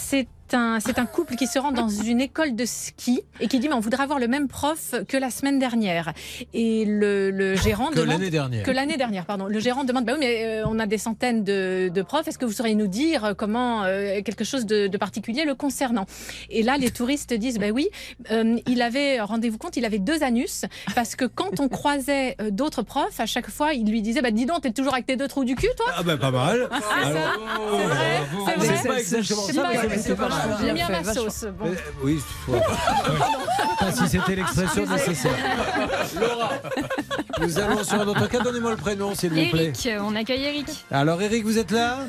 [0.52, 3.58] c'est un, c'est un couple qui se rend dans une école de ski et qui
[3.58, 6.12] dit mais on voudrait avoir le même prof que la semaine dernière.
[6.52, 8.62] Et le, le gérant Que demande l'année dernière.
[8.62, 9.46] Que l'année dernière, pardon.
[9.46, 12.28] Le gérant demande bah oui mais euh, on a des centaines de, de profs.
[12.28, 16.04] Est-ce que vous sauriez nous dire comment euh, quelque chose de, de particulier le concernant?
[16.50, 17.88] Et là les touristes disent bah oui.
[18.30, 22.82] euh, il avait rendez-vous compte, il avait deux anus parce que quand on croisait d'autres
[22.82, 25.28] profs, à chaque fois il lui disait bah dis donc t'es toujours avec tes deux
[25.28, 25.86] trous du cul toi?
[25.96, 26.68] Ah ben pas mal.
[26.70, 26.78] Ah,
[28.44, 29.22] c'est Alors, ça, c'est vrai, c'est vrai.
[29.22, 30.41] C'est pas exactement ça, mais c'est pas mal.
[30.60, 31.46] J'ai mis à ma sauce.
[31.58, 31.66] Bon.
[31.66, 32.60] Euh, Oui, ouais.
[33.94, 35.32] si c'était l'expression nécessaire.
[36.20, 36.50] Laura,
[37.40, 38.40] nous allons sur un autre cas.
[38.40, 39.72] Donnez-moi le prénom, s'il vous plaît.
[39.74, 40.84] Eric, on accueille Eric.
[40.90, 42.00] Alors Eric, vous êtes là?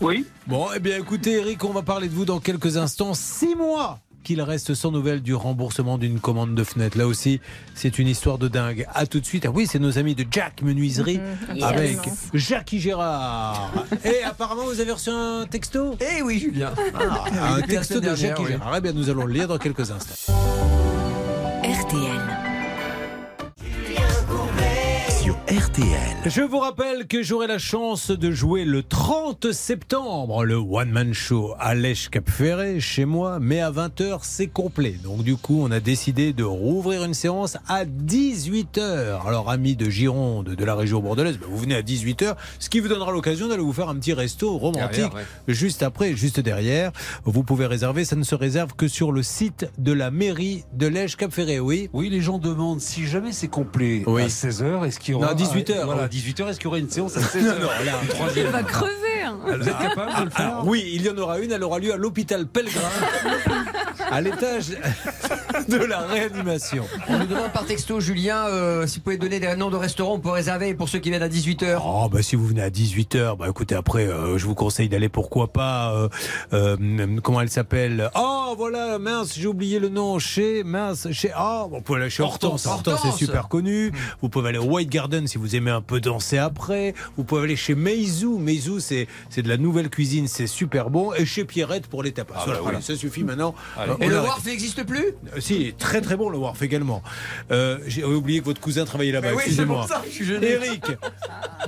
[0.00, 0.26] Oui.
[0.46, 3.14] Bon, eh bien écoutez Eric, on va parler de vous dans quelques instants.
[3.14, 6.98] Six mois qu'il reste sans nouvelles du remboursement d'une commande de fenêtre.
[6.98, 7.40] Là aussi,
[7.74, 8.86] c'est une histoire de dingue.
[8.94, 9.44] À tout de suite.
[9.46, 11.56] Ah oui, c'est nos amis de Jack Menuiserie Mhm.
[11.56, 11.64] Yes.
[11.64, 11.98] avec
[12.34, 13.72] Jackie Gérard.
[14.04, 15.96] Et apparemment, vous avez reçu un texto?
[16.00, 16.72] Eh oui, Julien.
[16.94, 18.48] Ah, un texto de Jackie oui.
[18.48, 18.74] Gérard.
[18.76, 20.32] Eh bien, nous allons le lire dans quelques instants.
[21.62, 22.49] RTL.
[25.50, 26.30] RTL.
[26.30, 31.12] Je vous rappelle que j'aurai la chance de jouer le 30 septembre le One Man
[31.12, 34.94] Show à Lèche Cap Ferré chez moi, mais à 20h c'est complet.
[35.02, 39.26] Donc du coup, on a décidé de rouvrir une séance à 18h.
[39.26, 42.78] Alors amis de Gironde, de la région bordelaise, ben, vous venez à 18h, ce qui
[42.78, 45.24] vous donnera l'occasion d'aller vous faire un petit resto romantique Derrière, ouais.
[45.48, 46.92] juste après, juste derrière.
[47.24, 50.86] Vous pouvez réserver, ça ne se réserve que sur le site de la mairie de
[50.86, 51.58] Lèche Cap Ferré.
[51.58, 51.90] Oui.
[51.92, 54.22] Oui, les gens demandent si jamais c'est complet Oui.
[54.22, 55.30] à 16h, est-ce qu'il y aura.
[55.30, 55.84] Non, 18h.
[55.84, 58.08] Voilà, à 18h, est-ce qu'il y aura une séance à 16h Non, non, là, une
[58.08, 58.46] troisième.
[58.46, 59.22] Il va crever.
[59.24, 59.38] hein.
[59.44, 61.78] Vous êtes capable de le faire Alors, oui, il y en aura une, elle aura
[61.78, 62.80] lieu à l'hôpital Pellegrin,
[64.10, 64.70] à l'étage.
[65.68, 66.84] de la réanimation.
[67.08, 70.18] On nous demande par texto, Julien, euh, si vous pouvez donner des noms de restaurants
[70.18, 71.80] pour réserver pour ceux qui viennent à 18h.
[71.84, 75.08] Oh bah si vous venez à 18h, bah écoutez après euh, je vous conseille d'aller
[75.08, 76.08] pourquoi pas euh,
[76.52, 76.76] euh,
[77.22, 78.10] comment elle s'appelle?
[78.16, 82.22] Oh voilà mince j'ai oublié le nom chez mince chez ah vous pouvez aller chez
[82.22, 82.88] Hortense Hortense.
[82.96, 83.92] Hortense c'est super connu
[84.22, 87.42] vous pouvez aller au White Garden si vous aimez un peu danser après vous pouvez
[87.44, 91.44] aller chez Meizu Meizu c'est c'est de la nouvelle cuisine c'est super bon et chez
[91.44, 92.80] Pierrette pour les tapas Ah, voilà, bah voilà.
[92.80, 93.92] ça suffit maintenant Allez.
[93.92, 94.28] Euh, Et on le arrête.
[94.28, 95.04] Wharf n'existe plus?
[95.36, 97.02] Euh, Si, très très bon le Wharf également.
[97.52, 99.86] Euh, J'ai oublié que votre cousin travaillait là-bas, oui, excusez-moi.
[100.42, 100.84] Eric,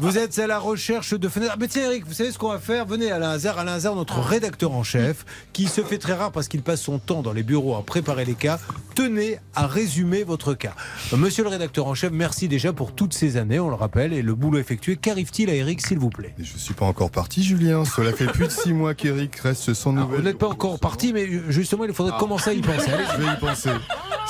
[0.00, 1.52] vous êtes à la recherche de fenêtres.
[1.54, 2.86] Ah, mais tiens, Eric, vous savez ce qu'on va faire?
[2.86, 3.58] Venez à Hazard.
[3.58, 6.98] Alain Hazard, notre rédacteur en chef, qui se fait très rare parce qu'il passe son
[6.98, 8.58] temps dans les bureaux à préparer les cas.
[8.94, 10.74] Tenez à résumer votre cas.
[11.16, 14.22] Monsieur le rédacteur en chef, merci déjà pour toutes ces années, on le rappelle, et
[14.22, 14.96] le boulot effectué.
[14.96, 16.34] Qu'arrive-t-il à Eric, s'il vous plaît?
[16.38, 17.84] Je suis pas encore parti, Julien.
[17.84, 20.22] Cela fait plus de six mois qu'Eric reste sans Vous nouvelles.
[20.22, 22.90] n'êtes pas encore parti, mais justement, il faudrait commencer à y penser.
[22.90, 23.04] Allez.
[23.16, 23.70] Je vais y penser.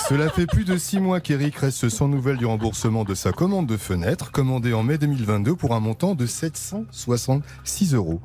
[0.09, 3.67] Cela fait plus de six mois qu'Eric reste sans nouvelles du remboursement de sa commande
[3.67, 8.21] de fenêtre, commandée en mai 2022 pour un montant de 766 euros.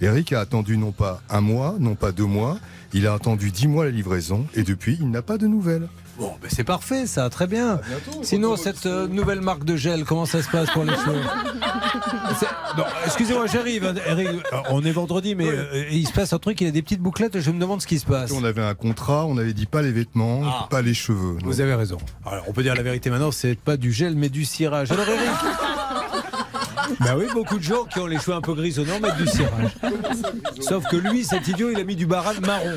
[0.00, 2.58] Eric a attendu non pas un mois, non pas deux mois,
[2.92, 5.88] il a attendu dix mois la livraison et depuis il n'a pas de nouvelles.
[6.18, 7.78] Bon, ben c'est parfait, ça, très bien.
[8.22, 11.20] Sinon, cette euh, nouvelle marque de gel, comment ça se passe pour les cheveux?
[13.04, 13.84] Excusez-moi, j'arrive.
[13.84, 14.28] hein, Eric.
[14.28, 17.00] Euh, On est vendredi, mais euh, il se passe un truc, il a des petites
[17.00, 18.30] bouclettes, je me demande ce qui se passe.
[18.32, 20.66] On avait un contrat, on avait dit pas les vêtements, Ah.
[20.70, 21.36] pas les cheveux.
[21.44, 21.98] Vous avez raison.
[22.24, 24.90] Alors, on peut dire la vérité maintenant, c'est pas du gel, mais du cirage.
[24.92, 25.28] Alors, Eric
[27.00, 29.76] Bah oui, beaucoup de gens qui ont les cheveux un peu grisonnants mettent du cirage.
[30.60, 32.76] Sauf que lui, cet idiot, il a mis du baran marron.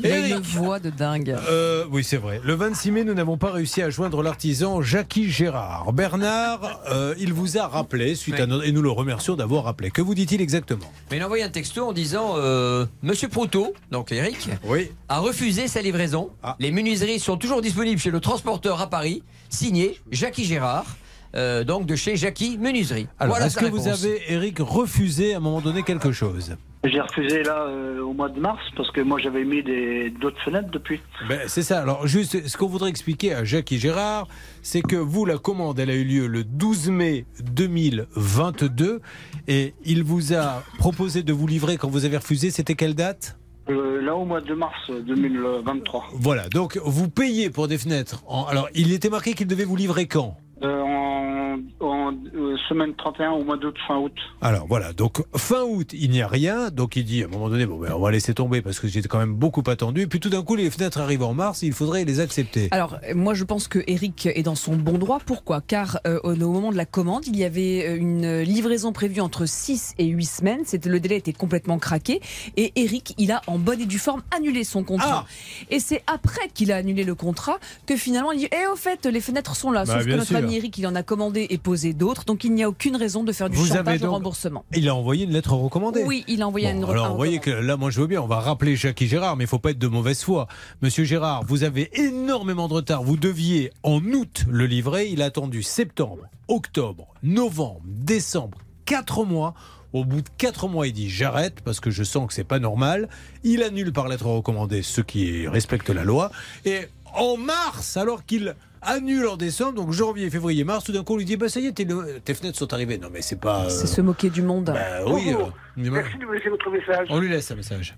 [0.00, 1.36] Il a une voix de dingue.
[1.48, 2.40] Euh, oui, c'est vrai.
[2.44, 5.92] Le 26 mai, nous n'avons pas réussi à joindre l'artisan Jackie Gérard.
[5.92, 8.66] Bernard, euh, il vous a rappelé, suite à notre...
[8.66, 9.90] et nous le remercions d'avoir rappelé.
[9.90, 10.92] Que vous dit-il exactement?
[11.10, 14.90] Mais il a envoyé un texto en disant euh, Monsieur Proutot, donc Eric, oui.
[15.08, 16.30] a refusé sa livraison.
[16.58, 20.96] Les menuiseries sont toujours disponibles chez le transporteur à Paris, signé Jackie Gérard,
[21.34, 23.08] euh, donc de chez Jackie Menuiserie.
[23.18, 26.56] Alors, Voilà est-ce que vous avez, Eric, refusé à un moment donné quelque chose?
[26.84, 30.40] J'ai refusé là euh, au mois de mars parce que moi j'avais mis des d'autres
[30.44, 31.00] fenêtres depuis.
[31.28, 31.80] Ben, c'est ça.
[31.82, 34.28] Alors, juste, ce qu'on voudrait expliquer à Jackie Gérard,
[34.62, 39.00] c'est que vous, la commande, elle a eu lieu le 12 mai 2022
[39.48, 42.50] et il vous a proposé de vous livrer quand vous avez refusé.
[42.50, 43.36] C'était quelle date?
[43.68, 46.10] Euh, là au mois de mars euh, 2023.
[46.14, 46.48] Voilà.
[46.50, 48.22] Donc, vous payez pour des fenêtres.
[48.28, 50.36] En- Alors, il était marqué qu'il devait vous livrer quand?
[50.62, 51.36] Euh, en
[51.80, 54.12] en euh, semaine 31 au mois d'août, fin août.
[54.40, 56.70] Alors voilà, donc fin août, il n'y a rien.
[56.70, 58.88] Donc il dit à un moment donné, bon, ben, on va laisser tomber parce que
[58.88, 60.02] j'étais quand même beaucoup attendu.
[60.02, 62.68] Et puis tout d'un coup, les fenêtres arrivent en mars, il faudrait les accepter.
[62.70, 65.18] Alors, moi, je pense que Eric est dans son bon droit.
[65.24, 65.60] Pourquoi?
[65.60, 69.94] Car euh, au moment de la commande, il y avait une livraison prévue entre 6
[69.98, 70.60] et 8 semaines.
[70.64, 72.20] C'était le délai était complètement craqué.
[72.56, 75.26] Et Eric, il a en bonne et due forme annulé son contrat.
[75.70, 79.06] Et c'est après qu'il a annulé le contrat que finalement il dit Eh, au fait,
[79.06, 79.84] les fenêtres sont là.
[79.84, 82.24] Bah, Sauf que bien notre il en a commandé et posé d'autres.
[82.24, 84.64] Donc il n'y a aucune raison de faire du Vous chantage au donc- remboursement.
[84.74, 86.02] Il a envoyé une lettre recommandée.
[86.04, 88.20] Oui, il a envoyé une Alors, un vous voyez que là, moi, je veux bien.
[88.22, 90.46] On va rappeler Jackie Gérard, mais il faut pas être de mauvaise foi.
[90.82, 93.02] Monsieur Gérard, vous avez énormément de retard.
[93.02, 95.08] Vous deviez en août le livrer.
[95.08, 99.54] Il a attendu septembre, octobre, novembre, décembre, quatre mois.
[99.92, 102.58] Au bout de quatre mois, il dit j'arrête parce que je sens que c'est pas
[102.58, 103.08] normal.
[103.44, 106.30] Il annule par lettre recommandée ce qui respecte la loi.
[106.66, 106.80] Et
[107.14, 108.56] en mars, alors qu'il
[108.86, 111.60] annule en décembre, donc janvier, février, mars, tout d'un coup, on lui dit bah ça
[111.60, 111.86] y est, tes,
[112.24, 112.96] tes fenêtres sont arrivées.
[112.98, 113.64] Non mais c'est pas.
[113.66, 114.66] euh, C'est se moquer du monde.
[114.66, 115.34] bah oui.
[115.34, 115.44] euh,
[115.76, 117.06] Merci de me laisser votre message.
[117.10, 117.94] on lui laisse un message.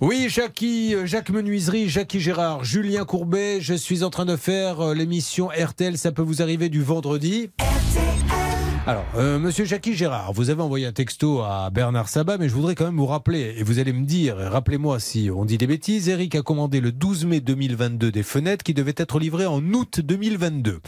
[0.00, 4.80] Oui, Jackie, euh, Jacques Menuiserie, Jackie Gérard, Julien Courbet, je suis en train de faire
[4.80, 7.50] euh, l'émission RTL, ça peut vous arriver du vendredi.
[8.86, 12.54] Alors, euh, monsieur Jackie Gérard, vous avez envoyé un texto à Bernard Sabat, mais je
[12.54, 15.66] voudrais quand même vous rappeler, et vous allez me dire, rappelez-moi si on dit des
[15.66, 19.62] bêtises, Eric a commandé le 12 mai 2022 des fenêtres qui devaient être livrées en
[19.72, 20.80] août 2022.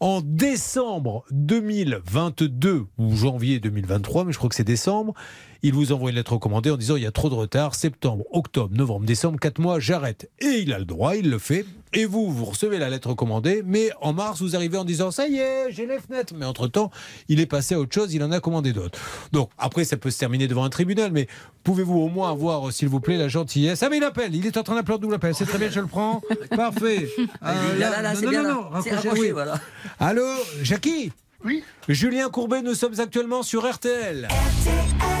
[0.00, 5.12] En décembre 2022 ou janvier 2023, mais je crois que c'est décembre,
[5.62, 8.24] il vous envoie une lettre recommandée en disant il y a trop de retard, septembre,
[8.32, 10.30] octobre, novembre, décembre, 4 mois, j'arrête.
[10.40, 11.64] Et il a le droit, il le fait.
[11.94, 15.26] Et vous, vous recevez la lettre recommandée, mais en mars, vous arrivez en disant ça
[15.26, 16.34] y est, j'ai les fenêtres.
[16.36, 16.90] Mais entre-temps,
[17.28, 18.98] il est passé à autre chose, il en a commandé d'autres.
[19.32, 21.28] Donc après, ça peut se terminer devant un tribunal, mais
[21.64, 23.82] pouvez-vous au moins avoir, s'il vous plaît, la gentillesse?
[23.82, 25.70] Ah mais il appelle, il est en train d'appeler un double appel, c'est très bien,
[25.70, 26.20] je le prends.
[26.54, 27.08] Parfait.
[27.42, 29.30] Euh, Là, là, là, non, c'est non, non, non, raccrochez, oui.
[29.30, 29.58] voilà.
[29.98, 30.24] Allô,
[30.62, 31.10] Jackie?
[31.44, 31.62] Oui.
[31.88, 34.26] Julien Courbet, nous sommes actuellement sur RTL.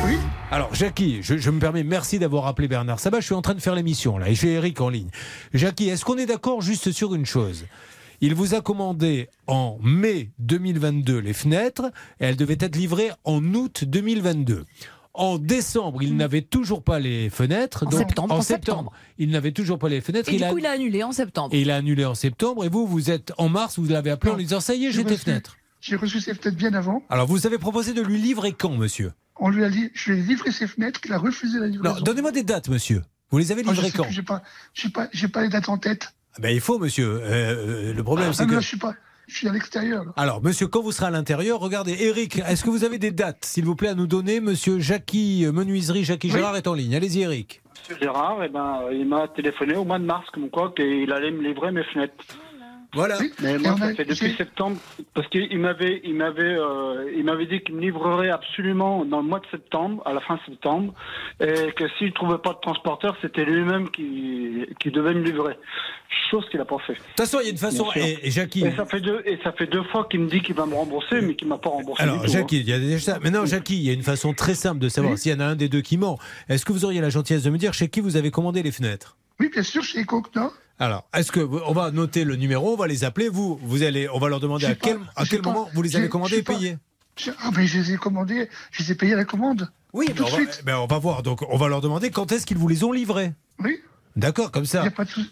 [0.04, 0.16] Oui.
[0.50, 3.20] Alors, Jackie, je, je me permets, merci d'avoir appelé Bernard Sabat.
[3.20, 5.10] Je suis en train de faire l'émission là et j'ai Eric en ligne.
[5.54, 7.66] Jackie, est-ce qu'on est d'accord juste sur une chose?
[8.20, 13.42] Il vous a commandé en mai 2022 les fenêtres et elles devaient être livrées en
[13.54, 14.64] août 2022.
[15.14, 17.86] En décembre, il n'avait toujours pas les fenêtres.
[17.86, 20.30] En donc, septembre, En en septembre, il n'avait toujours pas les fenêtres.
[20.30, 20.50] Et il du a...
[20.50, 21.54] coup, il a annulé en septembre.
[21.54, 22.64] et il a annulé en septembre.
[22.64, 24.92] Et vous, vous êtes en mars, vous l'avez appelé en lui disant ça y est,
[24.92, 25.57] j'ai tes fenêtres.
[25.80, 27.02] J'ai reçu ses fenêtres bien avant.
[27.08, 29.12] Alors, vous avez proposé de lui livrer quand, monsieur?
[29.36, 31.94] On lui a dit, je lui ai livré ses fenêtres, il a refusé la livraison.
[31.96, 33.02] Non, donnez-moi des dates, monsieur.
[33.30, 34.42] Vous les avez je livrées quand plus, J'ai pas,
[34.74, 36.12] j'ai pas, pas les dates en tête.
[36.36, 37.20] Ah ben, Il faut, monsieur.
[37.22, 37.22] Euh,
[37.90, 38.54] euh, le problème, Ah, c'est que.
[38.54, 38.94] là, je suis pas,
[39.28, 40.04] je suis à l'extérieur.
[40.04, 40.12] là.
[40.16, 43.44] Alors, monsieur, quand vous serez à l'intérieur, regardez, Eric, est-ce que vous avez des dates,
[43.44, 44.40] s'il vous plaît, à nous donner?
[44.40, 46.96] Monsieur Jackie euh, Menuiserie, Jackie Gérard est en ligne.
[46.96, 47.62] Allez-y, Eric.
[47.82, 51.30] Monsieur Gérard, eh ben, il m'a téléphoné au mois de mars, comme quoi qu'il allait
[51.30, 52.14] me livrer mes fenêtres.
[52.94, 53.18] Voilà.
[53.42, 54.78] Mais moi, ça fait depuis septembre,
[55.12, 59.28] parce qu'il m'avait, il m'avait, euh, il m'avait dit qu'il me livrerait absolument dans le
[59.28, 60.94] mois de septembre, à la fin septembre,
[61.40, 65.58] et que s'il trouvait pas de transporteur, c'était lui-même qui, qui devait me livrer.
[66.30, 66.94] Chose qu'il a pas fait.
[66.94, 67.86] De toute façon, il y a une façon.
[67.94, 68.64] Et, et Jackie.
[68.64, 70.74] Et ça fait deux, et ça fait deux fois qu'il me dit qu'il va me
[70.74, 72.02] rembourser, mais qu'il m'a pas remboursé.
[72.02, 72.62] Alors, du tout, Jackie, hein.
[72.62, 73.18] il y a déjà ça.
[73.22, 75.18] Mais non, Jackie, il y a une façon très simple de savoir Oui.
[75.18, 76.18] s'il y en a un des deux qui ment.
[76.48, 78.72] Est-ce que vous auriez la gentillesse de me dire chez qui vous avez commandé les
[78.72, 79.16] fenêtres?
[79.38, 80.50] Oui, bien sûr, chez Ecocna.
[80.78, 84.08] Alors, est-ce que on va noter le numéro, on va les appeler, vous, vous allez,
[84.10, 86.08] on va leur demander à quel, pas- à j'ai quel pas- moment vous les avez
[86.08, 86.78] commandés et payés
[87.40, 89.70] Ah, mais je les ai commandés, je les ai payés à la commande.
[89.92, 90.62] Oui, tout de va, suite.
[90.64, 91.22] ben, on va voir.
[91.22, 93.32] Donc, on va leur demander quand est-ce qu'ils vous les ont livrés.
[93.58, 93.80] Oui.
[94.14, 94.78] D'accord, comme ça.
[94.80, 95.30] Il n'y a pas de souci.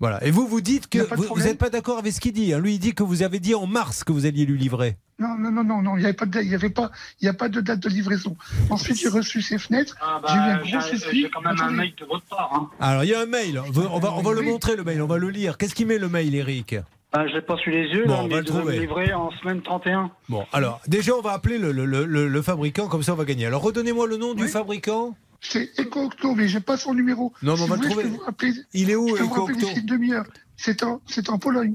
[0.00, 0.24] Voilà.
[0.24, 2.52] Et vous, vous dites que vous- n'êtes pas d'accord avec ce qu'il dit.
[2.54, 2.60] hein.
[2.60, 4.96] Lui, il dit que vous avez dit en mars que vous alliez lui livrer.
[5.18, 7.24] Non, non, non, non, non, il n'y avait pas de, il y avait pas, il
[7.24, 8.36] y a pas de date de livraison.
[8.70, 9.96] Ensuite, j'ai reçu ces fenêtres.
[10.00, 11.22] Ah, j'ai eu un bah, gros souci.
[11.22, 12.50] j'ai quand même un mail de votre part.
[12.54, 12.70] Hein.
[12.78, 13.58] Alors, il y a un mail.
[13.66, 15.02] On va, on va, on va le montrer, le mail.
[15.02, 15.58] On va le lire.
[15.58, 16.76] Qu'est-ce qu'il met, le mail, Eric?
[17.12, 18.58] Ah, je l'ai pas sous les yeux, Bon, là, on mais va il le devait
[18.60, 18.74] trouver.
[18.76, 20.10] me livrer en semaine 31.
[20.28, 23.16] Bon, alors, déjà, on va appeler le, le- le- le- le fabricant, comme ça, on
[23.16, 23.46] va gagner.
[23.46, 25.16] Alors, redonnez-moi le nom du fabricant.
[25.40, 27.32] C'est Eco-Octo, mais j'ai pas son numéro.
[27.42, 28.04] Non, mais Si on va vous le trouver.
[28.04, 30.26] Je peux vous rappeler, Il est où, je peux vous rappeler Eco-Octo d'ici une demi-heure.
[30.56, 31.74] C'est en, c'est en Pologne.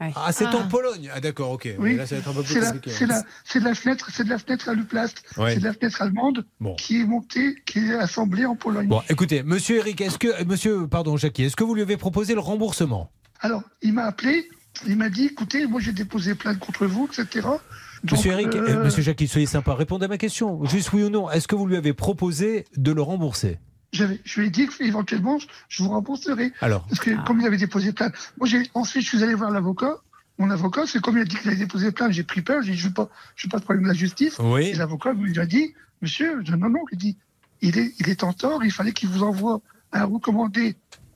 [0.00, 1.08] Ah, c'est en Pologne.
[1.14, 1.68] Ah, d'accord, ok.
[1.78, 1.94] Oui.
[1.96, 2.90] Là, ça va être un peu plus C'est la, compliqué.
[2.96, 5.22] c'est la, c'est de la fenêtre, c'est de la fenêtre à Luplast.
[5.38, 5.54] Ouais.
[5.54, 6.74] C'est de la fenêtre allemande Bon.
[6.74, 8.88] qui est montée, qui est assemblée en Pologne.
[8.88, 11.96] Bon, écoutez, monsieur Eric, est-ce que, euh, monsieur, pardon, Jackie, est-ce que vous lui avez
[11.96, 13.10] proposé le remboursement?
[13.40, 14.48] Alors, il m'a appelé,
[14.86, 17.46] il m'a dit, écoutez, moi j'ai déposé plainte contre vous, etc.
[18.10, 20.64] Monsieur Eric, euh, monsieur Jackie, soyez sympa, répondez à ma question.
[20.66, 21.30] Juste oui ou non.
[21.30, 23.58] Est-ce que vous lui avez proposé de le rembourser?
[23.92, 26.52] Je lui ai dit qu'éventuellement, je vous rembourserai.
[26.60, 29.50] Alors Parce que comme il avait déposé plainte, moi j'ai ensuite je suis allé voir
[29.50, 29.96] l'avocat.
[30.38, 32.72] Mon avocat, c'est comme il a dit qu'il avait déposé plainte, j'ai pris peur, j'ai
[32.72, 34.36] dit je veux pas, je veux pas de problème de la justice.
[34.40, 34.64] Oui.
[34.64, 37.16] Et l'avocat lui a dit, monsieur, non non, il dit,
[37.62, 39.60] il est, il est en tort, il fallait qu'il vous envoie
[39.92, 40.74] un recommandé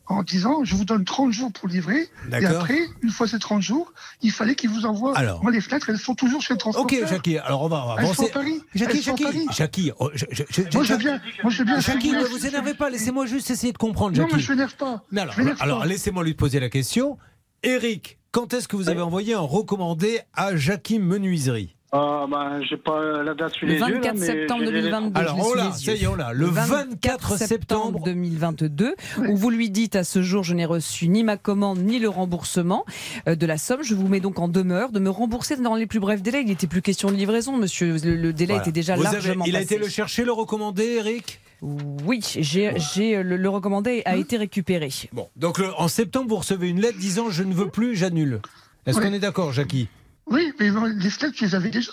[0.09, 2.09] en disant je vous donne 30 jours pour livrer.
[2.33, 5.17] Et après, une fois ces 30 jours, il fallait qu'il vous envoie.
[5.17, 5.43] Alors.
[5.43, 7.01] Moi les fenêtres, elles sont toujours chez le transporteur.
[7.03, 8.31] Ok, Jackie, alors on va on va Elles sont avancer.
[8.31, 8.61] à Paris.
[8.75, 9.47] Jackie, Jackie, Paris.
[9.57, 11.63] Jackie, oh, je- je- je- Moi je bien, moi je.
[11.81, 14.37] Jackie, ne vous énervez pas, laissez-moi juste essayer de comprendre, Non, Jackie.
[14.37, 15.03] mais je m'énerve pas.
[15.13, 17.19] Non, alors, alors laissez-moi lui poser la question.
[17.63, 21.75] Eric, quand est-ce que vous avez envoyé un recommandé à Jackie Menuiserie?
[21.91, 23.87] Ah, ben, j'ai pas la date sous Le les yeux.
[23.87, 25.01] là, 24 mais septembre j'ai les lettres.
[25.01, 25.21] 2022.
[25.21, 25.99] Alors, on sous l'a, les ça yeux.
[25.99, 26.33] y est, on l'a.
[26.35, 28.95] Le 24 septembre 2022,
[29.27, 32.11] où vous lui dites à ce jour, je n'ai reçu ni ma commande ni le
[32.11, 32.85] remboursement
[33.27, 33.83] euh, de la somme.
[33.83, 36.43] Je vous mets donc en demeure de me rembourser dans les plus brefs délais.
[36.43, 37.97] Il n'était plus question de livraison, monsieur.
[38.05, 38.63] Le, le délai Voilà.
[38.65, 39.75] était déjà Vous avez- largement Il a passé.
[39.77, 41.41] été le chercher, le recommandé, Eric?
[41.63, 44.91] Oui, j'ai, j'ai, euh, le, le recommandé a été récupéré.
[45.15, 48.41] Bon, donc le- en septembre, vous recevez une lettre disant je ne veux plus, j'annule.
[48.87, 49.07] Est-ce Oui.
[49.07, 49.89] qu'on est d'accord, Jackie?
[50.31, 51.93] Oui, mais les fenêtres, je les avais déjà.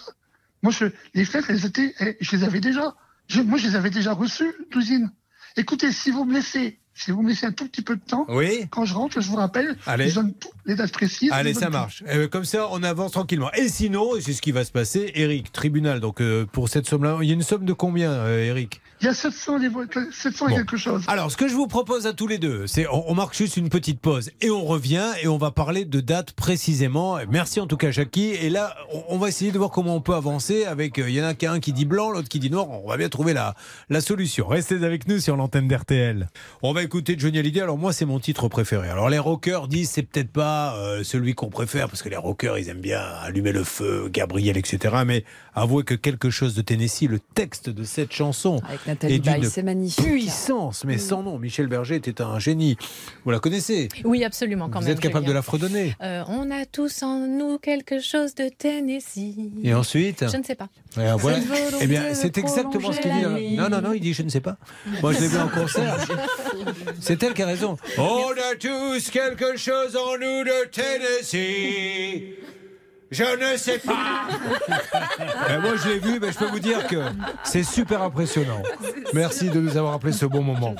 [0.63, 2.95] Moi, je, les fenêtres, elles étaient, eh, je les avais déjà.
[3.27, 5.11] Je- moi, je les avais déjà reçues d'usine.
[5.57, 8.25] Écoutez, si vous me laissez, si vous me laissez un tout petit peu de temps,
[8.29, 8.65] Oui.
[8.69, 10.09] quand je rentre, je vous rappelle, Allez.
[10.09, 11.31] je donne toutes les dates précises.
[11.31, 11.71] Allez, ça tout.
[11.73, 12.03] marche.
[12.07, 13.51] Euh, comme ça, on avance tranquillement.
[13.53, 17.19] Et sinon, c'est ce qui va se passer, Eric, tribunal, donc euh, pour cette somme-là,
[17.21, 19.83] il y a une somme de combien, euh, Eric Il y a 700, les vo-
[20.11, 20.55] 700 et Bon.
[20.55, 21.03] quelque chose.
[21.07, 23.57] Alors, ce que je vous propose à tous les deux, c'est on, on marque juste
[23.57, 27.17] une petite pause et on revient et on va parler de dates précisément.
[27.29, 28.29] Merci en tout cas, Jackie.
[28.29, 30.97] Et là, on, on va essayer de voir comment on peut avancer avec.
[30.97, 32.69] euh, Il y en a qu'un qui dit blanc, l'autre qui dit noir.
[32.69, 33.53] On va bien trouver la,
[33.89, 34.47] la solution.
[34.47, 36.29] Restez avec nous sur l'antenne d'RTL.
[36.63, 37.61] On va écouter Johnny Hallyday.
[37.61, 38.89] Alors moi, c'est mon titre préféré.
[38.89, 42.57] Alors les rockers disent c'est peut-être pas euh, celui qu'on préfère parce que les rockers
[42.57, 44.95] ils aiment bien allumer le feu, Gabriel, etc.
[45.05, 49.33] Mais avouez que quelque chose de Tennessee, le texte de cette chanson Avec Nathalie d'une
[49.33, 50.05] Baye, c'est magnifique.
[50.05, 51.37] puissance, mais sans nom.
[51.39, 52.77] Michel Berger était un génie.
[53.23, 54.93] Vous la connaissez Oui, absolument, quand Vous même.
[54.95, 55.29] êtes capable Julien.
[55.29, 59.35] de la fredonner Euh, on a tous en nous quelque chose de Tennessee.
[59.63, 60.69] Et ensuite Je ne sais pas.
[60.97, 61.37] Et voilà.
[61.39, 63.55] Cette volonté Eh bien, c'est exactement ce qu'il dit.
[63.57, 64.57] Non, non, non, il dit je ne sais pas.
[65.01, 65.97] Moi, je l'ai vu en concert.
[66.99, 67.77] C'est elle qui a raison.
[67.97, 68.01] On
[68.31, 72.35] a tous quelque chose en nous de Tennessee.
[73.15, 74.27] Je ne sais pas.
[75.47, 76.97] Ben, moi, je l'ai vu, mais je peux vous dire que
[77.43, 78.61] c'est super impressionnant.
[79.13, 80.75] Merci de nous avoir rappelé ce bon moment.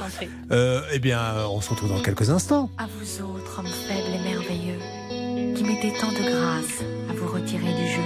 [0.52, 2.70] Euh, eh bien, on se retrouve dans quelques instants.
[2.78, 7.74] À vous autres, hommes faibles et merveilleux, qui mettez tant de grâce à vous retirer
[7.74, 8.02] du jeu.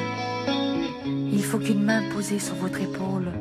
[1.31, 3.31] Il faut qu'une main posée sur votre épaule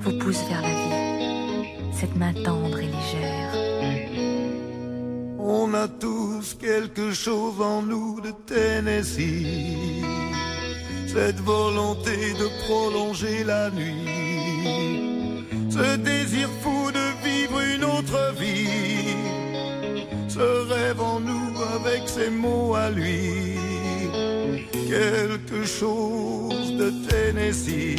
[0.00, 1.68] vous pousse vers la vie.
[1.92, 3.52] Cette main tendre et légère.
[5.38, 10.21] On a tous quelque chose en nous de Tennessee.
[11.14, 15.44] Cette volonté de prolonger la nuit.
[15.68, 19.14] Ce désir fou de vivre une autre vie.
[20.28, 23.58] Ce rêve en nous avec ses mots à lui.
[24.88, 27.96] Quelque chose de Tennessee.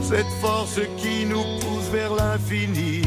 [0.00, 3.02] Cette force qui nous pousse vers l'infini.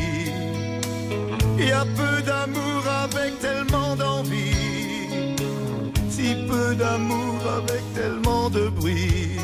[1.58, 4.51] Il y a peu d'amour avec tellement d'envie,
[6.76, 9.38] d'amour avec tellement de bruit.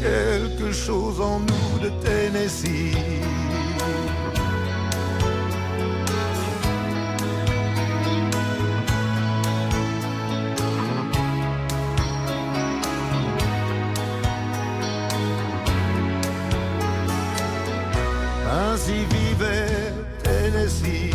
[0.00, 2.96] Quelque chose en nous de Tennessee.
[18.72, 19.92] Ainsi vivait
[20.22, 21.14] Tennessee,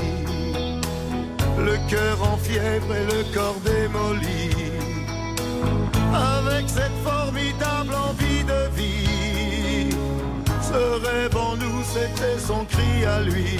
[1.57, 4.34] le cœur en fièvre et le corps démoli,
[6.55, 9.95] avec cette formidable envie de vie.
[10.61, 13.59] Ce rêve en nous, c'était son cri à lui,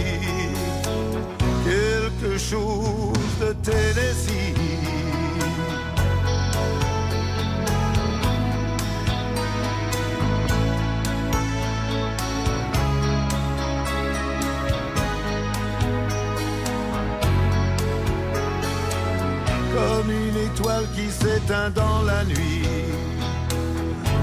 [1.66, 4.56] quelque chose de Tennessee.
[19.76, 22.65] comme une étoile qui s'éteint dans la nuit,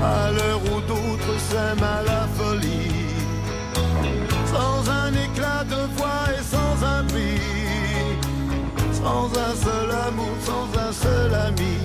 [0.02, 3.14] à l'heure où d'autres s'aiment à la folie,
[4.52, 7.40] sans un éclat de voix et sans un prix,
[8.92, 11.78] sans un seul amour, sans un seul ami,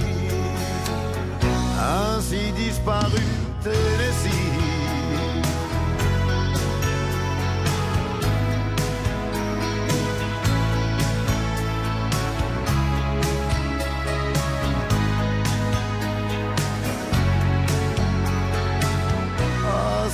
[1.79, 3.23] ainsi disparu
[3.63, 4.36] Tennessee.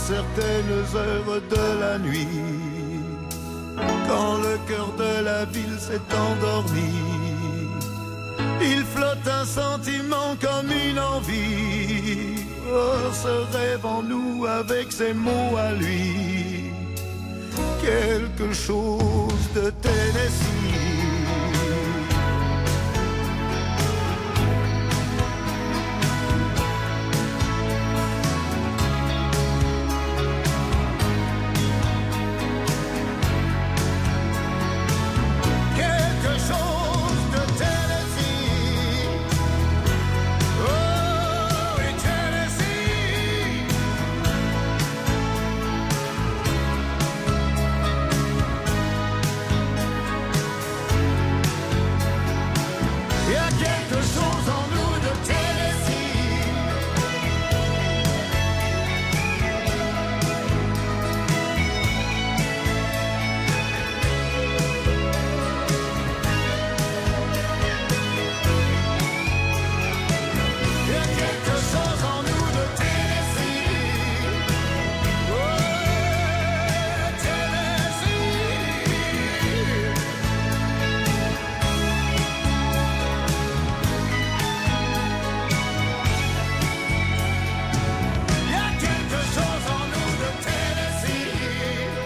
[0.07, 2.27] Certaines heures de la nuit,
[4.07, 6.93] quand le cœur de la ville s'est endormi,
[8.61, 12.43] il flotte un sentiment comme une envie.
[12.69, 16.71] Oh, ce rêve en nous avec ses mots à lui,
[17.81, 20.62] quelque chose de Tennessee.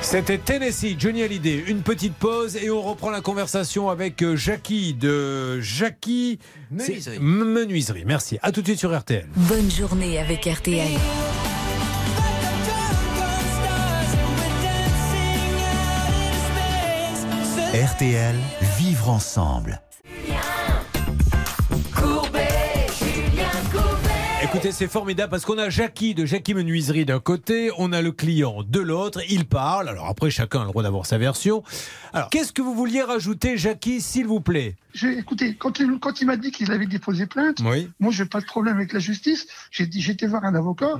[0.09, 1.65] C'était Tennessee, Johnny Hallyday.
[1.67, 6.39] Une petite pause et on reprend la conversation avec euh, Jackie de Jackie
[7.19, 8.05] Menuiserie.
[8.05, 8.39] Merci.
[8.41, 9.27] À tout de suite sur RTL.
[9.35, 10.87] Bonne journée avec RTL.
[17.73, 18.35] RTL,
[18.77, 19.81] vivre ensemble.
[24.57, 28.11] Écoutez, c'est formidable parce qu'on a Jackie de Jackie Menuiserie d'un côté, on a le
[28.11, 29.87] client de l'autre, il parle.
[29.87, 31.61] Alors après, chacun a le droit d'avoir sa version.
[32.11, 34.75] Alors, qu'est-ce que vous vouliez rajouter, Jackie, s'il vous plaît?
[34.95, 37.87] J'ai- Écoutez, quand il, quand il m'a dit qu'il avait déposé plainte, Oui.
[37.99, 39.45] moi, j'ai pas de problème avec la justice.
[39.69, 40.93] J'ai été voir un avocat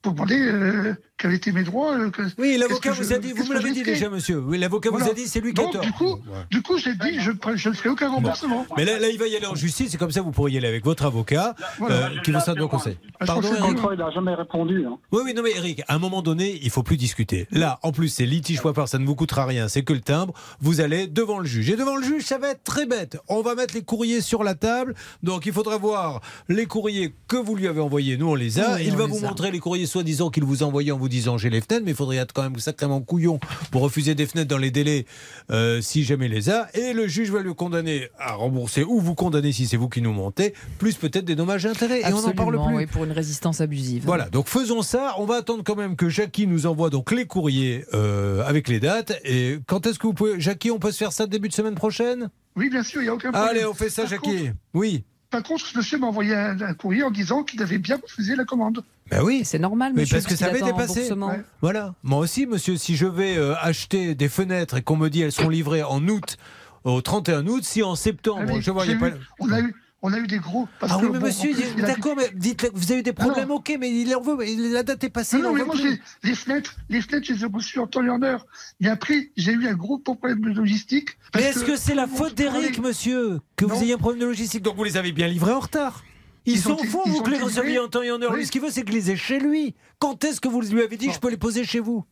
[0.00, 1.96] pour demander euh, quels étaient mes droits.
[2.10, 4.38] que- Oui, l'avocat vous je- a dit, vous me l'avez dit déjà, monsieur.
[4.40, 5.80] Oui, l'avocat vous a dit, c'est lui qui a tort.
[5.82, 6.18] Du coup,
[6.50, 8.66] du coup j'ai dit, je ne ferai aucun remboursement.
[8.76, 10.58] Mais là, là, il va y aller en justice, et comme ça, vous pourriez y
[10.58, 11.94] aller avec votre avocat, Voilà.
[11.94, 12.98] euh, qui vous sera de bon conseil.
[13.24, 14.84] Pardon, Eric contrat, il n'a jamais répondu.
[14.86, 14.98] hein.
[15.12, 17.46] Oui, oui, non, mais Eric, à un moment donné, il faut plus discuter.
[17.52, 20.00] Là, en plus, c'est litige fois part, ça ne vous coûtera rien, c'est que le
[20.00, 20.34] timbre.
[20.60, 21.70] Vous allez devant le juge.
[21.70, 23.18] Et devant le juge, ça va être très bête.
[23.28, 24.94] On va mettre les courriers sur la table.
[25.22, 28.16] Donc, il faudra voir les courriers que vous lui avez envoyés.
[28.16, 28.74] Nous, on les a.
[28.76, 31.38] Oui, il va vous montrer les courriers soi-disant qu'il vous a envoyés en vous disant
[31.38, 33.38] j'ai les fenêtres, mais il faudrait être quand même sacrément couillon
[33.70, 35.06] pour refuser des fenêtres dans les délais
[35.50, 36.68] euh, si jamais les a.
[36.76, 40.02] Et le juge va le condamner à rembourser ou vous condamner si c'est vous qui
[40.02, 42.00] nous montez, plus peut-être des dommages et intérêts.
[42.00, 42.74] Et on n'en parle plus.
[42.76, 44.02] oui, pour une résistance abusive.
[44.04, 45.14] Voilà, donc faisons ça.
[45.18, 48.80] On va attendre quand même que Jackie nous envoie donc les courriers euh, avec les
[48.80, 49.12] dates.
[49.24, 50.40] Et quand est-ce que vous pouvez.
[50.40, 52.30] Jackie, on peut se faire ça début de semaine prochaine?
[52.56, 53.50] Oui, bien sûr, il n'y a aucun problème.
[53.50, 54.44] Allez, on fait ça, Par Jackie.
[54.46, 55.04] contre- Oui.
[55.30, 58.36] Par contre, ce monsieur m'a envoyé un, un courrier en disant qu'il avait bien refusé
[58.36, 58.84] la commande.
[59.12, 59.42] Ben oui.
[59.44, 60.16] C'est normal, Mais monsieur.
[60.16, 61.12] parce que ça un dépassé.
[61.12, 61.40] Ouais.
[61.60, 61.94] Voilà.
[62.02, 65.32] Moi aussi, monsieur, si je vais euh, acheter des fenêtres et qu'on me dit elles
[65.32, 66.36] sont livrées en août,
[66.84, 69.08] au 31 aut, si en septembre, Ah, mais je j'ai pas.
[69.10, 70.66] eu- on, a eu, on a eu des gros.
[70.80, 73.48] parce Ah que, oui, mais bon, monsieur, d'accord, mais dites vous avez eu des problèmes,
[73.50, 73.56] Non.
[73.56, 75.36] ok, mais il en veut, mais la date est passée.
[75.36, 75.76] Non, non, mais moi,
[76.24, 78.46] les fenêtres, les fenêtres, je les ai reçues en temps et en heure.
[78.80, 81.10] Et après, j'ai eu un gros problème de logistique.
[81.36, 84.62] Mais est-ce que c'est la faute d'Eric, monsieur, que vous ayez un problème de logistique?
[84.62, 86.02] Donc vous les avez bien livrés en retard
[86.46, 88.30] Ils s'en ont- fout, ils vous que les receviez en temps et en heure.
[88.32, 88.38] Oui.
[88.38, 89.74] Lui, ce qu'il veut, c'est que les ait chez lui.
[89.98, 92.04] Quand est-ce que vous lui avez dit que je peux les poser chez vous?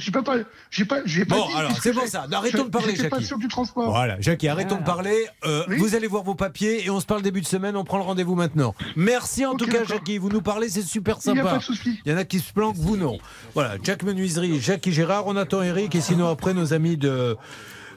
[0.00, 0.34] J'ai pas, pas,
[0.72, 2.26] j'ai pas, j'ai pas Bon, dit, alors, c'est bon ça.
[2.32, 3.28] Arrêtons je- de parler, j'étais pas Jackie.
[3.28, 3.88] sûr du transport.
[3.88, 5.26] Voilà, Jackie, arrêtons de parler.
[5.44, 7.76] Euh, Vous allez voir vos papiers et on se parle début de semaine.
[7.76, 8.74] On prend le rendez-vous maintenant.
[8.96, 9.84] Merci en tout cas.
[9.84, 10.18] Jackie.
[10.18, 11.50] Vous nous parlez, c'est super Il y a sympa.
[11.52, 12.00] pas de souci.
[12.04, 13.18] Il y en a qui se planquent, vous non.
[13.54, 15.28] Voilà, Jack Menuiserie, Jackie Gérard.
[15.28, 17.36] On attend Eric et sinon après, nos amis de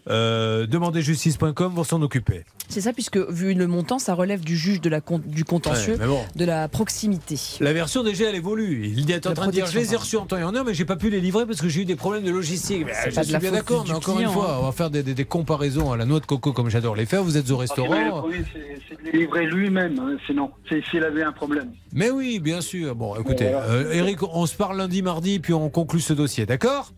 [0.09, 2.43] euh, demanderjustice.com vont s'en occuper.
[2.69, 5.93] C'est ça, puisque vu le montant, ça relève du juge de la con- du contentieux,
[5.93, 6.21] Ouais, mais bon.
[6.35, 7.35] de la proximité.
[7.59, 8.91] La version déjà elle évolue.
[8.95, 10.63] Il est en train de dire je les ai reçus en temps et en heure,
[10.65, 12.85] mais j'ai pas pu les livrer parce que j'ai eu des problèmes de logistique.
[13.09, 14.57] Je suis bien d'accord, mais encore client, une fois, hein.
[14.61, 17.05] on va faire des, des- des comparaisons à la noix de coco comme j'adore les
[17.05, 17.23] faire.
[17.23, 18.23] Vous êtes au restaurant.
[18.25, 21.71] Oui, c'est- c'est de les livrer lui-même, hein, sinon, c'est s'il avait un problème.
[21.93, 22.95] Mais oui, bien sûr.
[22.95, 23.65] Bon, écoutez, Voilà.
[23.67, 26.91] euh, Eric, on se parle lundi, mardi, puis on conclut ce dossier, d'accord?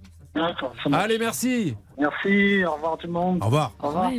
[0.91, 1.75] Allez, merci.
[1.99, 3.37] Merci, au revoir tout le monde.
[3.41, 3.71] Au revoir.
[3.81, 4.11] Au revoir.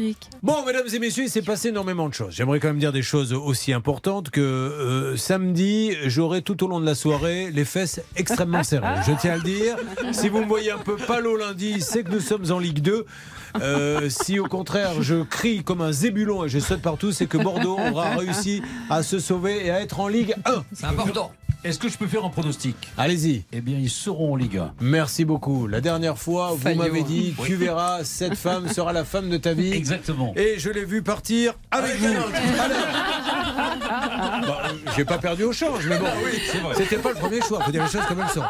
[0.42, 2.32] Bon, mesdames et messieurs, il s'est passé énormément de choses.
[2.32, 6.78] J'aimerais quand même dire des choses aussi importantes que euh, samedi, j'aurai tout au long
[6.78, 9.02] de la soirée les fesses extrêmement serrées.
[9.04, 9.76] Je tiens à le dire.
[10.12, 13.06] Si vous me voyez un peu pâle lundi, c'est que nous sommes en Ligue 2.
[13.60, 17.38] Euh, si au contraire je crie comme un zébulon et je saute partout, c'est que
[17.38, 20.64] Bordeaux aura réussi à se sauver et à être en Ligue 1.
[20.72, 21.32] C'est important.
[21.64, 22.76] Est-ce que je peux faire un pronostic?
[22.98, 23.42] Allez-y.
[23.50, 24.74] Eh bien, ils seront en Ligue 1.
[24.82, 25.66] Merci beaucoup.
[25.66, 27.46] La dernière fois, vous m'avez dit, Oui.
[27.48, 29.72] tu verras, cette femme sera la femme de ta vie.
[29.72, 30.34] Exactement.
[30.36, 32.12] Et je l'ai vu partir avec vous.
[34.46, 34.62] Bah,
[34.94, 36.06] J'ai pas perdu au change, mais bon,
[36.76, 37.60] c'était pas le premier choix.
[37.62, 38.42] Faut dire les choses comme elles sont.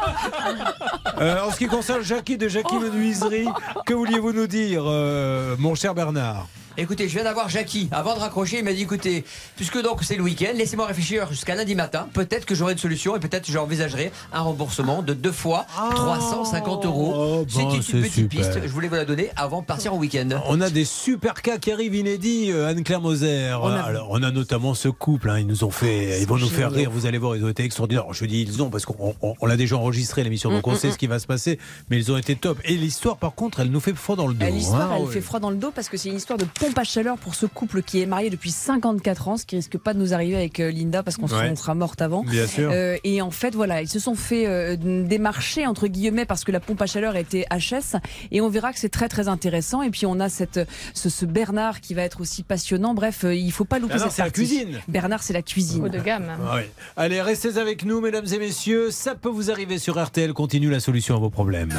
[1.21, 3.47] Euh, en ce qui concerne Jackie de Jackie Menuiserie,
[3.85, 6.47] que vouliez-vous nous dire, euh, mon cher Bernard?
[6.77, 7.87] Écoutez, je viens d'avoir Jackie.
[7.91, 9.23] Avant de raccrocher, il m'a dit écoutez,
[9.55, 12.07] puisque donc c'est le week-end, laissez-moi réfléchir jusqu'à lundi matin.
[12.13, 16.85] Peut-être que j'aurai une solution et peut-être que j'envisagerai un remboursement de deux fois 350
[16.85, 17.13] euros.
[17.15, 18.29] Oh, c'est bon, une petite super.
[18.41, 18.59] piste.
[18.61, 20.27] Je voulais vous la donner avant de partir en week-end.
[20.47, 23.55] On a des super cas qui arrivent inédits, euh, Anne-Claire Moser.
[23.61, 26.37] On a- Alors, on a notamment ce couple, hein, ils nous ont fait, ils vont
[26.37, 28.05] nous faire rire, vous allez voir, ils ont été extraordinaires.
[28.11, 30.73] Je dis ils ont parce qu'on on- on l'a déjà enregistré l'émission, donc Mm, on
[30.73, 30.91] mm, sait mm.
[30.91, 31.57] ce qui va se passer,
[31.89, 32.57] mais ils ont été top.
[32.65, 34.45] Et l'histoire, par contre, elle nous fait froid dans le dos.
[34.45, 35.13] L'histoire, hein, elle ouais.
[35.13, 37.35] fait froid dans le dos parce que c'est une histoire de pompe à chaleur pour
[37.35, 40.35] ce couple qui est marié depuis 54 ans, ce qui risque pas de nous arriver
[40.35, 41.55] avec euh, Linda parce qu'on sera, Ouais.
[41.55, 42.23] sera morte avant.
[42.23, 42.69] Bien sûr.
[42.71, 46.51] Euh, et en fait, voilà, ils se sont fait euh, démarcher entre guillemets parce que
[46.51, 47.97] la pompe à chaleur était HS
[48.31, 49.81] et on verra que c'est très très intéressant.
[49.81, 50.59] Et puis on a cette
[50.93, 52.93] ce, ce Bernard qui va être aussi passionnant.
[52.93, 54.41] Bref, euh, il faut pas louper Bernard, cette c'est la partie.
[54.41, 54.81] cuisine.
[54.87, 55.83] Bernard, c'est la cuisine.
[55.85, 56.31] Haut de gamme.
[56.45, 56.61] Ah oui.
[56.97, 58.91] Allez, restez avec nous, mesdames et messieurs.
[58.91, 60.33] Ça peut vous arriver sur RTL.
[60.33, 61.73] Continue la solution à vos problèmes.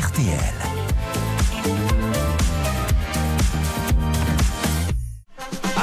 [0.00, 0.79] RTL.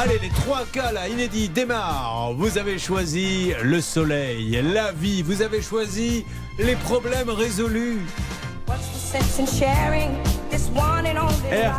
[0.07, 2.33] Allez, les trois cas là, inédits, démarrent.
[2.33, 5.21] Vous avez choisi le soleil, la vie.
[5.21, 6.25] Vous avez choisi
[6.57, 7.99] les problèmes résolus.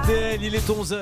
[0.02, 0.98] RTL, il est 11h.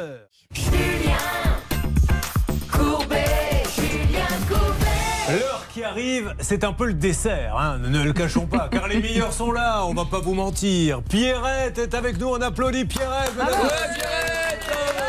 [5.28, 9.00] L'heure qui arrive, c'est un peu le dessert, hein, ne le cachons pas, car les
[9.00, 11.02] meilleurs sont là, on va pas vous mentir.
[11.02, 13.32] Pierrette est avec nous, on applaudit Pierrette.
[13.36, 15.05] mesdames- Ouais, Pierrette.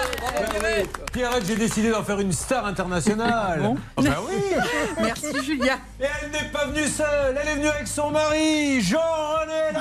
[1.12, 3.76] Pierrette, j'ai décidé d'en faire une star internationale.
[3.98, 4.36] Ah bah oui
[5.02, 5.78] Merci Julien.
[6.00, 9.80] Et elle n'est pas venue seule, elle est venue avec son mari, Jean-René Non,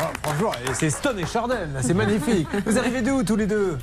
[0.00, 2.48] ah, Franchement, c'est Stone et Chardin, là, c'est magnifique.
[2.66, 3.78] Vous arrivez d'où tous les deux?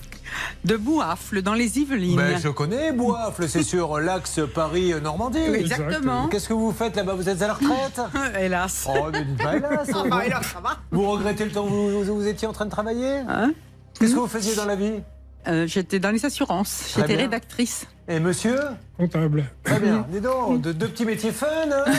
[0.63, 2.17] De Bouafle, dans les Yvelines.
[2.17, 5.39] Ben, je connais Boifle, c'est sur l'axe Paris-Normandie.
[5.49, 6.27] Oui, exactement.
[6.27, 7.13] Qu'est-ce que vous faites là-bas?
[7.13, 7.99] Vous êtes à la retraite?
[8.39, 8.87] Hélas.
[8.89, 9.89] Oh, dites pas hélas.
[9.93, 10.77] Ah, bah, hélas, ça va.
[10.91, 13.19] Vous regrettez le temps où vous, où vous étiez en train de travailler?
[13.29, 13.51] Hein?
[13.99, 15.01] Qu'est-ce que vous faisiez dans la vie?
[15.47, 16.93] Euh, J'étais dans les assurances.
[16.95, 17.87] J'étais rédactrice.
[18.07, 18.59] Et monsieur
[18.97, 19.43] Comptable.
[19.63, 20.05] Très bien.
[20.09, 21.83] Dis donc, de- deux petits métiers fun, hein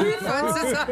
[0.00, 0.86] Oui, fun, c'est ça.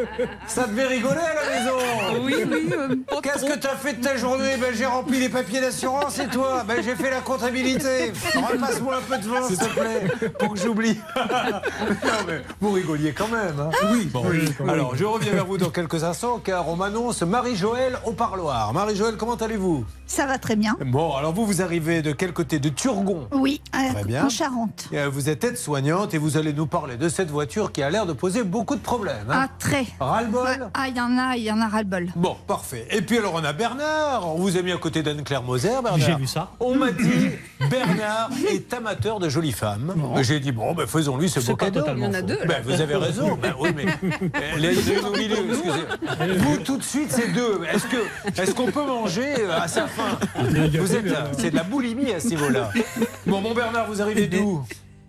[0.47, 4.17] Ça devait rigoler à la maison Oui, oui, euh, Qu'est-ce que t'as fait de ta
[4.17, 4.57] journée?
[4.61, 6.63] Ben, J'ai rempli les papiers d'assurance et toi?
[6.69, 8.13] Ben, J'ai fait la comptabilité.
[8.37, 11.01] Repasse-moi un peu de vin, s'il te plaît, pour que j'oublie.
[11.17, 13.59] non, mais vous rigoliez quand même.
[13.59, 13.71] hein.
[13.93, 14.25] oui, bon.
[14.69, 18.73] Alors, je reviens vers vous dans quelques instants, car on m'annonce Marie-Joëlle au parloir.
[18.73, 19.85] Marie-Joëlle, comment allez-vous?
[20.07, 20.77] Ça va très bien.
[20.87, 22.61] Bon, alors vous, vous arrivez de quel côté?
[22.61, 23.27] De Turgon?
[23.33, 24.25] Oui, à- Très bien.
[24.27, 24.89] en Charente.
[24.93, 28.07] Euh, Vous êtes aide-soignante et vous allez nous parler de cette voiture qui a l'air
[28.07, 29.29] de poser beaucoup de problèmes.
[29.31, 29.47] hein.
[29.47, 29.85] Ah, très.
[30.01, 32.09] Ras-le-bol Ah, il y en a, il y en a ras-le-bol.
[32.17, 32.87] Bon, parfait.
[32.91, 34.27] Et puis alors on a Bernard.
[34.35, 35.99] On vous a mis à côté d'Anne-Claire Moser, Bernard.
[35.99, 36.51] J'ai vu ça.
[36.61, 37.31] On m'a dit
[37.71, 39.95] Bernard est amateur de jolies femmes.
[40.23, 41.81] J'ai dit bon, ben, faisons-lui ce beau C'est pas cadeau.
[41.81, 42.27] totalement Il y en a faux.
[42.27, 43.39] deux, Ben, vous avez raison.
[43.45, 46.39] Ben, oui, mais euh, les deux au milieu, excusez.
[46.39, 47.61] Vous tout de suite, c'est deux.
[47.73, 51.25] Est-ce que est-ce qu'on peut manger euh, à sa faim Vous êtes là.
[51.39, 52.71] C'est de la boulimie à ce niveau-là.
[53.27, 54.63] Bon, mon Bernard, vous arrivez d'où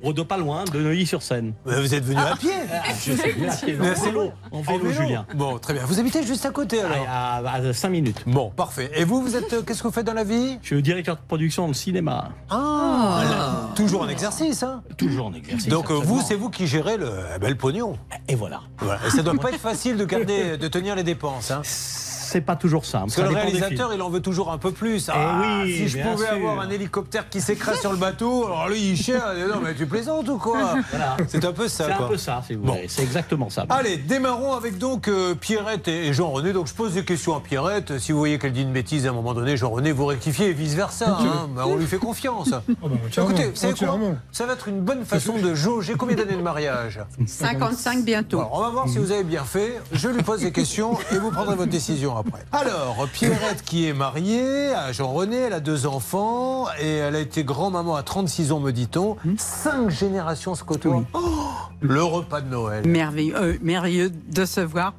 [0.04, 1.54] Rodo pas loin, de Neuilly-sur-Seine.
[1.64, 2.52] Vous êtes venu à pied.
[2.70, 4.58] À pied, en c'est vélo, bon.
[4.58, 5.26] en vélo, Julien.
[5.34, 5.84] Bon, très bien.
[5.86, 8.22] Vous habitez juste à côté alors À, 5 minutes.
[8.28, 8.92] Bon, parfait.
[8.94, 9.52] Et vous, vous êtes.
[9.54, 10.60] euh, Qu'est-ce que vous faites dans la vie?
[10.62, 12.30] Je suis directeur de production dans le cinéma.
[12.50, 15.70] Ah, là, Toujours en exercice, hein Toujours en exercice.
[15.70, 16.22] Donc euh, vous, absolument.
[16.28, 17.98] c'est vous qui gérez le, eh ben, le pognon.
[18.28, 18.62] Et voilà.
[18.80, 19.00] Voilà.
[19.08, 21.50] Et ça doit pas être facile de garder, de tenir les dépenses.
[21.52, 21.62] Hein.
[22.36, 23.06] C'est pas toujours simple.
[23.06, 25.08] Parce que ça le réalisateur, il en veut toujours un peu plus.
[25.08, 26.34] Eh Ah, oui, si je pouvais sûr.
[26.36, 29.24] avoir un hélicoptère qui s'écrase sur le bateau, alors lui, il cherche.
[29.50, 31.16] Non, mais tu plaisantes ou quoi Voilà.
[31.30, 31.86] C'est un peu ça.
[31.86, 32.74] C'est un peu ça, si vous Bon.
[32.74, 32.88] voulez.
[32.90, 33.66] C'est exactement ça.
[33.70, 36.52] Allez, démarrons avec donc euh, Pierrette et Jean-René.
[36.52, 38.00] Donc je pose des questions à Pierrette.
[38.00, 40.54] Si vous voyez qu'elle dit une bêtise à un moment donné, Jean-René, vous rectifiez et
[40.54, 41.18] vice-versa.
[41.22, 41.48] hein.
[41.56, 42.50] Ben, on lui fait confiance.
[43.18, 44.16] Écoutez, vous savez quoi entièrement.
[44.34, 48.40] Ça va être une bonne façon de jauger combien d'années de mariage 55 bientôt.
[48.40, 49.80] Alors, on va voir si vous avez bien fait.
[49.94, 52.25] Je lui pose des questions et vous prendrez votre décision après.
[52.52, 57.44] Alors, Pierrette qui est mariée à Jean-René, elle a deux enfants et elle a été
[57.44, 59.18] grand-maman à 36 ans, me dit-on.
[59.38, 61.04] Cinq générations se côtoient.
[61.14, 61.20] Oh,
[61.82, 62.88] le repas de Noël.
[62.88, 64.94] Merveilleux, euh, merveilleux de se voir.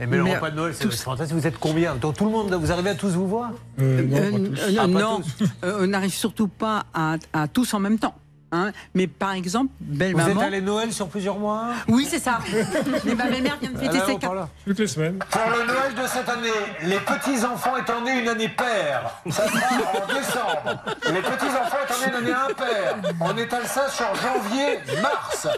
[0.00, 1.36] Et mais le repas de Noël, c'est fantastique.
[1.38, 3.50] Vous êtes combien Donc tout le monde, vous arrivez à tous vous voir
[3.80, 4.60] Euh, pas euh, tous.
[4.60, 5.44] euh, Ah, pas non, tous.
[5.64, 8.14] euh, on n'arrive surtout pas à, à tous en même temps.
[8.52, 8.70] Hein.
[8.94, 10.40] Mais par exemple, belle Vous maman.
[10.40, 12.38] êtes allé Noël sur plusieurs mois Oui, c'est ça.
[13.04, 14.48] Mais ma belle-mère vient de fêter ses on là.
[14.64, 15.18] Toutes les semaines.
[15.30, 16.48] Pour le Noël de cette année,
[16.84, 20.84] les petits-enfants étant nés une année paire, ça sera en décembre.
[21.06, 25.48] Les petits-enfants étant nés une année impaire, on étale ça sur janvier, mars.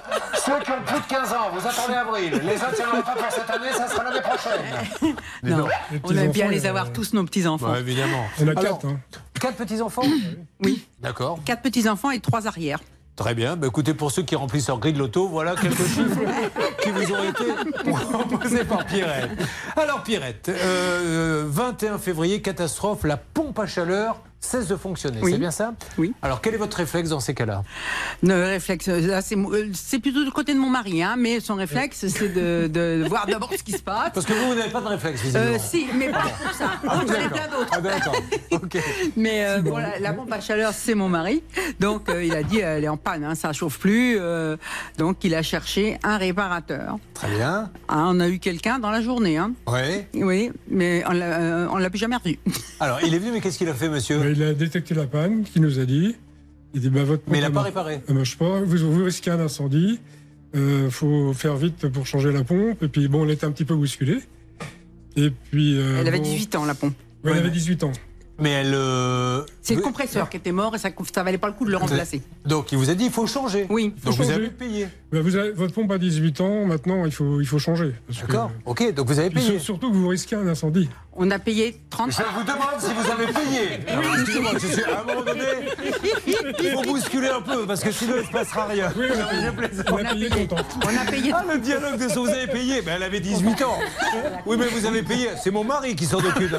[0.44, 2.40] Ceux qui ont plus de 15 ans, vous attendez avril.
[2.44, 5.14] Les autres, en aura pas pour cette année, ça sera l'année prochaine.
[5.42, 5.66] Non,
[6.04, 7.68] on aime bien les avoir tous, nos petits-enfants.
[7.68, 8.24] Bah, évidemment.
[8.40, 8.86] On a Alors, quatre.
[8.86, 8.98] hein.
[9.44, 10.06] Quatre petits-enfants
[10.64, 10.86] Oui.
[11.00, 11.38] D'accord.
[11.44, 12.80] Quatre petits-enfants et trois arrières.
[13.14, 13.56] Très bien.
[13.56, 16.18] Bah, écoutez, pour ceux qui remplissent leur grille de loto, voilà quelques chiffres
[16.84, 17.44] qui vous ont été
[18.12, 19.30] proposés par Pierrette.
[19.76, 25.20] Alors, Pierrette, euh, 21 février, catastrophe, la pompe à chaleur cesse de fonctionner.
[25.22, 25.32] Oui.
[25.32, 25.72] C'est bien ça?
[25.96, 26.12] Oui.
[26.20, 27.62] Alors, quel est votre réflexe dans ces cas-là?
[28.22, 32.06] Le réflexe, c'est euh, c'est plutôt du côté de mon mari, hein, mais son réflexe,
[32.08, 34.10] c'est de, de voir d'abord ce qui se passe.
[34.12, 35.54] Parce que vous, vous n'avez pas de réflexe, visiblement.
[35.54, 36.72] Euh, si, mais pas pour ça.
[36.86, 37.70] Ah, J'en ai plein d'autres.
[37.72, 38.16] Ah, d'accord.
[39.16, 41.42] Mais euh, bon, la, la pompe à chaleur, c'est mon mari.
[41.80, 44.18] Donc, euh, il a dit, elle est en panne, hein, ça chauffe plus.
[44.20, 44.58] euh,
[44.98, 46.73] donc, il a cherché un réparateur.
[47.14, 47.70] Très bien.
[47.88, 49.36] Ah, on a eu quelqu'un dans la journée.
[49.38, 49.52] Hein.
[49.66, 50.04] Oui.
[50.22, 52.38] Oui, mais on l'a euh, on l'a plus jamais revu.
[52.80, 54.18] Alors, il est venu, mais qu'est-ce qu'il a fait, monsieur?
[54.18, 56.16] Bah, il a détecté la panne, qui nous a dit.
[56.74, 57.94] Il dit bah, votre Mais il n'a pas réparé.
[57.96, 58.60] marche- elle marche pas.
[58.60, 60.00] Vous, vous risquez un incendie.
[60.54, 62.82] Il faut faire vite pour changer la pompe.
[62.82, 64.18] Et puis, bon, on était un petit peu bousculé.
[65.16, 65.76] Et puis.
[65.78, 66.94] euh, Elle avait bon- 18 ans, la pompe.
[67.24, 67.92] Ouais, elle avait 18 ans.
[68.38, 68.72] Mais elle.
[68.74, 71.70] euh, C'est le compresseur qui était mort et ça ne valait pas le coup de
[71.70, 72.22] le remplacer.
[72.44, 73.66] Donc, il vous a dit, il faut changer.
[73.70, 73.94] Oui.
[74.04, 74.88] Donc, vous avez payé.
[75.12, 76.66] Bah, vous avez- votre pompe a 18 ans.
[76.66, 77.94] Maintenant, il faut, il faut changer.
[78.08, 78.50] que- D'accord.
[78.66, 79.52] Ok, donc vous avez payé.
[79.52, 80.88] sur- Surtout que vous risquez un incendie.
[81.16, 83.86] On a payé 30 Je vous demande si vous avez payé.
[83.88, 85.42] Alors, excusez-moi, je suis- à un moment donné,
[86.60, 88.92] il faut bousculer un peu parce que sinon il ne se passera rien.
[88.98, 89.48] Oui, on a payé.
[89.92, 90.48] On a payé.
[90.84, 91.32] On a payé.
[91.32, 93.78] Ah, le dialogue de ce que vous avez payé ben, Elle avait 18 ans.
[94.46, 95.28] Oui, mais vous avez payé.
[95.42, 96.54] C'est mon mari qui s'en occupe.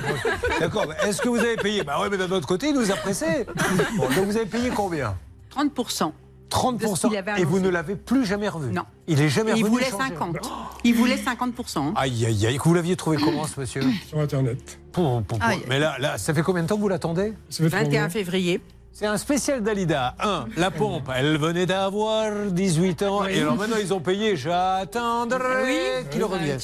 [0.62, 0.86] D'accord.
[0.88, 2.96] mais Est-ce que vous avez payé Bah oui, mais d'un autre côté, il nous a
[2.96, 3.46] pressés.
[3.98, 5.16] Bon, donc vous avez payé combien
[5.56, 6.12] 30%.
[6.50, 7.08] 30%.
[7.08, 8.84] qu'il avait Et vous ne l'avez plus jamais revu Non.
[9.08, 10.10] Il est jamais Il revenu voulait changer.
[10.10, 10.38] 50.
[10.84, 11.94] Il voulait 50%.
[11.96, 12.58] Aïe, aïe, aïe.
[12.64, 14.80] Vous l'aviez trouvé comment, ce monsieur Sur Internet.
[14.92, 15.46] Pou, pou, pou.
[15.68, 18.02] Mais là, là, ça fait combien de temps que vous l'attendez Ça fait trois 21
[18.02, 18.10] mois.
[18.10, 18.62] février.
[18.98, 20.16] C'est un spécial Dalida.
[20.24, 20.46] 1.
[20.56, 23.26] La pompe, elle venait d'avoir 18 ans.
[23.26, 24.38] Et alors maintenant, ils ont payé.
[24.38, 26.60] J'attendrai qu'il revienne.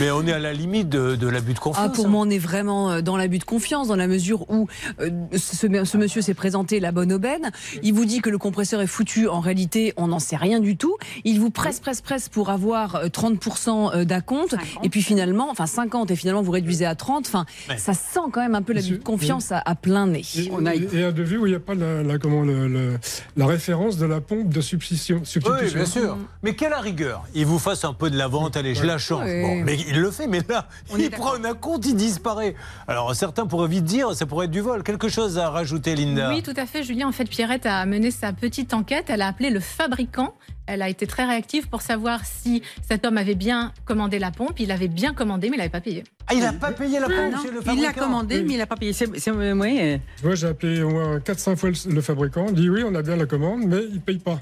[0.00, 1.86] Mais on est à la limite de, de l'abus de confiance.
[1.88, 2.08] Ah, pour hein.
[2.08, 4.66] moi, on est vraiment euh, dans l'abus de confiance, dans la mesure où
[4.98, 7.52] euh, ce, ce monsieur s'est présenté la bonne aubaine.
[7.84, 9.28] Il vous dit que le compresseur est foutu.
[9.28, 10.96] En réalité, on n'en sait rien du tout.
[11.22, 14.56] Il vous presse, presse, presse pour avoir euh, 30% d'acompte.
[14.82, 17.26] Et puis finalement, enfin 50, et finalement vous réduisez à 30.
[17.28, 17.78] Enfin, Ouais.
[17.78, 20.24] ça sent quand même un peu l'abus de confiance à, à plein nez.
[20.36, 20.50] Et,
[20.98, 22.98] et un devis où il n'y a pas la, la- comment, le- le-
[23.36, 25.22] la référence de la pompe de substitution.
[25.36, 26.16] Oui, bien sûr.
[26.42, 28.96] Mais quelle la rigueur Il vous fasse un peu de la vente, allez, je la
[28.98, 29.24] change.
[29.26, 29.42] Oui.
[29.42, 32.54] Bon, mais il le fait, mais là, On il prend un compte, il disparaît.
[32.86, 34.82] Alors certains pourraient vite dire, ça pourrait être du vol.
[34.82, 37.08] Quelque chose à rajouter, Linda Oui, tout à fait, Julien.
[37.08, 39.06] En fait, Pierrette a mené sa petite enquête.
[39.08, 40.34] Elle a appelé le fabricant.
[40.70, 44.60] Elle a été très réactive pour savoir si cet homme avait bien commandé la pompe.
[44.60, 46.04] Il avait bien commandé, mais il n'avait pas payé.
[46.26, 48.52] Ah, il n'a pas payé la pompe Non, chez le il l'a fabricant commandé, mais
[48.52, 48.92] il n'a pas payé.
[48.92, 52.50] C'est, c'est- oui, euh, Moi, j'ai appelé au moins 4-5 fois le, le fabricant.
[52.50, 54.40] Dit oui, on a bien la commande, mais il ne paye pas.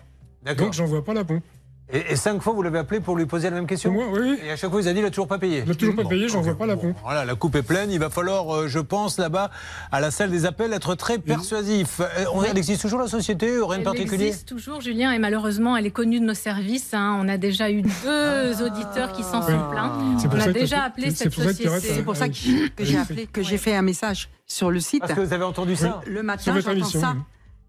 [0.54, 1.42] Donc, j'envoie pas la pompe.
[1.92, 4.38] Et, et cinq fois, vous l'avez appelé pour lui poser la même question Moi, oui.
[4.44, 5.60] Et à chaque fois, il a dit, il n'a toujours pas payé.
[5.64, 6.96] Il n'a toujours pas payé, j'envoie pas la pompe.
[7.04, 7.92] Voilà, la coupe est pleine.
[7.92, 9.50] Il va falloir, euh, je pense, là-bas,
[9.92, 12.00] à la salle des appels, être très persuasif.
[12.00, 15.18] Euh, on- Elle existe toujours, la société Rien de Elle particulier existe toujours, Julien, et
[15.20, 16.92] malheureusement, elle est connue de nos services.
[16.92, 17.18] hein.
[17.22, 19.92] On a déjà eu deux auditeurs qui s'en sont plaints.
[20.24, 21.94] On a déjà appelé c'est cette pour ça que société.
[21.94, 25.00] C'est pour ça que, que j'ai appelé, que j'ai fait un message sur le site.
[25.00, 27.14] Parce que vous avez entendu ça Le matin, j'entends ça.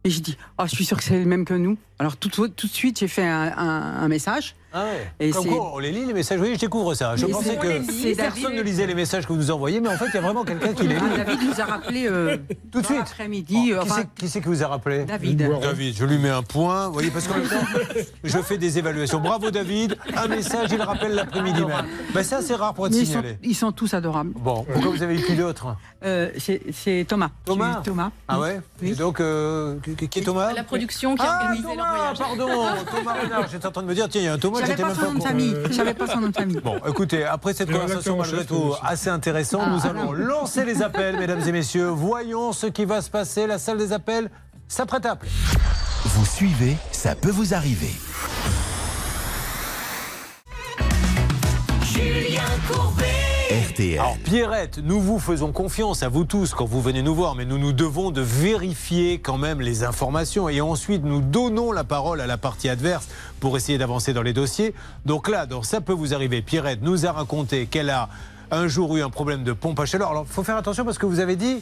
[0.04, 1.78] Et je dis, oh, je suis sûr que c'est le même que nous.
[2.00, 4.56] Alors tout, de suite, j'ai fait un message.
[4.74, 5.12] Ah ouais.
[5.20, 6.40] Et Comme c'est- quoi, on les lit les messages.
[6.40, 7.16] Oui, je découvre ça.
[7.16, 8.58] Je Mais pensais que lit, personne David.
[8.58, 10.44] ne lisait les messages que vous nous envoyez, mais en fait, il y a vraiment
[10.44, 11.02] quelqu'un qui les lit.
[11.14, 12.38] Ah, David nous a rappelé euh,
[12.72, 12.98] Tout de suite.
[12.98, 13.56] l'après-midi.
[13.72, 15.50] Oh, euh, qui enfin, c'est- qui c'est qui vous a rappelé David.
[15.62, 16.88] David, je lui mets un point.
[16.88, 17.56] Vous voyez, parce qu'en même temps,
[18.24, 19.20] je fais des évaluations.
[19.20, 19.98] Bravo David.
[20.16, 21.86] Un message, il rappelle l'après-midi même.
[22.14, 23.38] Ben, c'est assez rare pour être mais ils, sont, signalé.
[23.44, 24.32] ils sont tous adorables.
[24.36, 25.76] Bon, pourquoi vous avez eu qui d'autre?
[26.04, 27.30] Euh, c'est, Thomas.
[27.46, 27.82] Thomas?
[27.84, 28.12] Thomas.
[28.28, 28.60] Ah ouais?
[28.84, 30.54] Et donc, euh, qui- qui est Thomas?
[30.54, 32.48] La production qui a Ah, organisé leur Thomas, pardon,
[32.96, 33.48] Thomas Renard.
[33.52, 35.12] J'étais en train de me dire, tiens, il y a un Thomas, J'étais pas son
[35.14, 35.56] nom de famille.
[35.72, 36.60] J'avais pas son nom de famille.
[36.64, 40.12] Bon, écoutez, après cette conversation malgré tout assez intéressante, Ah, nous ah, allons non.
[40.14, 41.88] lancer les appels, mesdames et messieurs.
[41.88, 43.48] Voyons ce qui va se passer.
[43.48, 44.30] La salle des appels
[44.68, 45.32] s'apprête à appeler.
[46.06, 47.92] Vous suivez, ça peut vous arriver.
[51.84, 53.06] Julien Courbet.
[53.70, 53.98] RTL.
[54.00, 57.46] Alors Pierrette, nous vous faisons confiance à vous tous quand vous venez nous voir, mais
[57.46, 62.20] nous nous devons de vérifier quand même les informations et ensuite nous donnons la parole
[62.20, 63.08] à la partie adverse
[63.40, 64.74] pour essayer d'avancer dans les dossiers.
[65.06, 66.42] Donc là, ça peut vous arriver.
[66.42, 68.10] Pierrette nous a raconté qu'elle a
[68.52, 70.12] un jour eu un problème de pompe à chaleur.
[70.12, 71.62] Alors il faut faire attention parce que vous avez dit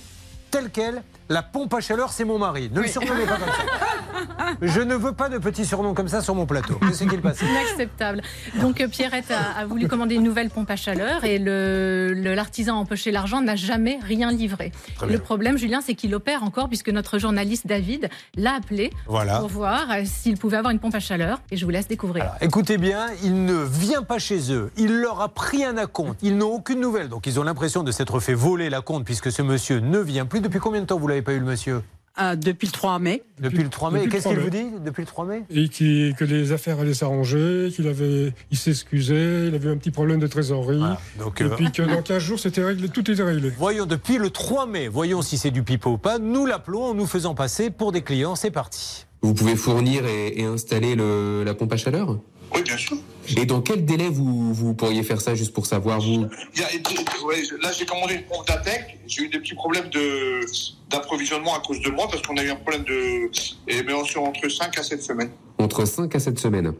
[0.51, 2.69] tel quel, la pompe à chaleur c'est mon mari.
[2.73, 4.45] Ne le surnommez pas comme ça.
[4.61, 6.75] Je ne veux pas de petits surnoms comme ça sur mon plateau.
[6.75, 8.21] Qu'est-ce qu'il passe Inacceptable.
[8.61, 12.35] Donc euh, Pierrette a, a voulu commander une nouvelle pompe à chaleur et le- le-
[12.35, 14.71] l'artisan a empoché l'argent n'a jamais rien livré.
[15.07, 19.39] Le problème, Julien, c'est qu'il opère encore puisque notre journaliste David l'a appelé Voilà.
[19.39, 22.31] pour voir euh, s'il pouvait avoir une pompe à chaleur et je vous laisse découvrir.
[22.39, 24.71] Écoutez bien, il ne vient pas chez eux.
[24.77, 26.19] Il leur a pris un acompte.
[26.21, 27.09] Ils n'ont aucune nouvelle.
[27.09, 30.34] Donc ils ont l'impression de s'être fait voler l'acompte puisque ce monsieur ne vient plus.
[30.41, 31.81] Depuis combien de temps vous l'avez pas eu le monsieur
[32.15, 33.23] Ah, depuis le 3 mai.
[33.39, 34.07] Depuis le 3 mai.
[34.07, 35.43] Qu'est-ce 3 qu'il vous dit depuis le 3 mai?
[35.49, 39.91] Et qui, que les affaires allaient s'arranger, qu'il avait, il s'excusait, il avait un petit
[39.91, 40.81] problème de trésorerie.
[41.19, 43.51] donc, et euh, puis que dans 15 jours, c'était réglé, tout était réglé.
[43.57, 46.19] Voyons, depuis le 3 mai, voyons si c'est du pipeau ou pas.
[46.19, 48.35] Nous l'appelons en nous faisant passer pour des clients.
[48.35, 49.05] C'est parti.
[49.21, 52.19] Vous pouvez fournir et, et installer le- la pompe à chaleur?
[52.55, 52.97] Oui, bien sûr.
[53.37, 56.63] Et dans quel délai vous, vous pourriez faire ça, juste pour savoir, vous Il y
[56.63, 58.99] a- ouais, là, j'ai commandé une pompe d'Atec.
[59.07, 60.41] J'ai eu des petits problèmes de,
[60.89, 63.29] d'approvisionnement à cause de moi parce qu'on a eu un problème de.
[63.67, 65.31] Et mais on- sur entre 5 à 7 semaines.
[65.57, 66.73] Entre 5 à 7 semaines.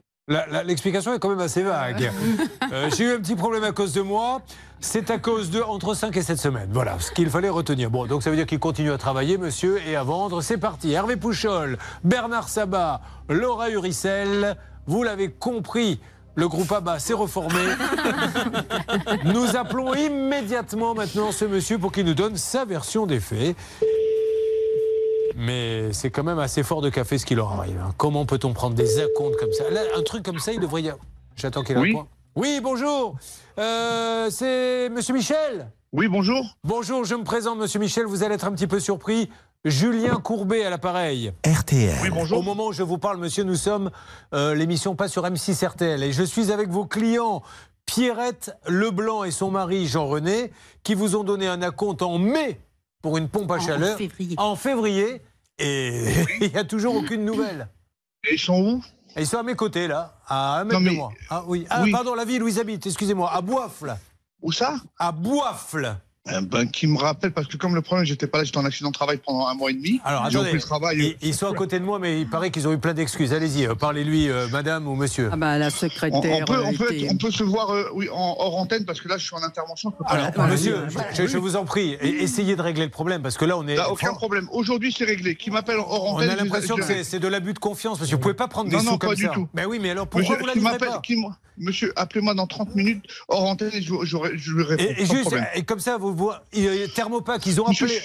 [0.66, 2.12] L'explication est quand même assez vague.
[2.72, 4.42] Euh, J'ai eu un petit problème à cause de moi.
[4.80, 6.70] C'est à cause de entre 5 et 7 semaines.
[6.74, 7.92] Voilà ce qu'il fallait retenir.
[7.92, 10.42] Bon, donc ça veut dire qu'il continue à travailler, monsieur, et à vendre.
[10.42, 10.92] C'est parti.
[10.92, 14.58] Hervé Pouchol, Bernard Sabat, Laura Uricel.
[14.88, 16.00] Vous l'avez compris.
[16.38, 17.62] Le groupe ABBA s'est reformé.
[19.26, 23.56] Nous appelons immédiatement maintenant ce monsieur pour qu'il nous donne sa version des faits.
[25.38, 27.78] Mais c'est quand même assez fort de café ce qui leur arrive.
[27.82, 27.94] hein.
[27.98, 29.70] Comment peut-on prendre des acomptes comme ça?
[29.70, 31.06] Là, Un truc comme ça, il devrait y avoir.
[31.36, 31.94] J'attends qu'il ait Oui.
[31.94, 32.08] point.
[32.36, 33.16] Oui, bonjour.
[33.58, 35.70] Euh, c'est Monsieur Michel?
[35.94, 36.58] Oui, bonjour.
[36.66, 38.06] Bonjour, je me présente, Monsieur Michel.
[38.06, 39.30] Vous allez être un petit peu surpris.
[39.66, 41.34] Julien Courbet à l'appareil.
[41.46, 41.98] RTL.
[42.04, 42.38] Oui, bonjour.
[42.40, 43.90] Au moment où je vous parle, monsieur, nous sommes
[44.34, 46.04] euh, l'émission pas sur M6 RTL.
[46.04, 47.42] Et je suis avec vos clients
[47.88, 50.52] Pierrette Leblanc et son mari Jean-René
[50.84, 52.60] qui vous ont donné un acompte en mai
[53.02, 53.98] pour une pompe à En chaleur.
[53.98, 54.36] février.
[54.38, 55.22] En février.
[55.58, 56.04] Et
[56.42, 57.68] il n'y a toujours aucune nouvelle.
[58.28, 58.84] Et ils sont où?
[59.18, 61.12] Ils sont à mes côtés, là, à un mètre Non, de mais- moi.
[61.30, 61.66] Ah oui.
[61.70, 61.92] Ah, Oui.
[61.92, 63.96] pardon, la ville où ils habitent, excusez-moi, à Boifle.
[64.42, 64.76] Où ça?
[65.00, 65.96] À Boifle.
[66.28, 68.66] Eh ben, Qui me rappelle, parce que comme le problème, j'étais pas là, j'étais en
[68.66, 70.02] accident de travail pendant un mois et demi.
[70.04, 70.54] Alors, J'ai attendez.
[70.54, 71.16] le travail.
[71.22, 73.32] Ils, ils sont à côté de moi, mais il paraît qu'ils ont eu plein d'excuses.
[73.32, 75.30] Allez-y, euh, parlez-lui, euh, madame ou monsieur.
[75.32, 76.20] Ah bah, la On, secrétaire.
[76.42, 79.02] on peut, on, euh, peut, on peut se voir euh, oui, en hors antenne parce
[79.02, 79.92] que là je suis en intervention.
[79.92, 83.22] Je peux pas Alors, monsieur, je, je vous en prie, essayez de régler le problème
[83.22, 83.76] parce que là, on est.
[83.76, 84.48] Là, aucun problème.
[84.52, 85.36] Aujourd'hui c'est réglé.
[85.36, 88.10] Qui m'appelle hors On antenne a je- l'impression que c'est- de l'abus de confiance, parce
[88.10, 89.48] que vous pouvez pas prendre des Non, sous non, comme pas du tout.
[89.54, 91.00] Mais oui, mais alors pourquoi Monsieur, vous la qui livrez m'appelle- pas?
[91.02, 94.84] qui, moi- monsieur, appelez-moi dans 30 minutes hors antenne et je, lui réponds.
[94.84, 95.46] Et, juste, problème.
[95.56, 96.40] et comme ça, vous voyez,
[96.84, 98.00] euh, Thermopac, ils ont appelé.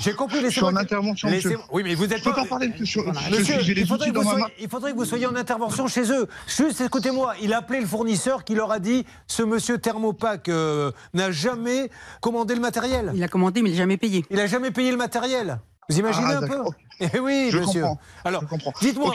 [0.00, 0.80] J'ai compris, je suis en laissez-moi.
[0.80, 1.60] intervention, laissez- monsieur.
[1.70, 2.44] Oui, mais vous êtes Je peux pas.
[2.44, 3.02] parler, monsieur.
[3.30, 6.26] Je- faudrait vous ma il faudrait que vous soyez en intervention chez eux.
[6.46, 10.92] Juste écoutez-moi, il a appelé le fournisseur qui leur a dit ce monsieur Thermopac euh,
[11.14, 11.90] n'a jamais
[12.20, 13.12] commandé le matériel.
[13.14, 14.24] Il a commandé, mais il n'a jamais payé.
[14.30, 15.58] Il n'a jamais payé le matériel.
[15.88, 16.62] Vous imaginez Ah, un peu.
[17.14, 17.80] Eh oui, Je monsieur.
[17.82, 17.98] comprends.
[18.24, 18.44] Alors,
[18.80, 19.12] dites-moi.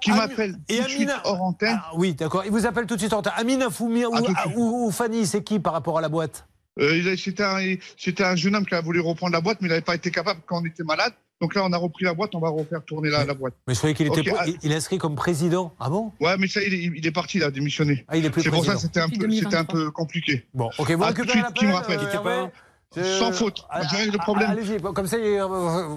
[0.00, 2.44] Qui m'appelle et tout de suite Amina- hors antenne Ah, oui, d'accord.
[2.44, 3.34] Il vous appelle tout de suite en retard.
[3.38, 6.46] Amina Foumi ou, Ah, ou- ou Fanny, c'est qui par rapport à la boîte?
[6.78, 9.94] Euh, C'était un, jeune homme qui a voulu reprendre la boîte, mais il n'avait pas
[9.94, 11.12] été capable quand on était malade.
[11.40, 13.54] Donc là, on a repris la boîte, on va refaire tourner la, la boîte.
[13.66, 15.72] Mais je croyais qu'il était pro- il, est inscrit comme président.
[15.80, 16.12] Ah bon?
[16.20, 18.04] Ouais, mais ça, il est, il est parti, il a démissionné.
[18.08, 19.24] Ah, il est plus C'est pour ça que c'était un, peu- c'était
[19.56, 19.74] un 2023.
[19.74, 20.46] peu compliqué.
[20.52, 22.50] Bon, ok, vous Ah, récupérez l'appel.
[22.96, 23.64] Rappelle euh, Sans faute.
[23.70, 24.50] ah, Je règle le ah, problème.
[24.50, 25.46] Allez-y, comme ça, il- euh,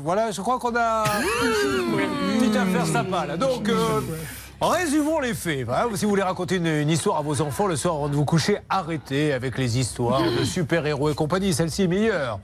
[0.03, 1.03] voilà, je crois qu'on a
[1.43, 3.37] une petite affaire sympa là.
[3.37, 4.01] Donc, euh,
[4.61, 5.65] résumons les faits.
[5.65, 8.15] Voilà, si vous voulez raconter une, une histoire à vos enfants le soir avant de
[8.15, 11.53] vous coucher, arrêtez avec les histoires de super-héros et compagnie.
[11.53, 12.39] Celle-ci est meilleure.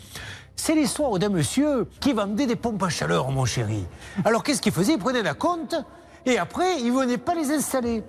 [0.55, 3.85] C'est l'histoire d'un monsieur qui vendait des pompes à chaleur, mon chéri.
[4.25, 4.93] Alors, qu'est-ce qu'il faisait?
[4.93, 5.75] Il prenait la compte
[6.25, 8.03] et après, il venait pas les installer.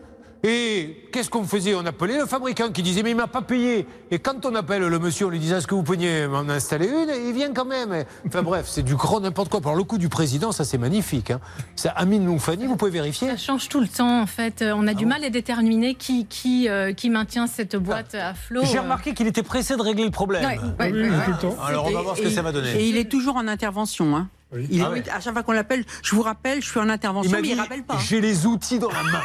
[0.44, 1.74] Et qu'est-ce qu'on faisait?
[1.74, 3.86] On appelait le fabricant qui disait mais il m'a pas payé.
[4.12, 6.86] Et quand on appelle le monsieur, on lui disait est-ce que vous pourriez m'en installer
[6.86, 7.10] une?
[7.26, 8.04] Il vient quand même.
[8.26, 9.60] Enfin bref, c'est du grand n'importe quoi.
[9.60, 11.32] Alors le coup du président, ça c'est magnifique.
[11.32, 11.40] Hein.
[11.74, 14.62] Ça, Amine Moufani, vous pouvez vérifier Ça change tout le temps en fait.
[14.62, 18.34] Euh, On a du mal à déterminer qui, qui, euh, qui maintient cette boîte à
[18.34, 18.62] flot.
[18.64, 18.82] J'ai euh.
[18.82, 20.44] remarqué qu'il était pressé de régler le problème.
[20.44, 21.10] Ouais, ouais.
[21.66, 22.70] Alors on va voir ce que Et- ça va donner.
[22.80, 24.16] Et il est toujours en intervention.
[24.16, 24.28] Hein.
[24.52, 25.02] Il est- Ah ouais.
[25.10, 27.48] À chaque fois qu'on l'appelle, je vous rappelle, je suis en intervention, Il m'a mais
[27.48, 27.98] dit, il rappelle pas.
[27.98, 29.22] j'ai les outils dans la main.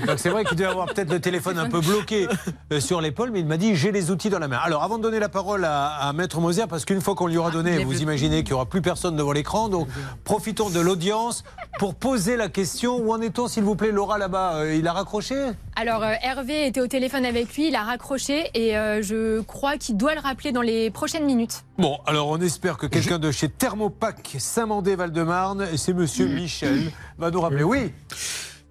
[0.06, 2.26] Donc c'est vrai qu'il devait avoir peut-être le téléphone un peu bloqué
[2.72, 4.58] euh, sur l'épaule, mais il m'a dit, j'ai les outils dans la main.
[4.62, 7.36] Alors avant de donner la parole à, à Maître Moser, parce qu'une fois qu'on lui
[7.36, 9.88] aura donné, vous imaginez qu'il n'y aura plus personne devant l'écran, donc
[10.24, 11.44] profitons de l'audience
[11.78, 12.96] pour poser la question.
[12.96, 14.54] Où en est-on, s'il vous plaît, Laura là-bas?
[14.56, 15.34] Euh, Il a raccroché?
[15.76, 19.76] Alors euh, Hervé était au téléphone avec lui, il a raccroché et euh, je crois
[19.76, 21.64] qu'il doit le rappeler dans les prochaines minutes.
[21.76, 27.32] Bon, alors on espère que quelqu'un de chez Thermopac Saint-Mandé-Val-de-Marne, et c'est monsieur Michel, va
[27.32, 27.64] nous rappeler.
[27.64, 27.92] Oui,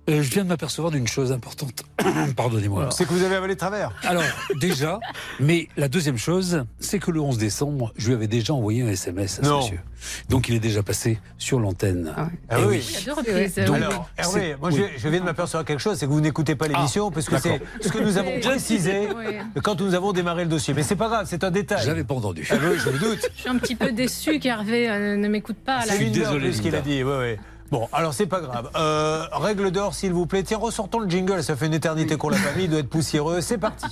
[0.10, 1.84] Euh, je viens de m'apercevoir d'une chose importante.
[2.36, 2.90] Pardonnez-moi.
[2.92, 3.92] c'est que vous avez avalé de travers.
[4.04, 4.24] Alors,
[4.60, 5.00] déjà,
[5.40, 8.90] mais la deuxième chose, c'est que le 11 décembre, je lui avais déjà envoyé un
[8.90, 9.58] SMS à ce Non.
[9.60, 9.80] monsieur.
[10.28, 12.14] Donc, il est déjà passé sur l'antenne.
[12.18, 12.28] Ah
[12.60, 12.86] Eh oui.
[12.86, 13.56] Il y a deux reprises.
[13.66, 14.84] Donc, Alors, Hervé, moi oui.
[14.98, 17.38] je, je viens de m'apercevoir quelque chose, c'est que vous n'écoutez pas l'émission, parce que
[17.40, 19.62] c'est ce que nous avons précisé Oui.
[19.64, 20.74] quand nous avons démarré le dossier.
[20.74, 21.86] Mais c'est pas grave, c'est un détail.
[21.86, 22.46] J'avais pas entendu.
[22.52, 23.30] Ah oui, je me doute.
[23.36, 25.86] Je suis un petit peu déçu qu'Hervé euh, ne m'écoute pas.
[25.86, 25.94] là.
[25.94, 27.02] C'est Linda, en désolé, plus, qu'il a dit.
[27.06, 27.40] ouais, ouais.
[27.74, 28.70] Bon, alors c'est pas grave.
[28.76, 30.44] Euh, règle d'or, s'il vous plaît.
[30.44, 31.42] Tiens, ressortons le jingle.
[31.44, 32.66] Ça fait une éternité qu'on l'a pas mis.
[32.66, 33.42] Il doit être poussiéreux.
[33.42, 33.88] C'est parti.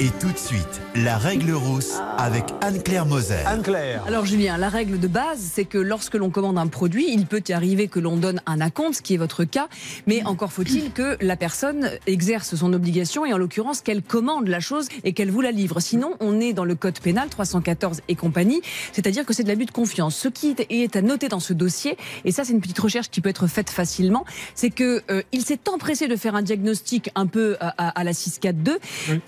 [0.00, 3.34] Et tout de suite, la règle rousse avec Anne-Claire Moser.
[3.44, 4.02] Anne-Claire.
[4.08, 7.42] Alors Julien, la règle de base, c'est que lorsque l'on commande un produit, il peut
[7.46, 9.68] y arriver que l'on donne un acompte, ce qui est votre cas,
[10.06, 14.60] mais encore faut-il que la personne exerce son obligation et en l'occurrence qu'elle commande la
[14.60, 15.80] chose et qu'elle vous la livre.
[15.80, 18.62] Sinon, on est dans le code pénal 314 et compagnie,
[18.94, 20.16] c'est-à-dire que c'est de l'abus de confiance.
[20.16, 23.10] Ce qui est- est à noter dans ce dossier, et ça c'est une petite recherche
[23.10, 27.10] qui peut être faite facilement, c'est que euh, il s'est empressé de faire un diagnostic
[27.14, 28.78] un peu à, à- à la 642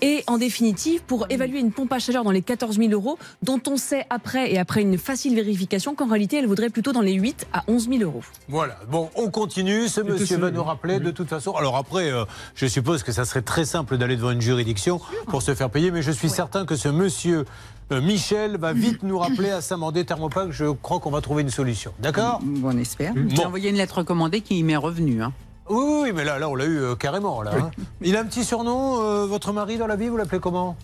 [0.01, 3.61] et en définitive pour évaluer une pompe à chaleur dans les 14 000 euros dont
[3.67, 7.13] on sait après et après une facile vérification qu'en réalité elle vaudrait plutôt dans les
[7.13, 8.21] 8 à 11 000 euros.
[8.47, 8.77] Voilà.
[8.89, 9.87] Bon, on continue.
[9.87, 11.51] Ce monsieur va nous rappeler de toute façon.
[11.53, 12.25] Alors après, euh,
[12.55, 15.91] je suppose que ça serait très simple d'aller devant une juridiction pour se faire payer,
[15.91, 17.45] mais je suis certain que ce monsieur
[17.91, 20.51] Michel va vite nous rappeler à Saint-Mandé Thermopac.
[20.51, 21.91] Je crois qu'on va trouver une solution.
[21.99, 23.13] D'accord On espère.
[23.13, 23.29] Bon.
[23.35, 25.23] J'ai envoyé une lettre recommandée qui m'est revenue.
[25.23, 25.33] Hein.
[25.69, 27.41] Oui, oui, oui, mais là, là on l'a eu euh, carrément.
[27.41, 27.71] Là, hein.
[28.01, 30.75] Il a un petit surnom, euh, votre mari dans la vie, vous l'appelez comment?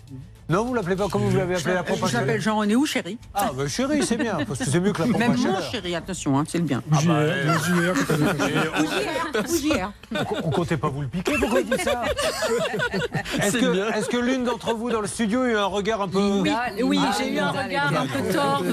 [0.48, 2.76] Non, vous l'appelez pas comment vous l'avez appelé la pompe à Je m'appelle chaleur Jean-René
[2.76, 3.18] ou chéri.
[3.34, 5.42] Ah, bah chérie, c'est bien, parce que c'est mieux que la pompe Même à mon
[5.42, 5.70] chaleur.
[5.72, 6.82] chéri, attention, hein, c'est le bien.
[6.92, 7.72] Ah bah, est fâché.
[7.72, 9.92] Ou JR, ou JR.
[10.44, 12.04] On, comptait pas vous le piquer, pourquoi il dit ça
[13.42, 16.08] Est-ce que, est-ce que l'une d'entre vous dans le studio a eu un regard un
[16.08, 16.18] peu.
[16.20, 16.50] Oui,
[16.80, 18.66] oui Ah, j'ai eu un regard un peu torve,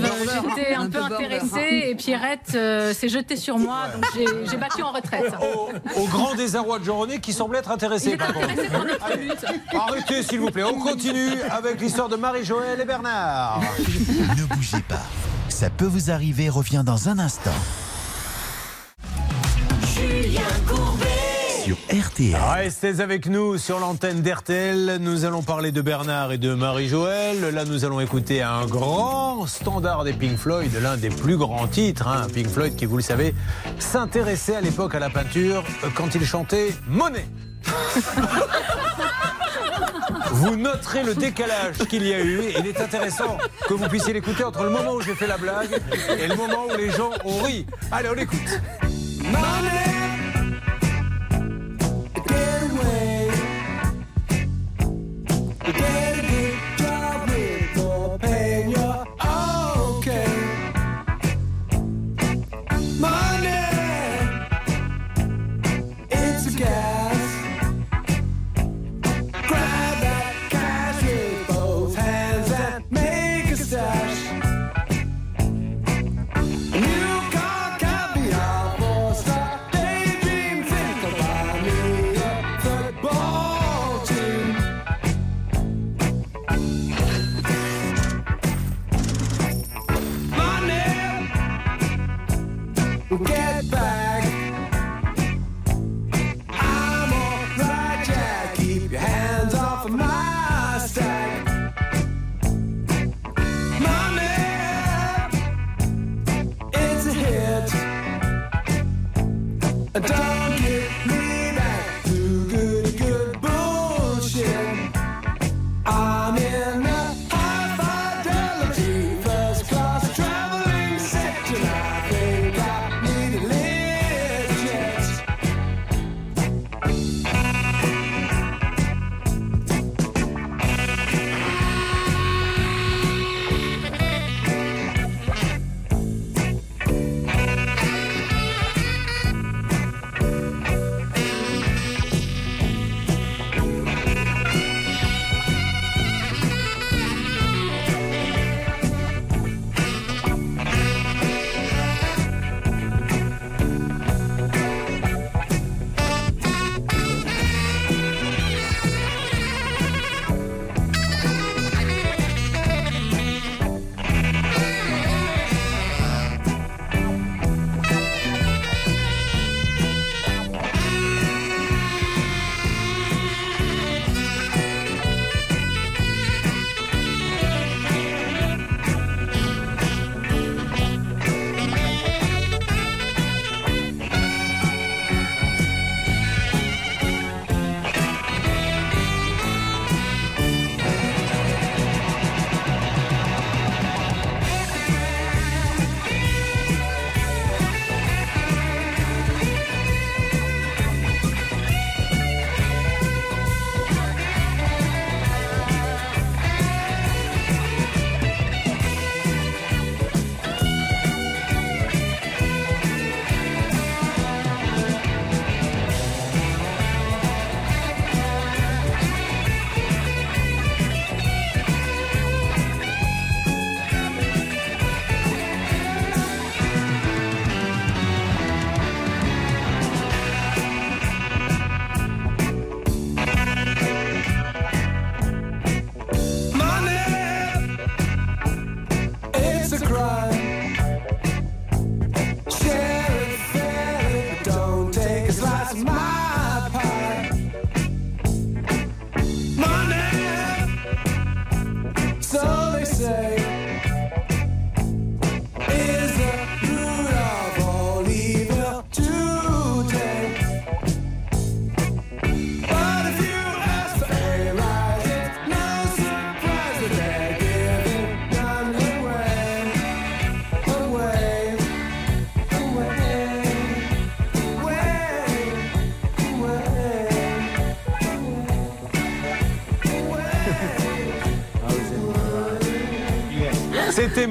[0.55, 4.83] j'étais un peu intéressée et Pierrette euh, s'est jetée sur moi, donc j'ai j'ai battu
[4.83, 5.33] en retraite.
[5.41, 8.09] Au, au grand désarroi de Jean-René qui semblait être intéressé.
[8.09, 8.49] Il est par contre.
[8.49, 9.45] intéressé par notre Allez, lutte.
[9.73, 13.61] Arrêtez s'il vous plaît, on continue avec l'histoire de Marie-Joëlle et Bernard.
[14.37, 15.01] Ne bougez pas.
[15.49, 17.51] Ça peut vous arriver, revient dans un instant.
[21.63, 22.35] Sur RTL.
[22.55, 24.97] Restez avec nous sur l'antenne d'RTL.
[24.99, 27.53] Nous allons parler de Bernard et de Marie-Joëlle.
[27.53, 32.07] Là, nous allons écouter un grand standard des Pink Floyd, l'un des plus grands titres.
[32.07, 32.27] hein.
[32.33, 33.33] Pink Floyd qui, vous le savez,
[33.79, 35.63] s'intéressait à l'époque à la peinture
[35.95, 37.27] quand il chantait Monet.
[40.33, 42.41] Vous noterez le décalage qu'il y a eu.
[42.57, 43.37] Il est intéressant
[43.67, 45.79] que vous puissiez l'écouter entre le moment où j'ai fait la blague
[46.17, 47.67] et le moment où les gens ont ri.
[47.91, 48.59] Allez, on l'écoute.
[49.31, 49.93] Money,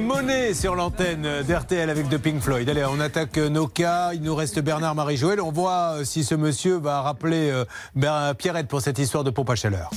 [0.03, 2.69] Monet sur l'antenne d'RTL avec de Pink Floyd.
[2.69, 3.69] Allez, on attaque euh, nos.
[4.13, 5.39] Il nous reste Bernard Marie-Joël.
[5.41, 9.49] On voit euh, si ce monsieur va rappeler euh, Pierrette pour cette histoire de pompe
[9.49, 9.89] à chaleur.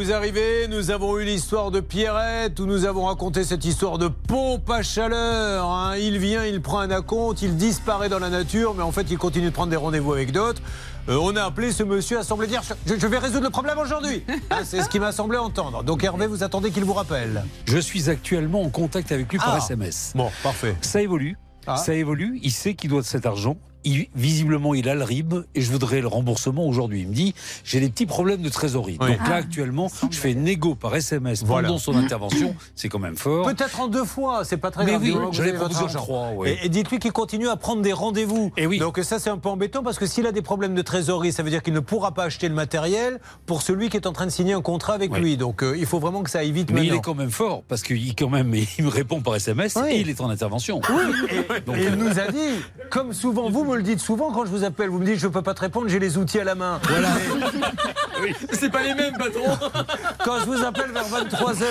[0.00, 0.66] Vous arriver.
[0.68, 4.82] Nous avons eu l'histoire de Pierrette où nous avons raconté cette histoire de pompe à
[4.82, 5.66] chaleur.
[5.66, 5.94] hein.
[5.98, 9.18] Il vient, il prend un acompte, il disparaît dans la nature, mais en fait, il
[9.18, 10.62] continue de prendre des rendez-vous avec d'autres.
[11.10, 13.76] Euh, on a appelé ce monsieur à sembler dire je, je vais résoudre le problème
[13.78, 14.24] aujourd'hui.
[14.50, 15.82] Hein, C'est ce qui m'a semblé entendre.
[15.84, 17.44] Donc Hervé, vous attendez qu'il vous rappelle.
[17.66, 19.58] Je suis actuellement en contact avec lui par Ah.
[19.58, 20.12] SMS.
[20.14, 20.76] Bon, parfait.
[20.80, 21.36] Ça évolue.
[21.66, 21.76] Ah.
[21.76, 22.40] Ça évolue.
[22.42, 23.56] Il sait qu'il doit cet argent.
[23.84, 27.00] Il- visiblement, il a le RIB et je voudrais le remboursement aujourd'hui.
[27.00, 27.34] Il me dit
[27.64, 28.98] j'ai des petits problèmes de trésorerie.
[29.00, 29.08] Oui.
[29.08, 29.36] Donc là, Ah.
[29.36, 31.68] actuellement, je fais négo par SMS Voilà.
[31.68, 32.54] pendant son intervention.
[32.74, 33.46] C'est quand même fort.
[33.46, 35.02] Peut-être en deux fois, c'est pas très Mais grave.
[35.02, 36.50] oui, je l'ai proposé en trois, oui.
[36.50, 38.52] Et, et dites-lui qu'il continue à prendre des rendez-vous.
[38.56, 38.78] Et oui.
[38.78, 41.42] Donc ça, c'est un peu embêtant parce que s'il a des problèmes de trésorerie, ça
[41.42, 44.26] veut dire qu'il ne pourra pas acheter le matériel pour celui qui est en train
[44.26, 45.36] de signer un contrat avec lui.
[45.36, 47.62] Donc euh, il faut vraiment que ça aille vite Mais il est quand même fort
[47.66, 49.90] parce qu'il quand même il me répond par SMS Oui.
[49.90, 50.80] et il est en intervention.
[50.80, 54.32] Et, Donc, et il euh, nous a dit, comme souvent, vous me le dites souvent
[54.32, 56.40] quand je vous appelle, vous me dites je peux pas te répondre, j'ai les outils
[56.40, 56.80] à la main.
[56.88, 57.08] Voilà.
[58.52, 59.56] C'est pas les mêmes, patron.
[60.24, 61.64] Quand je vous appelle vers 23h,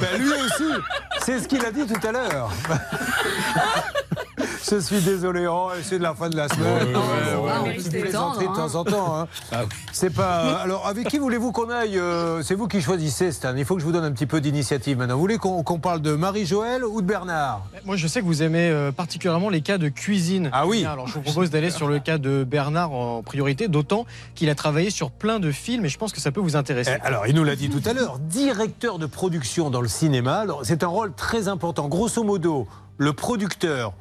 [0.00, 0.80] ben lui aussi,
[1.20, 2.50] c'est ce qu'il a dit tout à l'heure.
[4.68, 6.88] Je suis désolé, oh, c'est de la fin de la semaine.
[6.88, 7.02] Ouais,
[7.36, 8.54] on ouais, petite détendre, plaisanterie de hein.
[8.68, 9.18] temps en temps.
[9.20, 9.28] hein.
[9.52, 9.62] Ah
[9.92, 10.56] C'est pas.
[10.60, 13.54] Alors, avec qui voulez-vous qu'on aille euh, C'est vous qui choisissez, Stan.
[13.56, 15.14] Il faut que je vous donne un petit peu d'initiative maintenant.
[15.14, 17.62] Vous voulez qu'on qu'on parle de Marie-Joëlle ou de Bernard?
[17.84, 20.50] Moi, je sais que vous aimez euh, particulièrement les cas de cuisine.
[20.52, 20.84] Ah oui.
[20.84, 24.04] Alors, je vous propose d'aller sur le cas de Bernard en priorité, d'autant
[24.34, 26.92] qu'il a travaillé sur plein de films et je pense que ça peut vous intéresser.
[27.02, 30.36] Eh, Alors, il nous l'a dit tout à l'heure, directeur de production dans le cinéma.
[30.40, 31.88] Alors, C'est un rôle très important.
[31.88, 32.68] Grosso modo,
[32.98, 33.94] le producteur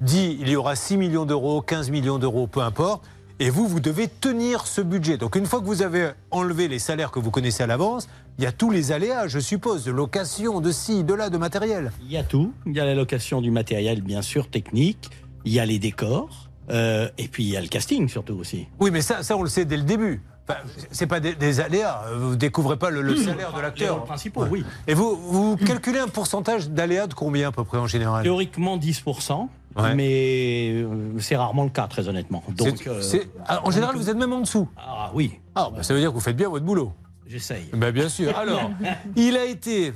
[0.00, 3.04] dit il y aura 6 millions d'euros, 15 millions d'euros, peu importe.
[3.40, 5.16] Et vous, vous devez tenir ce budget.
[5.16, 8.42] Donc, une fois que vous avez enlevé les salaires que vous connaissez à l'avance, il
[8.42, 11.92] y a tous les aléas, je suppose, de location, de ci, de là, de matériel.
[12.02, 12.52] Il y a tout.
[12.66, 15.08] Il y a la location du matériel, bien sûr, technique.
[15.44, 16.48] Il y a les décors.
[16.70, 18.66] euh, et puis il y a le casting, surtout aussi.
[18.80, 20.20] Oui, mais ça, ça on le sait dès le début.
[20.48, 20.60] Enfin,
[20.90, 22.02] c'est pas des, des aléas.
[22.16, 23.24] Vous découvrez pas le, le Hmm.
[23.24, 24.04] salaire de l'acteur.
[24.04, 24.64] principaux, oui.
[24.86, 28.22] Et vous, vous calculez un pourcentage d'aléas de combien à peu près en général?
[28.22, 29.94] Théoriquement 10%, Ouais.
[29.94, 32.42] mais euh, c'est rarement le cas, très honnêtement.
[32.48, 33.02] Donc, euh,
[33.46, 34.68] ah, en général, vous êtes même en dessous.
[34.78, 36.92] Ah oui, Ah, bah, ça veut dire que vous faites bien votre boulot.
[37.28, 37.68] j'essaye.
[37.74, 38.36] Ben, bien sûr.
[38.38, 38.70] Alors,
[39.16, 39.92] il a été,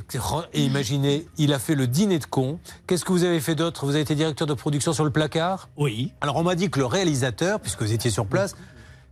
[0.53, 2.59] et imaginez, il a fait le dîner de con.
[2.87, 3.87] Qu'est-ce que vous avez fait d'autre?
[3.87, 5.69] Vous avez été directeur de production sur le placard?
[5.79, 6.12] Oui.
[6.20, 8.55] Alors, on m'a dit que le réalisateur, puisque vous étiez sur place,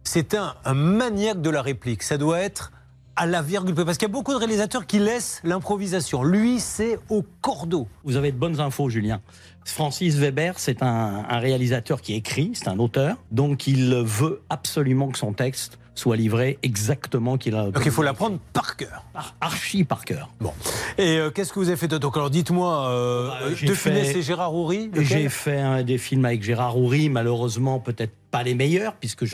[0.05, 2.03] c'est un, un maniaque de la réplique.
[2.03, 2.73] Ça doit être
[3.17, 3.75] à la virgule.
[3.75, 6.23] Parce qu'il y a beaucoup de réalisateurs qui laissent l'improvisation.
[6.23, 7.87] Lui, c'est au cordeau.
[8.05, 9.21] Vous avez de bonnes infos, Julien.
[9.65, 15.09] Francis Weber, c'est un, un réalisateur qui écrit, c'est un auteur, donc il veut absolument
[15.09, 17.71] que son texte soit livré exactement qu'il a.
[17.71, 19.05] Donc, il faut l'apprendre par cœur.
[19.15, 20.31] Ar- archi par cœur.
[20.41, 20.53] Bon.
[20.97, 23.91] Et euh, qu'est-ce que vous avez fait d'autre alors, dites-moi, euh, Bah, j'ai De fait-
[23.91, 28.43] Funès et Gérard Houry J'ai fait un- des films avec Gérard Houry, malheureusement peut-être pas
[28.43, 29.25] les meilleurs, puisque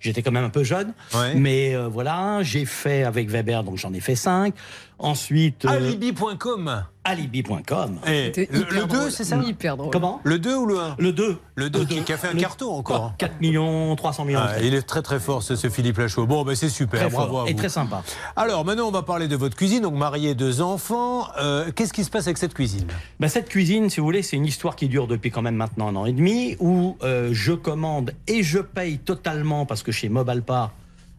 [0.00, 0.92] j'étais quand même un peu jeune.
[1.14, 1.34] Ouais.
[1.34, 4.54] Mais euh, voilà, j'ai fait avec Weber, donc j'en ai fait cinq.
[4.98, 6.84] Ensuite, euh, Alibi.com.
[7.02, 7.98] alibi.com.
[8.06, 9.10] Et C'était le, hyper 2, drôle.
[9.10, 9.90] c'est ça Hyper drôle.
[9.90, 10.20] Comment?
[10.22, 11.38] Le 2 ou le 1 Le 2.
[11.56, 13.14] Le 2 qui, qui a fait un Le- carton encore.
[13.18, 14.38] 4 millions, 300 millions.
[14.40, 16.26] Ah, il est très très fort ce, ce Philippe Lachaud.
[16.26, 18.04] Bon, ben c'est super, très bravo fort à et très sympa.
[18.36, 19.82] Alors maintenant, on va parler de votre cuisine.
[19.82, 21.26] Donc marié, deux enfants.
[21.40, 22.86] Euh, Qu'est-ce qui se passe avec cette cuisine?
[23.18, 25.88] Bah, cette cuisine, si vous voulez, c'est une histoire qui dure depuis quand même maintenant
[25.88, 30.08] un an et demi, où euh, je commande et je paye totalement, parce que chez
[30.08, 30.72] Mobalpa,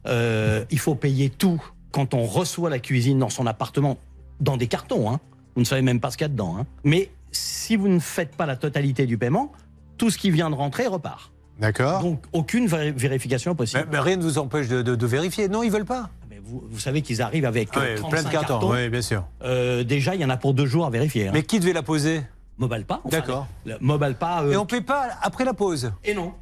[0.08, 3.98] euh, il faut payer tout quand on reçoit la cuisine dans son appartement,
[4.40, 5.10] dans des cartons.
[5.12, 5.20] Hein.
[5.56, 6.58] Vous ne savez même pas ce qu'il y a dedans.
[6.60, 6.66] hein.
[6.84, 9.52] Mais si vous ne faites pas la totalité du paiement,
[9.98, 11.32] tout ce qui vient de rentrer repart.
[11.60, 12.02] D'accord.
[12.02, 13.84] Donc aucune vé- vérification possible.
[13.86, 15.48] Mais, mais rien ne vous empêche de, de- de vérifier.
[15.48, 16.10] Non, ils veulent pas.
[16.30, 18.48] Mais vous, vous savez qu'ils arrivent avec euh, Ouais, 35 plein de cartons.
[18.60, 18.72] cartons.
[18.72, 19.24] Oui, bien sûr.
[19.44, 21.28] Euh, déjà, il y en a pour deux jours à vérifier.
[21.28, 21.32] hein.
[21.34, 22.24] Mais qui devait la poser?
[22.58, 23.02] Mobalpa.
[23.04, 23.48] enfin, D'accord.
[23.82, 24.42] Mobalpa.
[24.44, 25.92] euh, Et on paie pas après la pause?
[26.04, 26.34] Et non.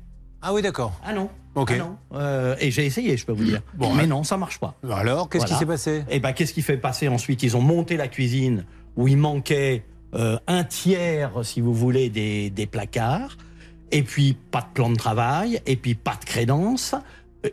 [0.41, 0.93] Ah oui, d'accord.
[1.05, 1.29] Ah non.
[1.55, 1.71] Ok.
[1.75, 1.97] Ah non.
[2.13, 3.61] Euh, et j'ai essayé, je peux vous dire.
[3.75, 4.75] Bon, mais non, ça marche pas.
[4.89, 6.03] Alors, qu'est-ce qui s'est passé?
[6.09, 7.43] Eh ben, qu'est-ce qui fait passer ensuite?
[7.43, 8.65] Ils ont monté la cuisine
[8.95, 9.83] où il manquait
[10.15, 13.37] euh, un tiers, si vous voulez, des, des placards.
[13.91, 15.61] Et puis pas de plan de travail.
[15.65, 16.95] Et puis pas de crédence.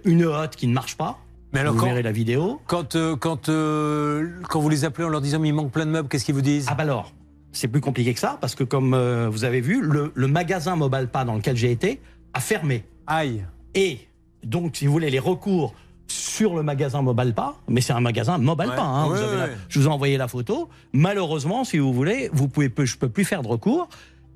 [0.05, 1.19] Une hotte qui ne marche pas.
[1.53, 2.61] Mais alors, vous quand- verrez la vidéo.
[2.67, 5.87] Quand, euh, quand, euh, quand vous les appelez en leur disant mais il manque plein
[5.87, 6.67] de meubles, qu'est-ce qu'ils vous disent?
[6.69, 7.13] Ah bah alors,
[7.53, 10.77] c'est plus compliqué que ça parce que comme euh, vous avez vu, le, le magasin
[10.77, 12.01] Mobalpa dans lequel j'ai été
[12.39, 12.85] a fermé.
[13.07, 13.45] Aïe.
[13.75, 13.99] Et
[14.45, 15.75] donc, si vous voulez, les recours
[16.07, 18.81] sur le magasin Mobalpa, mais c'est un magasin Mobalpa, Ouais.
[18.81, 19.57] hein, vous Ouais, avez la- ouais.
[19.69, 20.69] je vous ai envoyé la photo.
[20.93, 23.89] Malheureusement, si vous voulez, vous pouvez, je peux plus faire de recours.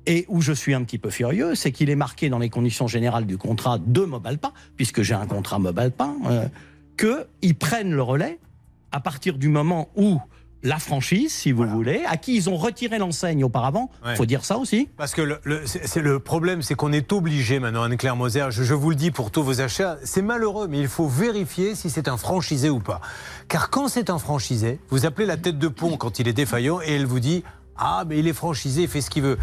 [0.05, 2.87] Et où je suis un petit peu furieux, c'est qu'il est marqué dans les conditions
[2.87, 6.45] générales du contrat de Mobalpa, puisque j'ai un contrat Mobalpa, euh,
[6.97, 8.37] qu'ils prennent le relais
[8.91, 10.19] à partir du moment où
[10.63, 14.15] la franchise, si vous voulez, à qui ils ont retiré l'enseigne auparavant, Ouais.
[14.15, 14.89] faut dire ça aussi.
[14.97, 18.73] Parce que le, c'est le problème, c'est qu'on est obligé maintenant, Anne-Claire Moser, je, je
[18.73, 22.07] vous le dis pour tous vos achats, c'est malheureux, mais il faut vérifier si c'est
[22.07, 23.01] un franchisé ou pas.
[23.49, 26.79] Car quand c'est un franchisé, vous appelez la tête de pont quand il est défaillant
[26.81, 27.43] et elle vous dit
[27.77, 29.37] Ah, mais il est franchisé, il fait ce qu'il veut.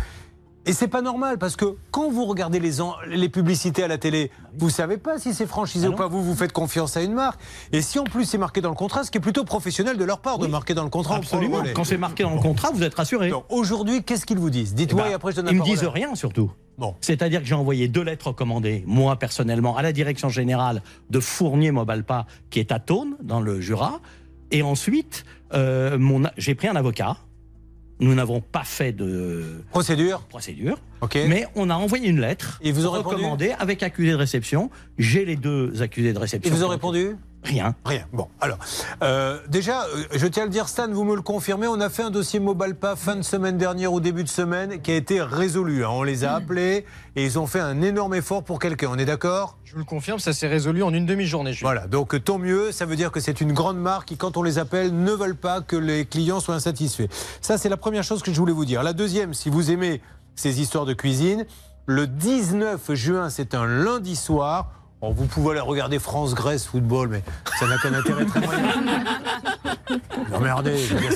[0.66, 3.96] Et c'est pas normal parce que quand vous regardez les, en- les publicités à la
[3.96, 6.06] télé, vous savez pas si c'est franchisé ou pas.
[6.06, 7.40] Vous, vous faites confiance à une marque.
[7.72, 10.04] Et si en plus c'est marqué dans le contrat, ce qui est plutôt professionnel de
[10.04, 11.62] leur part de marquer dans le contrat, le Absolument.
[11.74, 13.32] Quand c'est marqué dans le contrat, vous êtes rassuré.
[13.48, 14.74] Aujourd'hui, qu'est-ce qu'ils vous disent?
[14.74, 16.50] Dites-moi Eh ben, et après je donne la Ils me disent rien surtout.
[16.76, 16.94] Bon.
[17.00, 21.70] C'est-à-dire que j'ai envoyé deux lettres recommandées, moi personnellement, à la direction générale de Fournier
[21.72, 24.00] Mobalpa, qui est à Thônes, dans le Jura.
[24.50, 25.24] Et ensuite,
[25.54, 25.98] euh,
[26.36, 27.16] j'ai pris un avocat.
[28.00, 30.26] Nous n'avons pas fait de procédure.
[31.14, 34.70] Mais on a envoyé une lettre Et vous ont répondu recommandée avec accusé de réception.
[34.98, 36.54] J'ai les deux accusés de Ils réception.
[36.54, 37.16] vous ont répondu?
[37.42, 37.74] Rien.
[37.86, 38.04] Rien.
[38.12, 38.58] Bon, alors,
[39.02, 41.88] euh, déjà, euh, je tiens à le dire, Stan, vous me le confirmez, on a
[41.88, 45.22] fait un dossier Mobalpa fin de semaine dernière ou début de semaine qui a été
[45.22, 45.84] résolu.
[45.84, 45.88] hein.
[45.90, 46.84] On les a appelés
[47.16, 48.88] et ils ont fait un énorme effort pour quelqu'un.
[48.92, 49.56] On est d'accord?
[49.64, 51.52] Je vous le confirme, ça s'est résolu en une demi-journée.
[51.54, 51.70] Julien.
[51.72, 54.42] Voilà, donc tant mieux, ça veut dire que c'est une grande marque qui, quand on
[54.42, 57.08] les appelle, ne veulent pas que les clients soient insatisfaits.
[57.40, 58.82] Ça, c'est la première chose que je voulais vous dire.
[58.82, 60.02] La deuxième, si vous aimez
[60.36, 61.46] ces histoires de cuisine,
[61.86, 64.72] le 19 juin, c'est un lundi soir.
[65.02, 67.22] Vous pouvez aller regarder France-Grèce football, mais
[67.58, 68.62] ça n'a qu'un intérêt très moyen.
[70.30, 70.38] Non,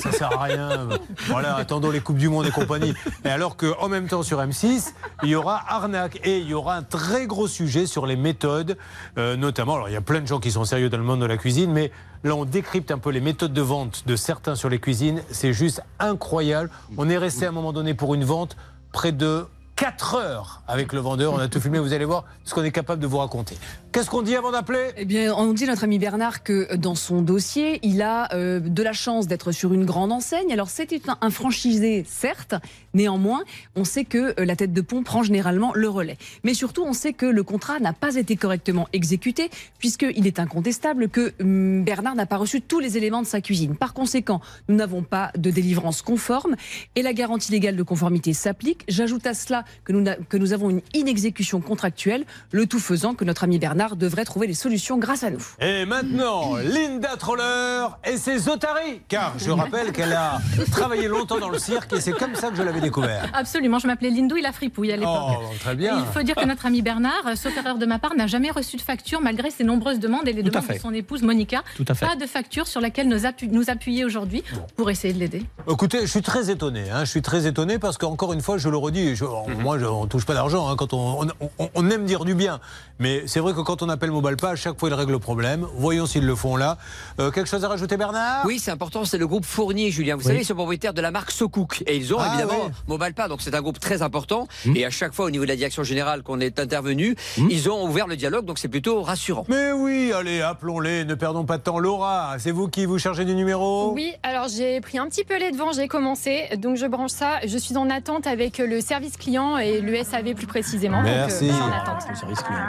[0.01, 0.89] ça sert à rien.
[1.27, 2.93] Voilà, attendons les Coupes du Monde et compagnie.
[3.23, 4.93] Et alors qu'en même temps sur M6,
[5.23, 8.77] il y aura arnaque et il y aura un très gros sujet sur les méthodes,
[9.17, 9.75] euh, notamment.
[9.75, 11.37] Alors il y a plein de gens qui sont sérieux dans le monde de la
[11.37, 11.91] cuisine, mais
[12.23, 15.21] là on décrypte un peu les méthodes de vente de certains sur les cuisines.
[15.31, 16.69] C'est juste incroyable.
[16.97, 18.57] On est resté à un moment donné pour une vente
[18.91, 19.45] près de
[19.75, 21.33] 4 heures avec le vendeur.
[21.33, 23.57] On a tout filmé, vous allez voir ce qu'on est capable de vous raconter.
[23.95, 24.89] Qu'est-ce qu'on dit avant d'appeler?
[24.97, 28.83] Eh bien, on dit notre ami Bernard que dans son dossier, il a euh, de
[28.83, 30.51] la chance d'être sur une grande enseigne.
[30.51, 32.55] Alors, c'était un, franchisé, certes.
[32.93, 33.45] Néanmoins,
[33.77, 36.17] on sait que euh, la tête de pont prend généralement le relais.
[36.43, 39.49] Mais surtout, on sait que le contrat n'a pas été correctement exécuté,
[39.79, 43.77] puisqu'il est incontestable que hum, Bernard n'a pas reçu tous les éléments de sa cuisine.
[43.77, 46.57] Par conséquent, nous n'avons pas de délivrance conforme
[46.97, 48.83] et la garantie légale de conformité s'applique.
[48.89, 53.57] J'ajoute à cela que nous avons une inexécution contractuelle, le tout faisant que notre ami
[53.57, 55.45] Bernard devrait trouver des solutions grâce à nous.
[55.61, 59.01] Et maintenant, Linda Troller et ses otaries.
[59.07, 60.39] Car je rappelle qu'elle a
[60.71, 63.29] travaillé longtemps dans le cirque et c'est comme ça que je l'avais découvert.
[63.33, 65.13] Absolument, je m'appais Lindou, il a fripouille à l'époque.
[65.41, 65.97] Oh, très bien.
[65.97, 68.27] Et il faut dire que notre ami Bernard, euh, sauf erreur de ma part, n'a
[68.27, 71.21] jamais reçu de facture malgré ses nombreuses demandes et les Tout demandes de son épouse
[71.21, 71.63] Monica.
[71.75, 72.05] Tout à fait.
[72.05, 74.43] Pas de facture sur laquelle nous, appu- nous appuyer aujourd'hui
[74.75, 75.43] pour essayer de l'aider.
[75.69, 76.89] Écoutez, je suis très étonné.
[76.89, 79.25] hein, je suis très étonné parce qu'encore une fois, je le redis, je-
[79.61, 82.33] moi, je, on touche pas d'argent hein, quand on, on- on- on aime dire du
[82.35, 82.59] bien.
[82.99, 85.65] Mais c'est vrai que quand on appelle Mobalpa, à chaque fois, ils règlent le problème.
[85.75, 86.77] Voyons s'ils le font là.
[87.19, 88.45] Euh, quelque chose à rajouter, Bernard?
[88.45, 90.15] Oui, c'est important, c'est le groupe Fournier, Julien.
[90.15, 90.27] Vous Oui.
[90.27, 91.83] savez, ils sont propriétaires de la marque Socook.
[91.87, 92.71] Et ils ont Ah, évidemment ouais.
[92.87, 94.47] Mobalpa, donc c'est un groupe très important.
[94.65, 94.75] Hmm.
[94.75, 97.85] Et à chaque fois, au niveau de la direction générale qu'on est intervenu, ils ont
[97.85, 99.45] ouvert le dialogue, donc c'est plutôt rassurant.
[99.47, 101.79] Mais oui, allez, appelons-les, ne perdons pas de temps.
[101.79, 103.91] Laura, c'est vous qui vous chargez du numéro?
[103.93, 107.39] Oui, alors j'ai pris un petit peu les devants, j'ai commencé, donc je branche ça.
[107.45, 110.99] Je suis en attente avec le service client et le SAV plus précisément.
[111.01, 111.47] donc, euh, Merci.
[111.47, 112.03] je suis en attente.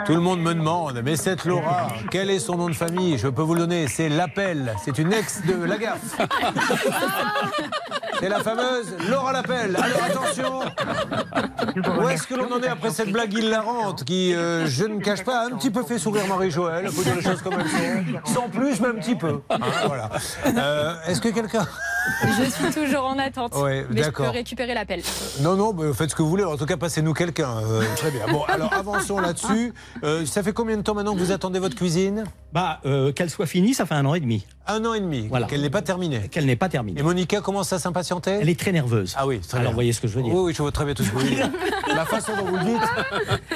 [0.05, 3.17] Tout le monde me demande, mais cette Laura, quel est son nom de famille?
[3.17, 4.73] Je peux vous le donner, c'est L'appel.
[4.83, 6.17] C'est une ex de la gaffe.
[8.19, 9.75] C'est la fameuse Laura L'appel.
[9.75, 10.59] Alors attention
[12.01, 15.23] Où est-ce que l'on en est après cette blague hilarante qui, euh, je ne cache
[15.23, 17.69] pas, a un petit peu fait sourire Marie-Joëlle faut dire les choses comme elles
[18.23, 18.33] sont.
[18.33, 19.41] Sans plus, mais un petit peu.
[19.85, 20.09] Voilà.
[20.47, 21.67] Euh, est-ce que quelqu'un...
[22.23, 25.01] Je suis toujours en attente, Ouais, mais je peux récupérer l'appel.
[25.41, 26.43] Non, non, bah, faites ce que vous voulez.
[26.43, 27.57] En tout cas, passez-nous quelqu'un.
[27.57, 28.25] Euh, très bien.
[28.31, 29.73] Bon, alors avançons là-dessus.
[30.03, 32.23] Euh, ça fait combien de temps maintenant que vous attendez votre cuisine?
[32.53, 34.45] Bah, euh, qu'elle soit finie, ça fait un an et demi.
[34.69, 35.47] Un an et demi, Voilà.
[35.47, 36.27] qu'elle n'est pas terminée.
[36.29, 36.99] Qu'elle n'est pas terminée.
[36.99, 39.13] Et Monica commence à s'impatienter Elle est très nerveuse.
[39.17, 39.69] Ah oui, très Alors, bien.
[39.71, 41.09] vous voyez ce que je veux dire Oui, oui, je vois très bien tout ce
[41.09, 41.49] que vous voulez dire.
[41.95, 42.81] La façon dont vous le dites,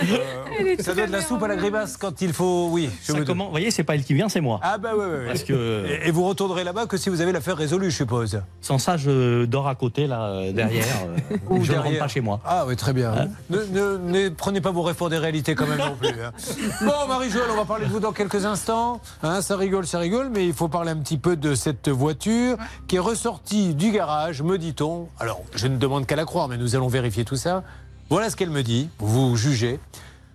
[0.04, 2.70] euh, ça doit être la soupe à la grimace quand il faut.
[2.72, 4.60] Oui, je Ça me comment Vous voyez, c'est pas elle qui vient, c'est moi.
[4.64, 5.26] Ah bah oui, oui, oui.
[5.28, 8.42] Parce que- Et, et vous retournerez là-bas que si vous avez l'affaire résolue, je suppose.
[8.62, 10.86] Sans ça, je dors à côté, là, derrière.
[11.32, 12.40] euh, Ou je ne rentre pas chez moi.
[12.46, 13.12] Ah oui, très bien.
[13.14, 16.08] Hein ne, ne- ne prenez pas vos réformes des réalités quand même non plus.
[16.10, 16.32] hein.
[16.82, 18.81] Bon, Marie-Joëlle, on va parler de vous dans quelques instants.
[19.24, 22.58] Hein, ça rigole, ça rigole, mais il faut parler un petit peu de cette voiture
[22.88, 25.10] qui est ressortie du garage, me dit-on.
[25.20, 27.64] Alors, je ne demande qu'à la croire, mais nous allons vérifier tout ça.
[28.10, 29.80] Voilà ce qu'elle me dit, vous jugez.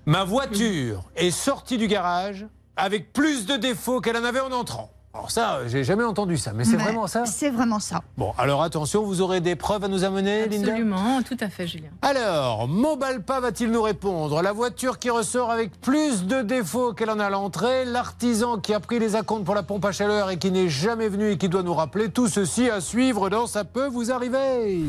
[0.07, 2.47] Ma voiture est sortie du garage
[2.77, 4.91] avec plus de défauts qu'elle en avait en entrant.
[5.17, 8.03] Alors ça, j'ai jamais entendu ça, mais c'est vraiment ça C'est vraiment ça.
[8.19, 11.67] Bon, alors attention, vous aurez des preuves à nous amener, Linda Absolument, tout à fait,
[11.67, 11.89] Julien.
[12.03, 14.43] alors, Mobalpa va-t-il nous répondre?
[14.43, 18.75] La voiture qui ressort avec plus de défauts qu'elle en a à l'entrée, l'artisan qui
[18.75, 21.39] a pris les acomptes pour la pompe à chaleur et qui n'est jamais venu et
[21.39, 24.83] qui doit nous rappeler, tout ceci à suivre dans Ça peut vous arriver.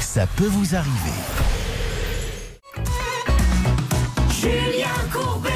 [0.00, 1.16] Ça peut vous arriver.
[4.30, 5.49] Julien Courbet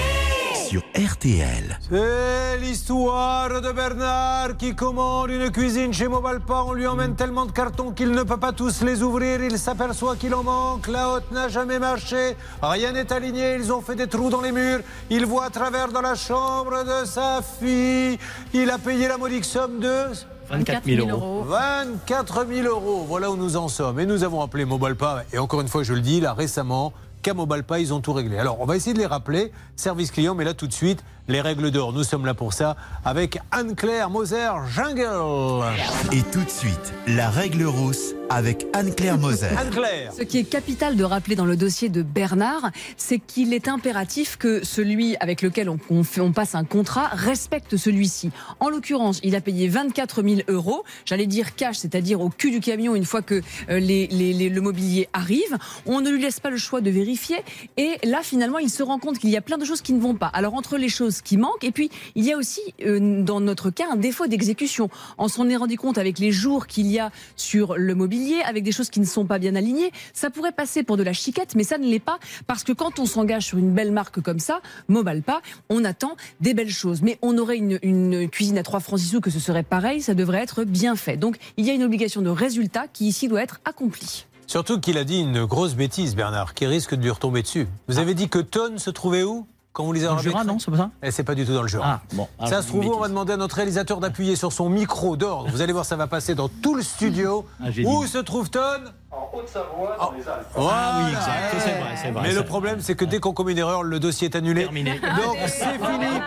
[0.74, 1.78] Sur RTL.
[1.88, 6.64] C'est l'histoire de Bernard qui commande une cuisine chez Mobalpa.
[6.66, 9.40] On lui emmène tellement de cartons qu'il ne peut pas tous les ouvrir.
[9.40, 10.88] Il s'aperçoit qu'il en manque.
[10.88, 12.36] La haute n'a jamais marché.
[12.60, 13.54] Rien n'est aligné.
[13.54, 14.80] Ils ont fait des trous dans les murs.
[15.10, 18.18] Il voit à travers dans la chambre de sa fille.
[18.52, 20.06] Il a payé la modique somme de
[20.50, 21.44] 24 000 euros.
[21.44, 23.04] 24 000 euros.
[23.06, 24.00] Voilà où nous en sommes.
[24.00, 25.22] Et nous avons appelé Mobalpa.
[25.32, 26.92] Et encore une fois, je le dis, là récemment,
[27.24, 28.38] qu'à Mobalpa, ils ont tout réglé.
[28.38, 29.50] Alors, on va essayer de les rappeler.
[29.76, 31.94] Service client, mais là, tout de suite, les règles d'or.
[31.94, 35.64] Nous sommes là pour ça avec Anne-Claire Moser Jungle.
[36.12, 39.46] Et tout de suite, la règle rousse avec Anne-Claire Moser.
[39.58, 40.12] Anne-Claire.
[40.16, 44.36] Ce qui est capital de rappeler dans le dossier de Bernard, c'est qu'il est impératif
[44.36, 48.30] que celui avec lequel on, on fait- on passe un contrat respecte celui-ci.
[48.60, 52.60] En l'occurrence, il a payé 24 000 euros, j'allais dire cash, c'est-à-dire au cul du
[52.60, 55.58] camion une fois que euh, les- les- les- le mobilier arrive.
[55.86, 57.36] On ne lui laisse pas le choix de vérifier.
[57.76, 60.00] Et là, finalement, il se rend compte qu'il y a plein de choses qui ne
[60.00, 60.28] vont pas.
[60.28, 63.70] Alors, entre les choses qui manquent, et puis, il y a aussi, euh, dans notre
[63.70, 64.88] cas, un défaut d'exécution.
[65.18, 68.13] On s'en est rendu compte avec les jours qu'il y a sur le mobilier,
[68.44, 69.92] avec des choses qui ne sont pas bien alignées.
[70.12, 72.98] Ça pourrait passer pour de la chiquette, mais ça ne l'est pas, parce que quand
[72.98, 77.02] on s'engage sur une belle marque comme ça, Mobalpa, on attend des belles choses.
[77.02, 80.14] Mais on aurait une, cuisine à 3 francs 6 sous que ce serait pareil, ça
[80.14, 81.16] devrait être bien fait.
[81.16, 84.26] Donc, il y a une obligation de résultat qui ici doit être accomplie.
[84.46, 87.66] Surtout qu'il a dit une grosse bêtise, Bernard, qui risque de lui retomber dessus.
[87.88, 89.46] Vous avez dit que Tonne se trouvait où?
[89.74, 91.44] Quand vous les avez Dans le Jura, non, c'est pas ça Eh, C'est pas du
[91.44, 92.00] tout dans le Jura.
[92.00, 92.28] Ah, bon.
[92.46, 95.16] Ça se trouve, une où on va demander à notre réalisateur d'appuyer sur son micro
[95.16, 95.50] d'ordre.
[95.50, 97.44] Vous allez voir, ça va passer dans tout le studio.
[97.60, 100.46] Ah, où se trouve Tonne En Haute-Savoie, dans les Alpes.
[100.56, 101.56] Ah oui, exact.
[101.58, 102.22] C'est vrai, c'est vrai.
[102.22, 104.62] Mais le problème, c'est que dès qu'on commet une erreur, le dossier est annulé.
[104.62, 105.00] Terminé.
[105.00, 106.20] Donc c'est fini.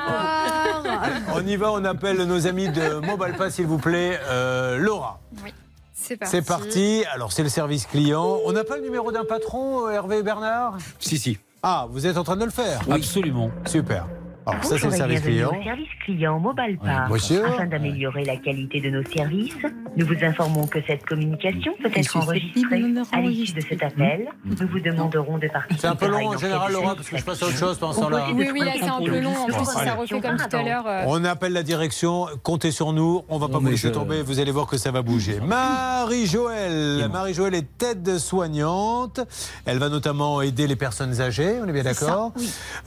[1.33, 4.19] On y va, on appelle nos amis de Mobalpa, s'il vous plaît.
[4.25, 5.19] Euh, Laura.
[5.93, 6.31] C'est parti.
[6.35, 7.03] C'est parti.
[7.13, 8.39] Alors, c'est le service client.
[8.45, 10.77] On n'a pas le numéro d'un patron, euh, Hervé et Bernard?
[10.99, 11.37] Si, si.
[11.69, 13.51] Ah, vous êtes en train de le faire Absolument.
[13.65, 14.07] Super.
[14.47, 15.49] Alors, ça, c'est Bonjour le service client.
[15.49, 17.05] au service client Mobalpa.
[17.07, 17.45] Oui, monsieur.
[17.45, 19.53] Afin d'améliorer la qualité de nos services,
[19.97, 22.83] nous vous informons que cette communication peut être enregistrée.
[23.11, 25.81] À l'issue de cet appel, nous vous demanderons de participer.
[25.81, 27.91] C'est un peu long en général, Laura, parce que je passe à autre chose pendant
[27.93, 28.27] ce temps-là.
[28.33, 29.33] Oui, oui, là c'est un peu long.
[29.35, 30.87] En plus, ça refait comme tout à l'heure.
[30.87, 34.39] euh, On appelle la direction, comptez sur nous, on va pas vous laisser tomber, vous
[34.39, 35.39] allez voir que ça va bouger.
[35.41, 39.19] Marie-Joëlle, Marie-Joëlle est aide-soignante,
[39.65, 42.31] elle va notamment aider les personnes âgées, on est bien d'accord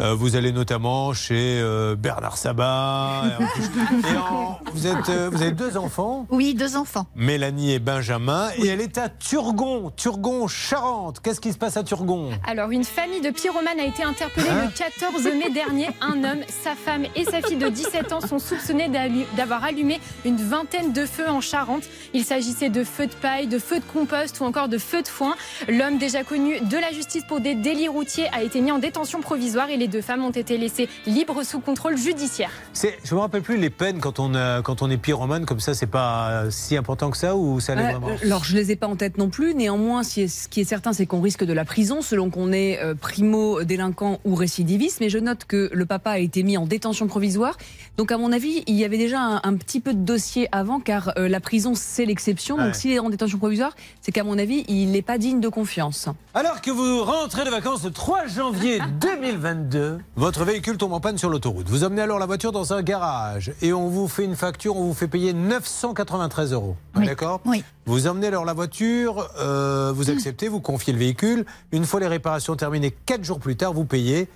[0.01, 3.65] Euh, Vous allez notamment chez euh, Bernard Sabat, et en plus-
[4.13, 7.07] et en- vous, êtes, euh, vous avez deux enfants Oui, deux enfants.
[7.17, 11.21] Mélanie et Benjamin, et elle est à Turgon, Turgon, Charente.
[11.21, 12.31] Qu'est-ce qui se passe à Turgon?
[12.47, 14.79] Alors, une famille de pyromanes a été interpellée Hein le
[15.11, 15.89] 14 mai dernier.
[16.01, 18.91] Un homme, sa femme et sa fille de 17 ans sont soupçonnés
[19.37, 21.83] d'avoir allumé une vingtaine de feux en Charente.
[22.15, 25.09] Il s'agissait de feux de paille, de feux de compost ou encore de feux de
[25.09, 25.35] foin.
[25.69, 29.21] L'homme, déjà connu de la justice pour des délits routiers, a été mis en détention
[29.21, 32.51] provisoire et les deux femmes ont été laissées libres sous contrôle judiciaire.
[32.73, 35.61] C'est- Je me rappelle plus les peines quand on, a- quand on est pyromane comme
[35.61, 38.57] ça, c'est pas euh, si important que ça ou ça l'est vraiment euh, alors, je
[38.57, 39.55] les ai pas en tête non plus.
[39.55, 42.79] Néanmoins, si- ce qui est certain, c'est qu'on risque de la prison selon qu'on est
[42.83, 44.99] euh, primo-délinquant ou récidiviste.
[45.01, 47.57] Mais je note que le papa a été mis en détention provisoire.
[47.97, 50.81] Donc, à mon avis, il y avait déjà un, un petit peu de dossier avant,
[50.81, 52.57] car euh, la prison, c'est l'exception.
[52.57, 52.65] Ouais.
[52.67, 55.49] Donc, s'il est en détention provisoire, c'est qu'à mon avis, il n'est pas digne de
[55.49, 56.09] confiance.
[56.35, 61.19] Alors que vous rentrez de vacances le 3 janvier 2022, votre véhicule tombe en panne
[61.21, 61.69] sur l'autoroute.
[61.69, 64.85] Vous emmenez alors la voiture dans un garage et on vous fait une facture, on
[64.85, 66.77] vous fait payer 993 euros.
[66.97, 67.05] Oui.
[67.05, 67.43] D'accord?
[67.45, 67.63] Oui.
[67.85, 71.45] Vous emmenez alors la voiture, euh, vous acceptez, vous confiez le véhicule.
[71.73, 74.31] Une fois les réparations terminées, 4 jours plus tard, vous payez.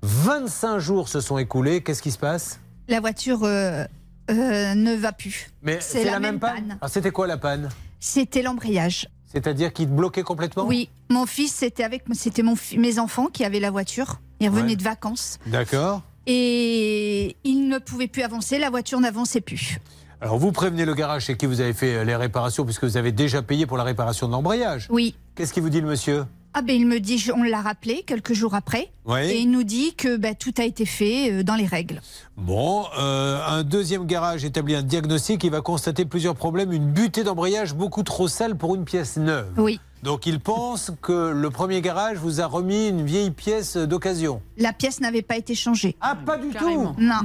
[0.00, 1.82] 25 jours se sont écoulés.
[1.82, 2.60] Qu'est-ce qui se passe?
[2.88, 3.84] La voiture euh,
[4.30, 5.50] euh, ne va plus.
[5.62, 7.68] Mais c'est la, même panne, Ah, C'était quoi la panne?
[8.00, 9.06] C'était l'embrayage.
[9.26, 10.64] C'est-à-dire qu'il te bloquait complètement?
[10.64, 14.18] Oui, mon fils, c'était avec c'était mon mes enfants qui avaient la voiture.
[14.40, 14.76] Ils revenaient Ouais.
[14.76, 16.00] de vacances D'accord.
[16.26, 18.58] Et ils ne pouvaient plus avancer.
[18.58, 19.78] La voiture n'avançait plus.
[20.20, 22.96] Alors vous prévenez le garage chez qui vous avez fait euh, les réparations puisque vous
[22.96, 24.86] avez déjà payé pour la réparation de l'embrayage.
[24.90, 25.16] Oui.
[25.34, 26.24] Qu'est-ce qu'il vous dit le monsieur?
[26.54, 29.20] Ah ben il me dit, on l'a rappelé quelques jours après, Oui.
[29.22, 32.02] et il nous dit que ben, tout a été fait euh, dans les règles.
[32.36, 35.42] Bon, euh, un deuxième garage établit un diagnostic.
[35.44, 36.70] Il va constater plusieurs problèmes.
[36.72, 39.48] Une butée d'embrayage beaucoup trop sale pour une pièce neuve.
[39.56, 39.80] Oui.
[40.02, 44.42] Donc il pense que le premier garage vous a remis une vieille pièce d'occasion.
[44.56, 45.96] La pièce n'avait pas été changée.
[46.00, 47.20] Ah, pas du tout Non.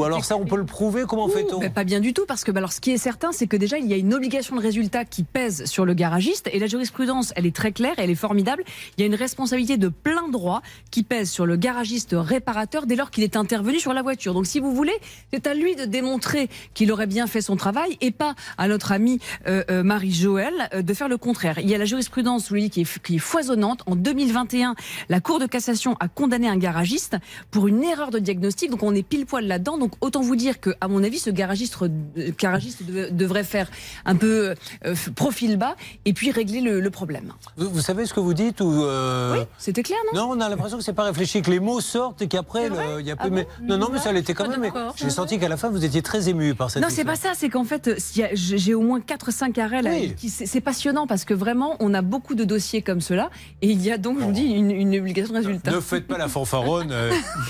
[0.00, 2.42] Ou alors ça, on peut le prouver Comment fait-on Ben, Pas bien du tout, parce
[2.42, 4.56] que bah, alors, ce qui est certain, c'est que déjà, il y a une obligation
[4.56, 8.08] de résultat qui pèse sur le garagiste, et la jurisprudence, elle est très claire, elle
[8.08, 8.64] est formidable.
[8.96, 12.96] Il y a une responsabilité de plein droit qui pèse sur le garagiste réparateur dès
[12.96, 14.32] lors qu'il est intervenu sur la voiture.
[14.32, 14.98] Donc, si vous voulez,
[15.34, 18.92] c'est à lui de démontrer qu'il aurait bien fait son travail, et pas à notre
[18.92, 21.58] amie euh, euh, Marie-Joël euh, de faire le contraire.
[21.58, 23.82] Il y a la jurisprudence, dis, qui est, qui est foisonnante.
[23.84, 24.76] En 2021,
[25.10, 27.16] la Cour de cassation a condamné un garagiste
[27.50, 29.76] pour une erreur de diagnostic, donc on est pile poil là-dedans.
[29.76, 31.88] Donc autant vous dire que, à mon avis, ce garagiste, euh,
[32.38, 33.68] garagiste devrait faire
[34.04, 34.54] un peu
[34.84, 37.32] euh, profil bas et puis régler le, le problème.
[37.56, 40.28] vous, vous savez ce que vous dites ou euh, Oui, c'était clair, non?
[40.28, 42.68] Non, on a l'impression que c'est pas réfléchi, que les mots sortent et qu'après,
[43.00, 43.30] il y a peu.
[43.30, 44.60] mais, non, non, mais ça l'était quand même.
[44.60, 46.82] mais J'ai senti qu'à la fin, vous étiez très ému par cette.
[46.82, 47.32] Non, c'est pas ça.
[47.34, 47.90] C'est qu'en fait,
[48.34, 49.90] j'ai au moins 4-5 arrêts là.
[49.92, 50.14] Oui.
[50.28, 53.30] C'est passionnant parce que vraiment, on a beaucoup de dossiers comme cela.
[53.62, 55.70] Et il y a donc, je vous dis, une, une obligation de résultat.
[55.70, 56.92] Ne faites pas la fanfaronne.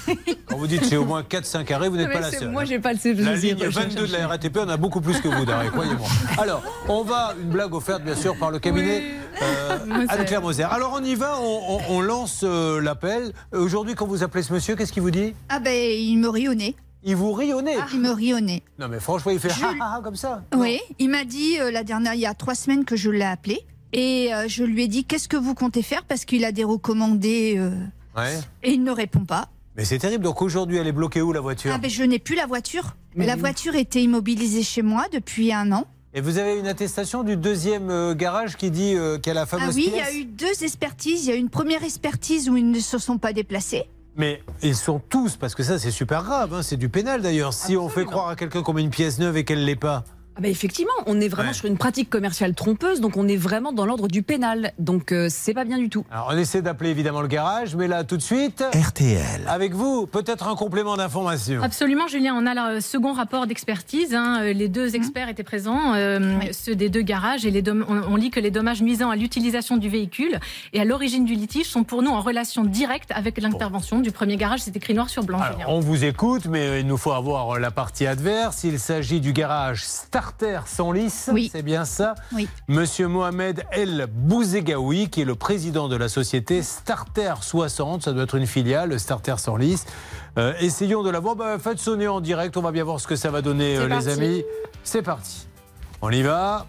[0.47, 2.51] quand vous dites j'ai au moins 4-5 arrêts, vous n'êtes Mais pas la seule.
[2.51, 5.21] Moi, j'ai pas le La plaisir ligne 22 de la RATP, on a beaucoup plus
[5.21, 6.09] que vous, d'arrêt, croyez-moi.
[6.39, 9.03] Alors, on va, une blague offerte bien sûr par le cabinet
[9.43, 10.07] euh, Moser.
[10.11, 10.63] Anne-Claire Moser.
[10.65, 13.33] Alors on y va, on, on- on lance euh, l'appel.
[13.53, 15.35] Aujourd'hui, quand vous appelez ce monsieur, qu'est-ce qu'il vous dit?
[15.49, 16.75] Ah ben il me rit au nez.
[17.03, 17.77] Il vous rit au nez?
[17.95, 18.63] Il me rit au nez.
[18.79, 20.43] Non mais franchement, il fait Je- ha, ha, ha comme ça.
[20.55, 23.25] Oui, il m'a dit euh, la dernière, il y a trois semaines que je l'ai
[23.25, 23.61] appelé.
[23.93, 26.05] Et euh, je lui ai dit qu'est-ce que vous comptez faire?
[26.05, 27.71] Parce qu'il a des recommandés euh,
[28.17, 28.39] Ouais.
[28.63, 29.49] et il ne répond pas.
[29.77, 30.25] Mais c'est terrible.
[30.25, 32.97] Donc aujourd'hui, elle est bloquée où la voiture Ah ben je n'ai plus la voiture.
[33.15, 33.41] Mais la oui.
[33.41, 35.87] voiture était immobilisée chez moi depuis un an.
[36.13, 39.35] Et vous avez une attestation du deuxième euh, garage qui dit euh, qu'il y a
[39.35, 41.25] la fameuse Ah oui, il y a eu deux expertises.
[41.27, 43.85] Il y a eu une première expertise où ils ne se sont pas déplacés.
[44.17, 47.55] Mais ils sont tous, parce que ça c'est super grave, hein, c'est du pénal d'ailleurs.
[47.55, 50.05] Si on fait croire à quelqu'un qu'on met une pièce neuve et qu'elle l'est pas.
[50.41, 51.55] Ah bah effectivement, on est vraiment Ouais.
[51.55, 54.73] sur une pratique commerciale trompeuse, donc on est vraiment dans l'ordre du pénal.
[54.79, 56.07] Donc euh, c'est pas bien du tout.
[56.11, 58.65] Alors on essaie d'appeler évidemment le garage, mais là tout de suite.
[58.75, 59.43] RTL.
[59.47, 61.63] Avec vous, peut-être un complément d'information.
[61.63, 62.35] Absolument, Julien.
[62.35, 64.15] On a le second rapport d'expertise.
[64.15, 64.43] hein.
[64.55, 68.31] Les deux experts étaient présents, euh, ceux des deux garages, et les on, on lit
[68.31, 70.39] que les dommages nuisant à l'utilisation du véhicule
[70.73, 74.39] et à l'origine du litige sont pour nous en relation directe avec l'intervention du premier
[74.39, 74.61] garage.
[74.61, 75.41] C'est écrit noir sur blanc.
[75.69, 78.65] On vous écoute, mais euh, il nous faut avoir la partie adverse.
[78.65, 79.83] Il s'agit du garage
[80.31, 81.11] Starter Senlis,
[81.51, 82.49] c'est bien ça Oui.
[82.69, 88.23] Monsieur Mohamed El Bouzegaoui, qui est le président de la société Starter 60, ça doit
[88.23, 89.83] être une filiale, Starter Senlis.
[90.39, 91.35] Euh, essayons de l'avoir.
[91.35, 93.89] Bah, faites sonner en direct, on va bien voir ce que ça va donner, euh,
[93.89, 94.45] les amis.
[94.85, 95.49] C'est parti.
[96.01, 96.67] On y va.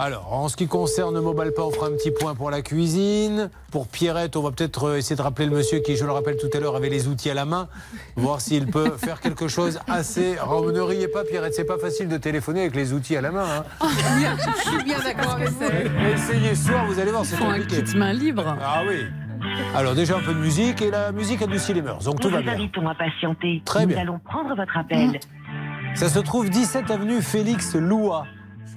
[0.00, 3.50] Alors, en ce qui concerne Mobalpa, on fera un petit point pour la cuisine.
[3.72, 6.36] Pour Pierrette, on va peut-être euh, essayer de rappeler le monsieur qui, je le rappelle
[6.36, 7.66] tout à l'heure, avait les outils à la main,
[8.14, 10.38] voir s'il peut faire quelque chose assez.
[10.38, 13.32] Alors, ne riez pas, Pierrette, c'est pas facile de téléphoner avec les outils à la
[13.32, 13.44] main.
[13.80, 13.88] hein.
[14.64, 15.64] Je suis bien d'accord avec ça.
[16.14, 17.82] Essayez ce soir, vous allez voir, c'est Faut un compliqué.
[17.82, 18.56] kit main libre.
[18.62, 19.04] Ah oui.
[19.74, 22.34] Alors, déjà un peu de musique, et la musique adoucit les mœurs, donc tout Nous
[22.36, 22.52] va bien.
[22.52, 23.62] invitons à patienter.
[23.64, 23.98] Très Nous bien.
[24.02, 25.18] allons prendre votre appel.
[25.96, 28.26] Ça se trouve 17 avenue Félix Loua.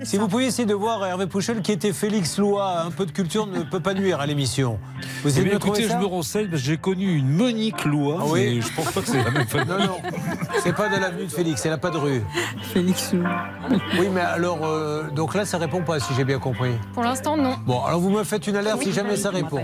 [0.03, 3.11] Si vous pouviez essayer de voir Hervé Pouchel qui était Félix Loua, un peu de
[3.11, 4.80] culture ne peut pas nuire à l'émission.
[5.23, 8.18] Vous Eh me trouver écoutez, je me renseigne parce que j'ai connu une Monique Loua,
[8.19, 9.68] Ah oui mais je pense pas que c'est la même famille.
[9.68, 9.98] Non, non,
[10.64, 12.23] c'est pas de l'avenue de Félix, elle n'a pas de rue.
[12.73, 13.14] Félix
[13.99, 16.72] Oui, mais alors, euh, donc là, ça répond pas, si j'ai bien compris.
[16.94, 17.56] Pour l'instant, non.
[17.65, 19.61] Bon, alors vous me faites une alerte si jamais ça répond.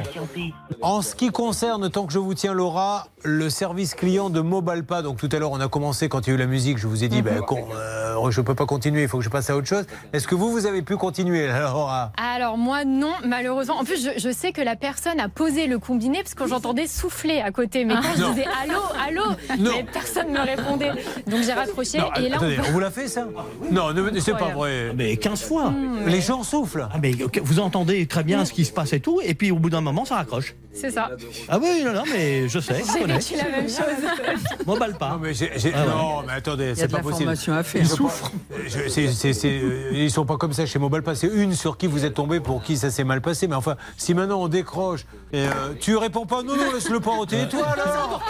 [0.81, 5.01] En ce qui concerne, tant que je vous tiens, Laura, le service client de Mobalpa,
[5.01, 6.85] donc tout à l'heure, on a commencé quand il y a eu la musique, je
[6.87, 9.49] vous ai dit, ben, con, euh, je peux pas continuer, il faut que je passe
[9.49, 9.85] à autre chose.
[10.13, 13.77] Est-ce que vous, vous avez pu continuer, Laura Alors moi non, malheureusement.
[13.79, 16.85] En plus, je, je sais que la personne a posé le combiné parce que j'entendais
[16.87, 17.85] souffler à côté.
[17.85, 18.29] Mais quand je Non.
[18.31, 19.23] disais allô, allô,
[19.59, 19.71] Non.
[19.75, 20.91] mais personne ne me répondait.
[21.27, 23.25] Donc j'ai raccroché Non, et là attendez, on on vous l'a fait, ça
[23.71, 24.91] Non, ne- c'est pas vrai.
[24.95, 25.73] Mais 15 fois.
[26.05, 26.87] Les gens soufflent.
[26.91, 29.57] Ah, mais vous entendez très bien ce qui se passe et tout, et puis au
[29.57, 30.53] bout d'un moment, ça raccroche.
[30.79, 31.09] C'est ça.
[31.49, 33.17] Ah oui, non, non, mais je sais, je J'ai connais.
[33.17, 34.65] vécu la même chose.
[34.65, 35.09] Mobile pas.
[35.11, 35.89] Non, mais, j'ai- j'ai- Ah ouais.
[35.91, 37.23] non, mais attendez, Il y a c'est de pas la possible.
[37.23, 37.81] formation à faire.
[37.81, 38.31] Ils souffrent.
[38.67, 41.19] Je- euh, ils sont pas comme ça chez Pass.
[41.19, 43.47] C'est une sur qui vous êtes tombé, pour qui ça s'est mal passé.
[43.47, 47.11] Mais enfin, si maintenant on décroche et euh, tu réponds pas, non, non, laisse-le pas
[47.11, 47.65] au télétoile.
[47.79, 48.23] alors.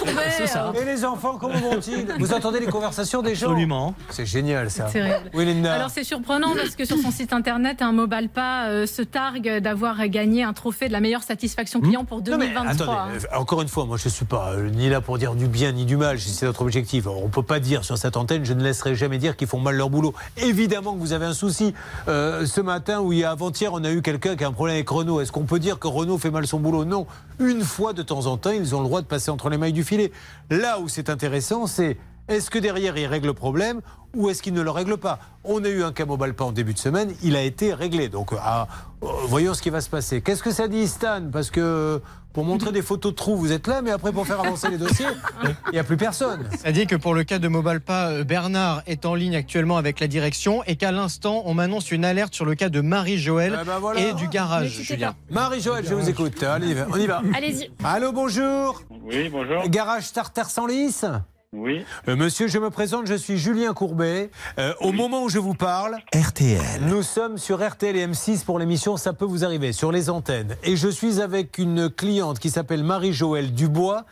[0.47, 0.71] Ça.
[0.79, 2.07] Et les enfants, comment vont-ils?
[2.19, 3.47] Vous entendez les conversations des gens?
[3.47, 3.93] Absolument.
[4.09, 4.87] C'est génial ça.
[5.33, 5.73] Oui, Linda.
[5.73, 9.57] Alors c'est surprenant parce que sur son site internet, un mobile pas euh, se targue
[9.59, 12.93] d'avoir gagné un trophée de la meilleure satisfaction client pour Non, mais 2023.
[12.93, 15.47] attendez, euh, encore une fois, moi je suis pas euh, ni là pour dire du
[15.47, 17.07] bien ni du mal, c'est notre objectif.
[17.07, 19.59] Alors, on peut pas dire sur cette antenne, je ne laisserai jamais dire qu'ils font
[19.59, 20.13] mal leur boulot.
[20.37, 21.73] Évidemment que vous avez un souci.
[22.07, 25.21] Euh, ce matin ou avant-hier, on a eu quelqu'un qui a un problème avec Renault.
[25.21, 26.85] Est-ce qu'on peut dire que Renault fait mal son boulot?
[26.85, 27.07] Non.
[27.39, 29.73] Une fois de temps en temps, ils ont le droit de passer entre les mailles
[29.73, 30.11] du filet.
[30.49, 31.97] Là où c'est intéressant, c'est
[32.27, 33.81] est-ce que derrière ils règlent le problème
[34.15, 35.19] ou est-ce qu'ils ne le règlent pas?
[35.43, 38.09] On a eu un pas en début de semaine, il a été réglé.
[38.09, 38.67] Donc ah,
[39.01, 40.21] voyons ce qui va se passer.
[40.21, 41.21] Qu'est-ce que ça dit Stan?
[41.31, 42.01] Parce que
[42.37, 44.77] pour montrer des photos de trous, vous êtes là, mais après pour faire avancer les
[44.77, 45.07] dossiers,
[45.43, 46.47] il n'y a plus personne.
[46.63, 49.99] Ça dit que pour le cas de Mobalpa, euh, Bernard est en ligne actuellement avec
[49.99, 53.65] la direction et qu'à l'instant, on m'annonce une alerte sur le cas de Marie-Joëlle Eh
[53.65, 54.01] ben voilà.
[54.01, 55.15] et du garage, Julien.
[55.31, 56.43] Marie-Joëlle, je vous écoute.
[56.43, 57.23] Allez, on y va.
[57.35, 57.71] Allez-y.
[57.83, 58.83] Allô, bonjour.
[59.03, 59.67] Oui, bonjour.
[59.67, 61.05] Garage Starter sans lice
[61.53, 61.85] Oui.
[62.09, 64.29] Euh, monsieur, je me présente, je suis Julien Courbet.
[64.59, 66.81] Euh, au moment où je vous parle, RTL.
[66.81, 70.57] nous sommes sur RTL et M6 pour l'émission Ça peut vous arriver, sur les antennes.
[70.63, 74.03] Et je suis avec une cliente qui s'appelle Marie-Joëlle Dubois.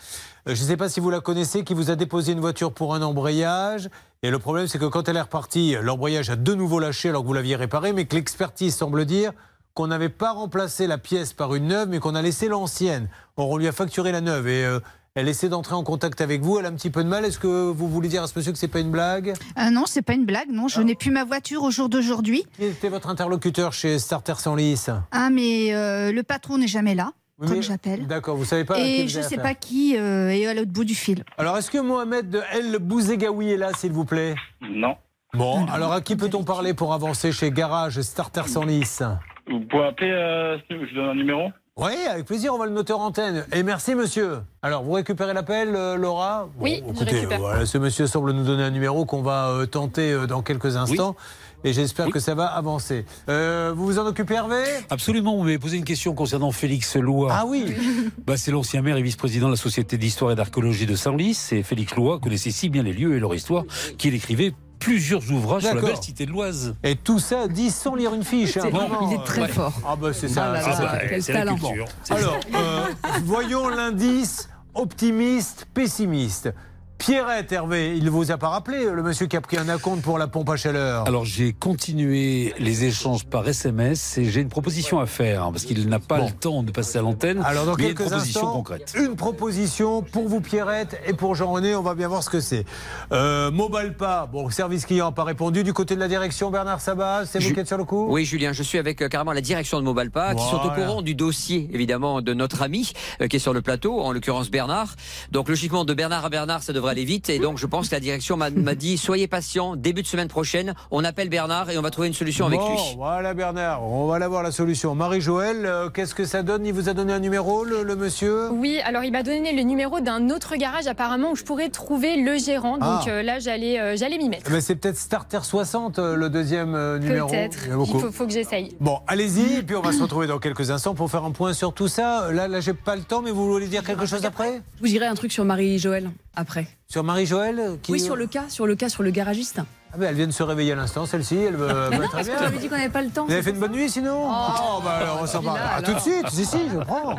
[0.47, 2.71] Euh, je ne sais pas si vous la connaissez, qui vous a déposé une voiture
[2.71, 3.89] pour un embrayage.
[4.23, 7.23] Et le problème, c'est que quand elle est repartie, l'embrayage a de nouveau lâché alors
[7.23, 9.33] que vous l'aviez réparé, mais que l'expertise semble dire
[9.73, 13.09] qu'on n'avait pas remplacé la pièce par une neuve, mais qu'on a laissé l'ancienne.
[13.35, 14.47] Or, on lui a facturé la neuve.
[14.47, 14.79] Et euh,
[15.15, 16.59] elle essaie d'entrer en contact avec vous.
[16.59, 17.23] Elle a un petit peu de mal.
[17.23, 19.33] Est-ce que vous voulez dire à ce monsieur que c'est pas une blague?
[19.55, 20.67] Ah non, c'est pas une blague, non.
[20.67, 22.45] Je n'ai plus ma voiture au jour d'aujourd'hui.
[22.57, 26.95] Qui était votre interlocuteur chez Starter sans lice Ah, mais euh, le patron n'est jamais
[26.95, 28.07] là, Oui, mais- j'appelle.
[28.07, 28.77] D'accord, vous savez pas.
[28.77, 31.23] Et je avez sais pas qui euh, est à l'autre bout du fil.
[31.37, 34.35] Alors, est-ce que Mohamed de El Bouzegaoui est là, s'il vous plaît?
[34.61, 34.95] Non.
[35.33, 39.01] Bon, alors à qui peut-on parler pour avancer chez Garage Starter sans lice
[39.49, 41.49] Vous pouvez appeler, euh, je vous donne un numéro?
[41.77, 43.45] Oui, avec plaisir, on va le noter en antenne.
[43.51, 44.37] Et merci, monsieur.
[44.61, 47.39] Alors, vous récupérez l'appel, euh, Laura Oui, écoutez, récupère.
[47.39, 50.77] voilà, ce monsieur semble nous donner un numéro qu'on va euh, tenter euh, dans quelques
[50.77, 51.17] instants.
[51.65, 53.05] Et j'espère que ça va avancer.
[53.27, 54.63] Euh, vous vous en occupez, Hervé?
[54.89, 57.29] Absolument, vous m'avez posé une question concernant Félix Lois.
[57.33, 57.65] Ah oui
[58.25, 61.33] bah, C'est l'ancien maire et vice-président de la Société d'histoire et d'archéologie de Senlis.
[61.33, 63.65] C'est Félix Lois, connaissait si bien les lieux et leur histoire
[63.97, 64.53] qu'il écrivait
[64.85, 65.95] plusieurs ouvrages sur la D'accord.
[65.95, 66.75] belle cité de l'Oise.
[66.83, 68.55] Et tout ça dit sans lire une fiche.
[68.57, 69.47] hein, vraiment, il est très ouais.
[69.47, 69.73] fort.
[69.83, 70.53] Ah bah c'est ça.
[70.55, 70.99] Ah ça.
[71.19, 71.85] c'est la culture.
[72.11, 72.85] Alors, euh,
[73.23, 76.53] voyons l'indice optimiste, pessimiste.
[76.97, 80.01] Pierrette, Hervé, il ne vous a pas rappelé, le monsieur qui a pris un acompte
[80.01, 84.47] pour la pompe à chaleur Alors j'ai continué les échanges par SMS et j'ai une
[84.49, 87.43] proposition à faire hein, parce qu'il n'a pas le temps de passer à l'antenne.
[87.45, 88.93] Alors dans a une quelques proposition instants, concrète.
[88.97, 92.65] une proposition pour vous Pierrette et pour Jean-René, on va bien voir ce que c'est.
[93.11, 95.63] Euh, Mobalpa, bon, service client n'a pas répondu.
[95.63, 98.25] Du côté de la direction, Bernard Sabat, c'est vous qui êtes sur le coup Oui,
[98.25, 100.85] Julien, je suis avec euh, carrément la direction de Mobalpa, qui sont au Voilà.
[100.85, 104.49] courant du dossier, évidemment, de notre ami euh, qui est sur le plateau, en l'occurrence
[104.49, 104.95] Bernard.
[105.31, 107.29] Donc, logiquement, de Bernard à Bernard, ça devrait aller vite.
[107.29, 110.73] Et donc, je pense que la direction m'a dit soyez patient, début de semaine prochaine,
[110.91, 112.77] on appelle Bernard et on va trouver une solution avec lui.
[112.97, 114.95] Voilà Bernard, on va l'avoir la solution.
[114.95, 116.65] Marie-Joëlle, euh, qu'est-ce que ça donne?
[116.65, 118.49] Il vous a donné un numéro, le, le monsieur?
[118.51, 122.17] Oui, alors il m'a donné le numéro d'un autre garage apparemment où je pourrais trouver
[122.21, 122.73] le gérant.
[122.77, 123.03] Donc Ah.
[123.07, 124.49] euh, là, j'allais euh, j'allais m'y mettre.
[124.49, 127.27] Ben, C'est peut-être Starter 60, euh, le deuxième euh, numéro.
[127.29, 127.57] Peut-être.
[127.67, 128.75] Il faut que j'essaye.
[128.79, 131.53] Bon, allez-y, et puis on va se retrouver dans quelques instants pour faire un point
[131.53, 132.31] sur tout ça.
[132.31, 134.61] Là, là j'ai pas le temps, mais vous voulez dire quelque chose après?
[134.77, 136.67] Je vous dirai un truc sur Marie-Joëlle après.
[136.87, 139.59] Sur Marie-Joëlle qui- Oui, sur le cas, sur le cas, sur le garagiste.
[139.93, 141.37] Ah ben, Elle vient de se réveiller à l'instant, celle-ci.
[141.37, 142.39] Elle veut, Mais va non, très parce que bien.
[142.39, 143.25] tu avais dit qu'on n'avait pas le temps.
[143.25, 145.59] Vous avez fait une bonne nuit sinon Oh, bah alors on s'en parle.
[145.77, 147.15] À tout de suite, si, si, je prends.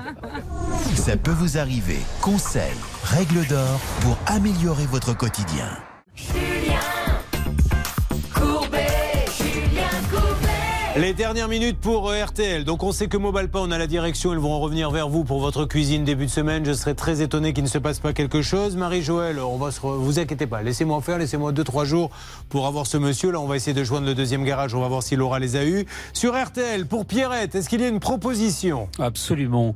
[0.96, 1.98] Ça peut vous arriver.
[2.20, 5.68] Conseils, règles d'or pour améliorer votre quotidien.
[10.98, 12.64] Les dernières minutes pour euh, RTL.
[12.64, 15.40] Donc on sait que Mobalpa, on a la direction, ils vont revenir vers vous pour
[15.40, 16.64] votre cuisine début de semaine.
[16.64, 18.76] Je serais très étonné qu'il ne se passe pas quelque chose.
[18.76, 22.10] Marie-Joëlle, on va vous inquiétez pas, laissez-moi faire, laissez-moi 2-3 jours
[22.48, 23.30] pour avoir ce monsieur.
[23.30, 25.56] Là, on va essayer de joindre le deuxième garage, on va voir si Laura les
[25.56, 25.84] a eus.
[26.14, 28.88] Sur RTL, pour Pierrette, est-ce qu'il y a une proposition?
[28.98, 29.74] Absolument.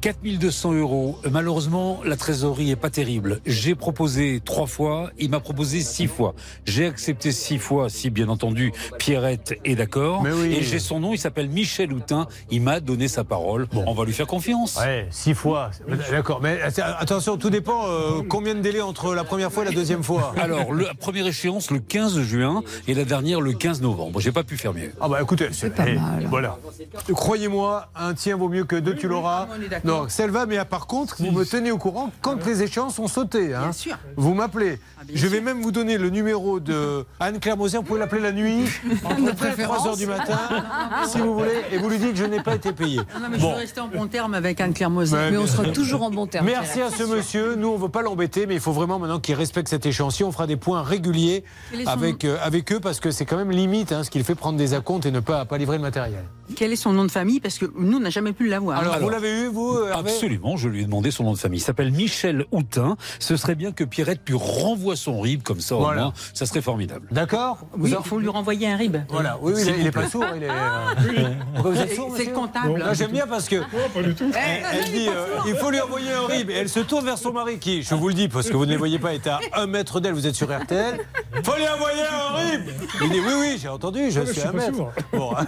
[0.00, 1.18] 4200 euros.
[1.30, 3.40] Malheureusement, la trésorerie est pas terrible.
[3.44, 6.34] J'ai proposé trois fois, il m'a proposé six fois.
[6.64, 10.22] J'ai accepté six fois, si bien entendu Pierrette est d'accord.
[10.22, 10.54] Mais oui.
[10.54, 12.26] Et j'ai son nom, il s'appelle Michel Houtin.
[12.50, 13.66] Il m'a donné sa parole.
[13.74, 14.76] On va lui faire confiance.
[14.76, 15.70] Ouais, six fois.
[16.10, 16.60] D'accord, mais
[16.98, 20.34] attention, tout dépend euh, combien de délai entre la première fois et la deuxième fois.
[20.40, 24.20] Alors, la première échéance le 15 juin et la dernière le 15 novembre.
[24.20, 24.92] J'ai pas pu faire mieux.
[25.00, 26.26] Ah bah écoutez, c'est pas eh, mal.
[26.28, 26.58] Voilà.
[27.12, 29.48] Croyez-moi, un tien vaut mieux que deux, tu l'auras.
[29.90, 33.08] Non, Selva, mais ah, par contre, vous me tenez au courant quand les échéances sont
[33.08, 33.54] sautées.
[33.54, 33.62] Hein.
[33.62, 33.96] Bien sûr.
[34.16, 34.78] Vous m'appelez.
[35.12, 37.78] Je vais même vous donner le numéro de Anne-Claire Moser.
[37.78, 38.64] Vous pouvez l'appeler la nuit,
[39.04, 40.38] entre 3 heures du matin,
[41.06, 42.98] si vous voulez, et vous lui dites que je n'ai pas été payé.
[43.20, 43.50] Non, mais je Bon.
[43.52, 45.16] veux rester en bon terme avec Anne-Claire Moser.
[45.16, 45.72] Ouais, Mais on sera sûr.
[45.72, 46.46] toujours en bon terme.
[46.46, 47.54] Merci à ce monsieur.
[47.56, 50.24] Nous, on ne veut pas l'embêter, mais il faut vraiment maintenant qu'il respecte cet échéancier.
[50.24, 51.44] On fera des points réguliers
[51.86, 54.58] avec, euh, avec eux parce que c'est quand même limite hein, ce qu'il fait prendre
[54.58, 56.24] des acomptes et ne pas, pas livrer le matériel.
[56.56, 57.40] Quel est son nom de famille?
[57.40, 58.78] Parce que nous, on n'a jamais pu l'avoir.
[58.80, 61.60] Alors, vous l'avez eu, vous, Hervé Absolument, je lui ai demandé son nom de famille.
[61.60, 62.96] Il s'appelle Michel Houtin.
[63.18, 66.02] Ce serait bien que Pierrette lui renvoie son RIB comme ça, au Voilà.
[66.02, 67.06] moins, ça serait formidable.
[67.10, 68.96] D'accord Oui, il faut lui renvoyer un RIB.
[69.08, 70.24] Voilà, oui, il vous n'est pas sourd.
[70.36, 71.30] Il est, euh,
[71.62, 72.78] Vous êtes sourd, C'est le comptable.
[72.78, 73.56] Là, J'aime bien parce que
[73.94, 74.30] pas du tout.
[74.34, 76.50] elle, elle dit euh, il faut lui envoyer un RIB.
[76.50, 78.66] Et elle se tourne vers son mari qui, je vous le dis parce que vous
[78.66, 80.14] ne les voyez pas, est à un mètre d'elle.
[80.14, 80.98] Vous êtes sur RTL.
[81.44, 82.70] faut lui envoyer un RIB.
[83.02, 84.78] Il dit oui, oui, j'ai entendu, je Ouais, je suis un mètre.
[85.12, 85.32] Bon.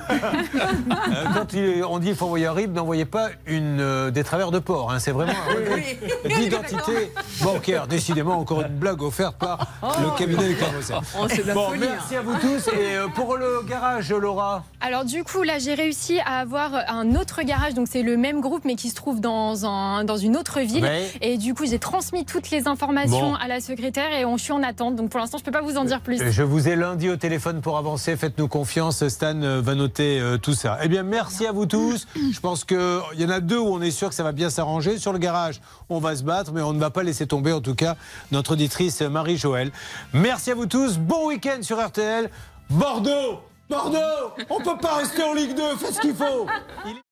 [1.13, 4.22] Euh, Quand il- on dit il faut envoyer un RIB, n'envoyez pas une, euh, des
[4.25, 4.93] travers de porc.
[4.93, 4.99] hein.
[4.99, 7.13] C'est vraiment un d'identité
[7.43, 7.87] bancaire.
[7.87, 10.97] Décidément, encore une blague offerte par le cabinet des Carrossel.
[11.19, 12.69] Oh, Bon, folie, merci à vous tous.
[12.69, 17.15] Et euh, pour le garage, Laura Alors du coup, là, j'ai réussi à avoir un
[17.17, 20.37] autre garage, donc c'est le même groupe, mais qui se trouve dans, un, dans une
[20.37, 20.89] autre ville.
[21.21, 23.35] Et du coup, j'ai transmis toutes les informations Bon.
[23.35, 24.97] à la secrétaire et on, je suis en attente.
[24.97, 26.23] Donc pour l'instant, je peux pas vous en dire plus.
[26.31, 28.17] Je vous ai lundi au téléphone pour avancer.
[28.17, 29.07] Faites-nous confiance.
[29.09, 30.79] Stan euh, va noter euh, tout ça.
[30.83, 32.07] Eh bien, merci à vous tous.
[32.17, 32.79] Je pense qu'il
[33.19, 34.99] y en a deux où on est sûr ça va bien s'arranger.
[34.99, 37.61] Sur le garage, on va se battre, mais on ne va pas laisser tomber, en
[37.61, 37.97] tout cas,
[38.31, 39.73] notre auditrice Marie-Joëlle.
[40.13, 40.99] Merci à vous tous.
[40.99, 42.31] Bon week-end sur RTL.
[42.71, 45.77] Bordeaux Bordeaux On peut pas rester en Ligue 2.
[45.77, 46.47] Faites ce qu'il faut.